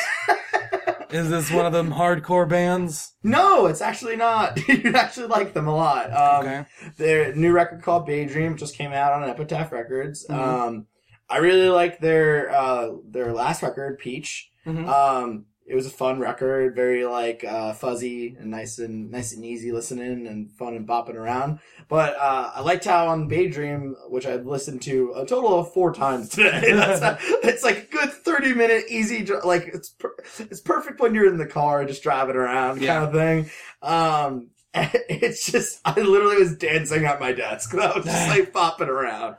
Is 1.12 1.30
this 1.30 1.52
one 1.52 1.66
of 1.66 1.74
them 1.74 1.92
hardcore 1.92 2.48
bands? 2.48 3.14
No, 3.24 3.66
it's 3.68 3.82
actually 3.82 4.16
not. 4.16 4.58
You'd 4.68 4.96
actually 4.96 5.28
like 5.28 5.54
them 5.54 5.68
a 5.68 5.76
lot. 5.76 6.12
Um, 6.12 6.46
Okay. 6.46 6.66
Their 6.98 7.36
new 7.36 7.52
record 7.52 7.82
called 7.84 8.06
Bay 8.06 8.26
Dream 8.26 8.58
just 8.58 8.76
came 8.76 8.92
out 8.94 9.14
on 9.14 9.28
Epitaph 9.30 9.72
Records. 9.72 10.26
Mhm. 10.28 10.36
Um, 10.38 10.88
I 11.30 11.38
really 11.38 11.70
like 11.70 12.00
their 12.00 12.50
uh, 12.52 12.90
their 13.10 13.32
last 13.34 13.62
record, 13.64 14.00
Peach. 14.00 14.50
Mhm. 14.66 14.88
Um, 14.88 15.46
it 15.72 15.76
was 15.76 15.86
a 15.88 15.90
fun 15.92 16.20
record, 16.20 16.76
very 16.76 17.06
like 17.06 17.44
uh, 17.44 17.74
fuzzy 17.74 18.36
and 18.40 18.52
nice 18.52 18.78
and 18.78 19.10
nice 19.10 19.34
and 19.34 19.46
easy 19.46 19.72
listening 19.72 20.28
and 20.28 20.52
fun 20.52 20.76
and 20.76 20.88
bopping 20.88 21.16
around. 21.16 21.60
But 21.88 22.16
uh, 22.18 22.52
I 22.56 22.62
liked 22.62 22.86
how 22.86 23.08
on 23.08 23.28
Bay 23.28 23.48
Dream, 23.48 23.96
which 24.10 24.26
I've 24.26 24.46
listened 24.46 24.82
to 24.84 25.14
a 25.16 25.26
total 25.26 25.60
of 25.60 25.74
four 25.74 25.94
times 25.94 26.30
today. 26.30 26.62
It's 27.44 27.64
like 27.64 27.78
a 27.78 27.88
good 27.88 28.10
thirty 28.12 28.54
minute 28.54 28.86
easy, 28.90 29.26
like 29.44 29.68
it's 29.74 29.90
per- 29.90 30.16
it's 30.40 30.62
perfect 30.62 31.00
when 31.00 31.16
you're 31.16 31.28
in 31.28 31.38
the 31.38 31.46
car 31.48 31.86
just 31.86 32.04
driving 32.04 32.36
around 32.36 32.82
Yeah. 32.82 32.94
kind 33.00 33.06
of 33.06 33.14
thing. 33.14 33.52
Um, 33.82 34.48
it's 34.74 35.52
just 35.52 35.80
I 35.86 36.00
literally 36.00 36.38
was 36.38 36.56
dancing 36.56 37.06
at 37.06 37.20
my 37.20 37.32
desk. 37.32 37.74
I 37.76 37.96
was 37.96 38.06
just 38.06 38.30
like 38.30 38.52
bopping 38.54 38.88
around. 38.88 39.38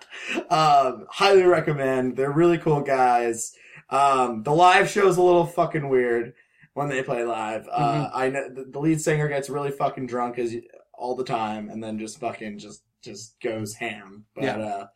Um, 0.51 1.07
highly 1.11 1.43
recommend. 1.45 2.16
They're 2.16 2.30
really 2.33 2.59
cool 2.59 2.80
guys. 2.83 3.55
Um, 3.91 4.43
the 4.43 4.53
live 4.53 4.89
show's 4.89 5.12
is 5.12 5.16
a 5.18 5.22
little 5.22 5.47
fucking 5.47 5.89
weird. 5.89 6.35
when 6.74 6.89
they 6.89 7.03
play 7.03 7.22
live. 7.22 7.68
Uh, 7.70 8.09
I 8.14 8.30
know 8.30 8.49
the, 8.49 8.78
lead 8.78 8.99
singer 9.01 9.28
gets 9.28 9.51
really 9.51 9.70
fucking 9.70 10.07
drunk 10.07 10.39
as 10.39 10.57
all 10.95 11.14
the 11.14 11.24
time, 11.24 11.68
and 11.68 11.85
then 11.85 11.99
just 11.99 12.18
fucking 12.18 12.59
just 12.59 12.83
just 13.03 13.39
goes 13.41 13.74
ham. 13.74 14.24
But 14.35 14.45
Yeah. 14.45 14.57
uh, 14.59 14.87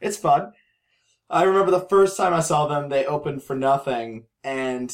it's 0.00 0.16
fun. 0.16 0.52
I 1.28 1.44
remember 1.44 1.70
the 1.70 1.86
first 1.88 2.16
time 2.16 2.34
I 2.34 2.40
saw 2.40 2.66
them, 2.66 2.88
they 2.88 3.06
opened 3.06 3.44
for 3.44 3.54
nothing, 3.54 4.24
and 4.42 4.92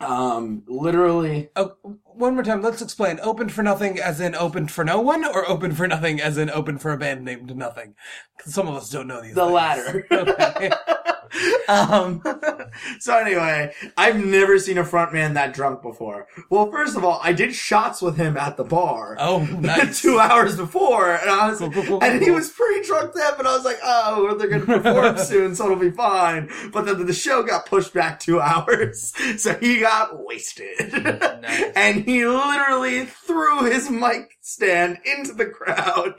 um, 0.00 0.64
literally 0.66 1.50
Oh, 1.54 1.76
one 2.04 2.34
more 2.34 2.42
time, 2.42 2.60
let's 2.62 2.82
explain. 2.82 3.20
Open 3.22 3.48
for 3.48 3.62
nothing 3.62 4.00
as 4.00 4.20
in 4.20 4.34
open 4.34 4.66
for 4.66 4.84
no 4.84 5.00
one, 5.00 5.24
or 5.24 5.48
open 5.48 5.72
for 5.72 5.86
nothing 5.86 6.20
as 6.20 6.36
in 6.36 6.50
open 6.50 6.78
for 6.78 6.90
a 6.92 6.98
band 6.98 7.24
named 7.24 7.54
Nothing? 7.56 7.94
'Cause 8.38 8.52
some 8.52 8.66
of 8.66 8.74
us 8.74 8.90
don't 8.90 9.06
know 9.06 9.20
these 9.22 9.34
the 9.34 9.42
things. 9.44 9.54
latter. 9.54 10.06
Okay. 10.10 10.70
um, 11.68 12.22
so 13.00 13.16
anyway, 13.16 13.72
I've 13.96 14.24
never 14.24 14.58
seen 14.58 14.78
a 14.78 14.84
frontman 14.84 15.34
that 15.34 15.54
drunk 15.54 15.82
before. 15.82 16.26
Well, 16.50 16.70
first 16.70 16.96
of 16.96 17.04
all, 17.04 17.20
I 17.22 17.32
did 17.32 17.54
shots 17.54 18.02
with 18.02 18.16
him 18.16 18.36
at 18.36 18.56
the 18.56 18.64
bar. 18.64 19.16
Oh, 19.18 19.38
nice. 19.60 20.00
two 20.02 20.18
hours 20.18 20.56
before, 20.56 21.14
and 21.14 21.30
I 21.30 21.48
was, 21.48 21.58
Cool, 21.58 21.70
cool, 21.72 21.84
cool, 21.84 22.04
and 22.04 22.22
he 22.22 22.30
was 22.30 22.50
pretty 22.50 22.86
drunk 22.86 23.14
then, 23.14 23.32
but 23.36 23.46
I 23.46 23.54
was 23.56 23.64
like, 23.64 23.78
oh, 23.82 24.36
they're 24.36 24.48
gonna 24.48 24.64
perform 24.82 25.18
soon, 25.24 25.54
so 25.54 25.64
it'll 25.66 25.76
be 25.76 25.90
fine. 25.90 26.50
But 26.72 26.86
then 26.86 27.04
the 27.06 27.12
show 27.12 27.42
got 27.42 27.66
pushed 27.66 27.94
back 27.94 28.20
two 28.20 28.40
hours, 28.40 29.12
so 29.40 29.54
he 29.54 29.80
got 29.80 30.24
wasted, 30.24 30.92
Nice. 30.92 31.72
and 31.76 32.04
he 32.04 32.26
literally 32.26 33.04
threw 33.06 33.64
his 33.64 33.90
mic 33.90 34.30
stand 34.40 34.98
into 35.04 35.32
the 35.32 35.46
crowd, 35.46 36.14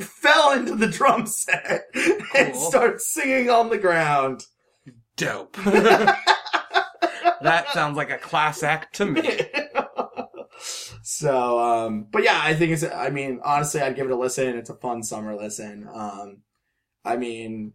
fell 0.00 0.52
into 0.52 0.74
the 0.74 0.86
drum 0.88 1.26
set, 1.26 1.84
and 2.36 2.54
started 2.56 3.00
singing 3.00 3.48
on 3.50 3.70
the 3.70 3.78
ground. 3.78 4.46
Dope. 5.20 5.56
that 7.42 7.66
sounds 7.74 7.96
like 7.98 8.10
a 8.10 8.16
class 8.16 8.62
act 8.62 8.94
to 8.96 9.04
me. 9.04 9.38
so, 11.02 11.58
um, 11.58 12.06
but 12.10 12.24
yeah, 12.24 12.40
I 12.42 12.54
think 12.54 12.72
it's, 12.72 12.84
I 12.84 13.10
mean, 13.10 13.40
honestly, 13.44 13.82
I'd 13.82 13.96
give 13.96 14.06
it 14.06 14.12
a 14.12 14.16
listen. 14.16 14.56
It's 14.56 14.70
a 14.70 14.74
fun 14.74 15.02
summer 15.02 15.36
listen. 15.36 15.86
Um, 15.92 16.38
I 17.04 17.16
mean, 17.16 17.72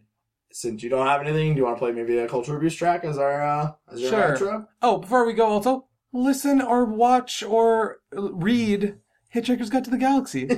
since 0.52 0.82
you 0.82 0.90
don't 0.90 1.06
have 1.06 1.22
anything, 1.22 1.54
do 1.54 1.60
you 1.60 1.66
want 1.66 1.78
to 1.78 1.80
play 1.80 1.92
maybe 1.92 2.18
a 2.18 2.28
Culture 2.28 2.58
Abuse 2.58 2.74
track 2.76 3.04
as 3.04 3.20
our, 3.20 3.42
uh, 3.42 3.72
as 3.92 4.02
your 4.02 4.10
Sure. 4.10 4.36
outro? 4.38 4.66
Oh, 4.82 4.98
before 4.98 5.26
we 5.26 5.34
go, 5.34 5.46
also 5.46 5.88
listen 6.14 6.62
or 6.62 6.84
watch 6.86 7.44
or 7.44 7.98
read 8.12 8.96
Hitchhiker's 9.36 9.70
Guide 9.70 9.84
to 9.86 9.92
the 9.92 9.98
Galaxy. 9.98 10.50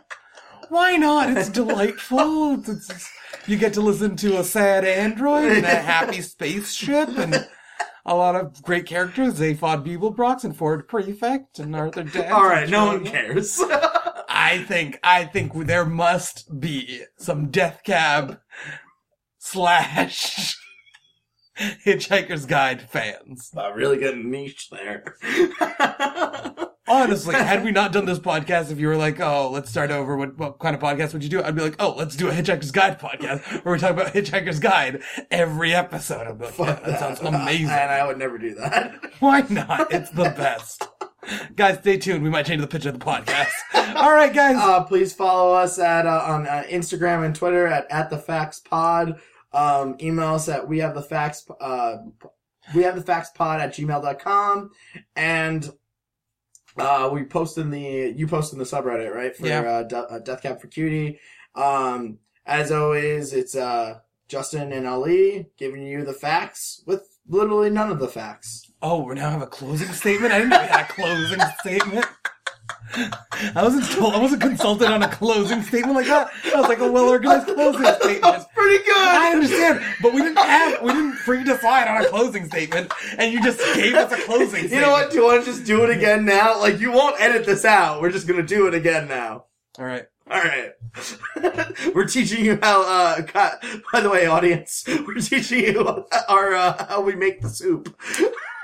Why 0.68 0.96
not? 0.96 1.30
It's 1.34 1.48
delightful. 1.48 2.60
It's- 2.60 3.10
you 3.48 3.56
get 3.56 3.72
to 3.74 3.80
listen 3.80 4.16
to 4.16 4.38
a 4.38 4.44
sad 4.44 4.84
android 4.84 5.52
and 5.52 5.64
a 5.64 5.76
happy 5.76 6.20
spaceship 6.22 7.08
and 7.16 7.48
a 8.04 8.14
lot 8.14 8.36
of 8.36 8.62
great 8.62 8.86
characters: 8.86 9.40
Zaphod 9.40 9.84
Beeblebrox 9.86 10.44
and 10.44 10.56
Ford 10.56 10.88
Prefect 10.88 11.58
and 11.58 11.74
Arthur 11.74 12.04
Dent. 12.04 12.32
All 12.32 12.44
right, 12.44 12.68
no 12.68 12.86
one 12.86 13.04
cares. 13.04 13.60
I 14.28 14.64
think 14.68 14.98
I 15.02 15.24
think 15.24 15.52
there 15.66 15.84
must 15.84 16.60
be 16.60 17.02
some 17.16 17.50
Death 17.50 17.82
Cab 17.84 18.38
slash 19.38 20.56
Hitchhiker's 21.58 22.46
Guide 22.46 22.82
fans. 22.82 23.50
Not 23.54 23.74
really 23.74 23.98
good 23.98 24.18
niche 24.18 24.70
there. 24.70 25.16
Honestly, 26.88 27.34
had 27.34 27.64
we 27.64 27.70
not 27.70 27.92
done 27.92 28.04
this 28.06 28.18
podcast, 28.18 28.70
if 28.70 28.78
you 28.78 28.88
were 28.88 28.96
like, 28.96 29.20
"Oh, 29.20 29.50
let's 29.50 29.70
start 29.70 29.90
over," 29.90 30.16
what, 30.16 30.36
what 30.38 30.58
kind 30.58 30.74
of 30.74 30.80
podcast 30.82 31.12
would 31.12 31.22
you 31.22 31.30
do? 31.30 31.42
I'd 31.42 31.54
be 31.54 31.62
like, 31.62 31.76
"Oh, 31.78 31.94
let's 31.96 32.16
do 32.16 32.28
a 32.28 32.32
Hitchhiker's 32.32 32.70
Guide 32.70 32.98
podcast 32.98 33.64
where 33.64 33.74
we 33.74 33.78
talk 33.78 33.90
about 33.92 34.12
Hitchhiker's 34.14 34.58
Guide 34.60 35.02
every 35.30 35.74
episode." 35.74 36.26
I'd 36.26 36.38
be 36.38 36.44
like, 36.46 36.58
"Yeah, 36.58 36.74
that 36.74 36.98
sounds 37.00 37.20
amazing." 37.20 37.70
and 37.70 37.90
I 37.90 38.06
would 38.06 38.18
never 38.18 38.38
do 38.38 38.54
that. 38.54 38.94
Why 39.20 39.44
not? 39.48 39.92
It's 39.92 40.10
the 40.10 40.24
best. 40.24 40.86
guys, 41.56 41.78
stay 41.78 41.98
tuned. 41.98 42.22
We 42.24 42.30
might 42.30 42.46
change 42.46 42.60
the 42.60 42.66
pitch 42.66 42.86
of 42.86 42.98
the 42.98 43.04
podcast. 43.04 43.50
All 43.96 44.12
right, 44.12 44.32
guys. 44.32 44.56
Uh, 44.56 44.82
please 44.84 45.12
follow 45.12 45.52
us 45.54 45.78
at 45.78 46.06
uh, 46.06 46.22
on 46.26 46.46
uh, 46.46 46.64
Instagram 46.68 47.24
and 47.24 47.34
Twitter 47.34 47.66
at 47.66 47.86
at 47.90 48.10
the 48.10 48.18
facts 48.18 48.60
pod. 48.60 49.20
Um, 49.52 49.96
email 50.00 50.34
us 50.34 50.48
at 50.48 50.68
we 50.68 50.78
have 50.78 50.94
the 50.94 51.02
facts 51.02 51.46
uh, 51.60 51.96
we 52.74 52.82
have 52.82 52.96
the 52.96 53.02
facts 53.02 53.30
pod 53.34 53.60
at 53.60 53.74
gmail.com 53.74 54.70
and 55.16 55.70
uh, 56.78 57.10
we 57.12 57.24
post 57.24 57.58
in 57.58 57.70
the 57.70 58.12
you 58.16 58.26
post 58.26 58.52
in 58.52 58.58
the 58.58 58.64
subreddit 58.64 59.14
right 59.14 59.36
for 59.36 59.46
Yeah. 59.46 59.60
uh, 59.60 59.82
De- 59.84 59.96
uh, 59.98 60.18
Death 60.20 60.42
Cab 60.42 60.60
for 60.60 60.68
Cutie. 60.68 61.18
Um, 61.54 62.18
as 62.46 62.70
always, 62.72 63.32
it's 63.32 63.54
uh, 63.56 63.98
Justin 64.28 64.72
and 64.72 64.86
Ali 64.86 65.46
giving 65.58 65.82
you 65.86 66.04
the 66.04 66.12
facts 66.12 66.82
with 66.86 67.02
literally 67.28 67.70
none 67.70 67.90
of 67.90 67.98
the 67.98 68.08
facts. 68.08 68.70
Oh, 68.80 69.02
we 69.02 69.14
now 69.16 69.30
have 69.30 69.42
a 69.42 69.46
closing 69.46 69.88
statement. 69.92 70.32
I 70.32 70.38
didn't 70.38 70.50
know 70.50 70.60
we 70.62 70.66
had 70.68 70.88
a 70.88 70.92
closing 70.92 71.40
statement. 71.60 72.06
I 72.94 73.62
wasn't 73.62 73.84
told. 73.90 74.14
I 74.14 74.18
wasn't 74.18 74.42
consulted 74.42 74.88
on 74.88 75.02
a 75.02 75.08
closing 75.08 75.62
statement 75.62 75.96
like 75.96 76.06
that. 76.06 76.30
I 76.54 76.60
was 76.60 76.68
like 76.68 76.78
a 76.78 76.90
well-organized 76.90 77.46
closing 77.46 77.84
statement. 77.84 78.22
That's 78.22 78.46
pretty 78.54 78.84
good. 78.84 78.96
I 78.96 79.32
understand, 79.32 79.84
but 80.02 80.12
we 80.14 80.22
didn't 80.22 80.38
have. 80.38 80.82
We 80.82 80.92
didn't 80.92 81.16
pre-decide 81.18 81.88
on 81.88 82.04
a 82.04 82.08
closing 82.08 82.46
statement, 82.46 82.92
and 83.18 83.32
you 83.32 83.42
just 83.42 83.58
gave 83.74 83.94
us 83.94 84.12
a 84.12 84.16
closing. 84.22 84.48
statement. 84.48 84.72
You 84.72 84.80
know 84.80 84.90
what? 84.90 85.10
Do 85.10 85.18
you 85.18 85.24
want 85.24 85.44
to 85.44 85.50
just 85.50 85.64
do 85.64 85.84
it 85.84 85.90
again 85.90 86.24
now? 86.24 86.58
Like, 86.58 86.80
you 86.80 86.92
won't 86.92 87.20
edit 87.20 87.44
this 87.46 87.64
out. 87.64 88.00
We're 88.00 88.10
just 88.12 88.26
gonna 88.26 88.42
do 88.42 88.66
it 88.66 88.74
again 88.74 89.08
now. 89.08 89.44
All 89.78 89.84
right. 89.84 90.06
All 90.30 90.42
right. 90.42 90.72
we're 91.94 92.06
teaching 92.06 92.44
you 92.44 92.58
how. 92.62 92.82
Uh. 92.82 93.22
By 93.92 94.00
the 94.00 94.10
way, 94.10 94.26
audience, 94.26 94.84
we're 95.06 95.14
teaching 95.20 95.60
you 95.60 96.04
our 96.28 96.54
uh, 96.54 96.86
how 96.86 97.00
we 97.00 97.14
make 97.14 97.40
the 97.40 97.48
soup. 97.48 97.96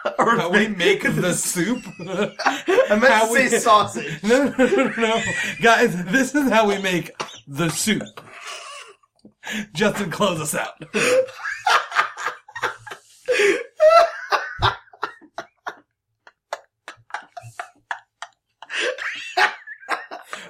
or 0.18 0.36
How 0.36 0.50
we 0.50 0.68
make 0.68 1.02
the 1.02 1.32
soup. 1.34 1.82
I 2.00 2.96
meant 2.96 3.04
how 3.12 3.26
to 3.26 3.32
we- 3.32 3.48
say 3.48 3.58
sausage. 3.60 4.22
No, 4.22 4.44
no, 4.44 4.66
no, 4.66 4.66
no, 4.66 4.92
no, 4.96 5.22
guys. 5.62 6.04
This 6.06 6.34
is 6.34 6.50
how 6.50 6.68
we 6.68 6.78
make 6.78 7.10
the 7.46 7.68
soup. 7.70 8.02
Justin, 9.74 10.10
close 10.10 10.40
us 10.40 10.54
out. 10.54 10.74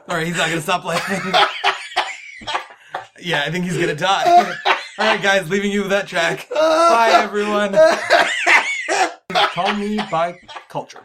All 0.09 0.17
right, 0.17 0.27
he's 0.27 0.37
not 0.37 0.49
gonna 0.49 0.61
stop 0.61 0.85
laughing. 0.85 1.33
yeah, 3.21 3.43
I 3.47 3.51
think 3.51 3.65
he's 3.65 3.79
gonna 3.79 3.95
die. 3.95 4.25
All 4.67 5.07
right, 5.07 5.23
guys, 5.23 5.49
leaving 5.51 5.73
you 5.73 5.81
with 5.83 5.91
that 5.91 6.07
track. 6.07 6.49
Bye, 6.51 7.11
everyone. 7.15 7.75
Call 9.55 9.73
me 9.77 10.01
by 10.11 10.37
culture 10.69 10.99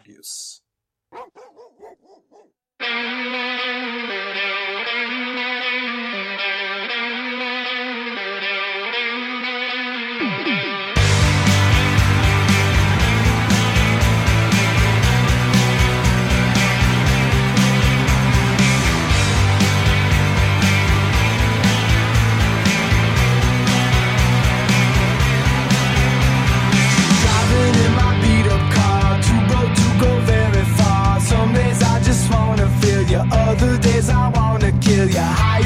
other 33.50 33.80
days 33.80 34.10
I 34.10 34.30
wanna 34.30 34.72
kill 34.80 35.10
you. 35.10 35.59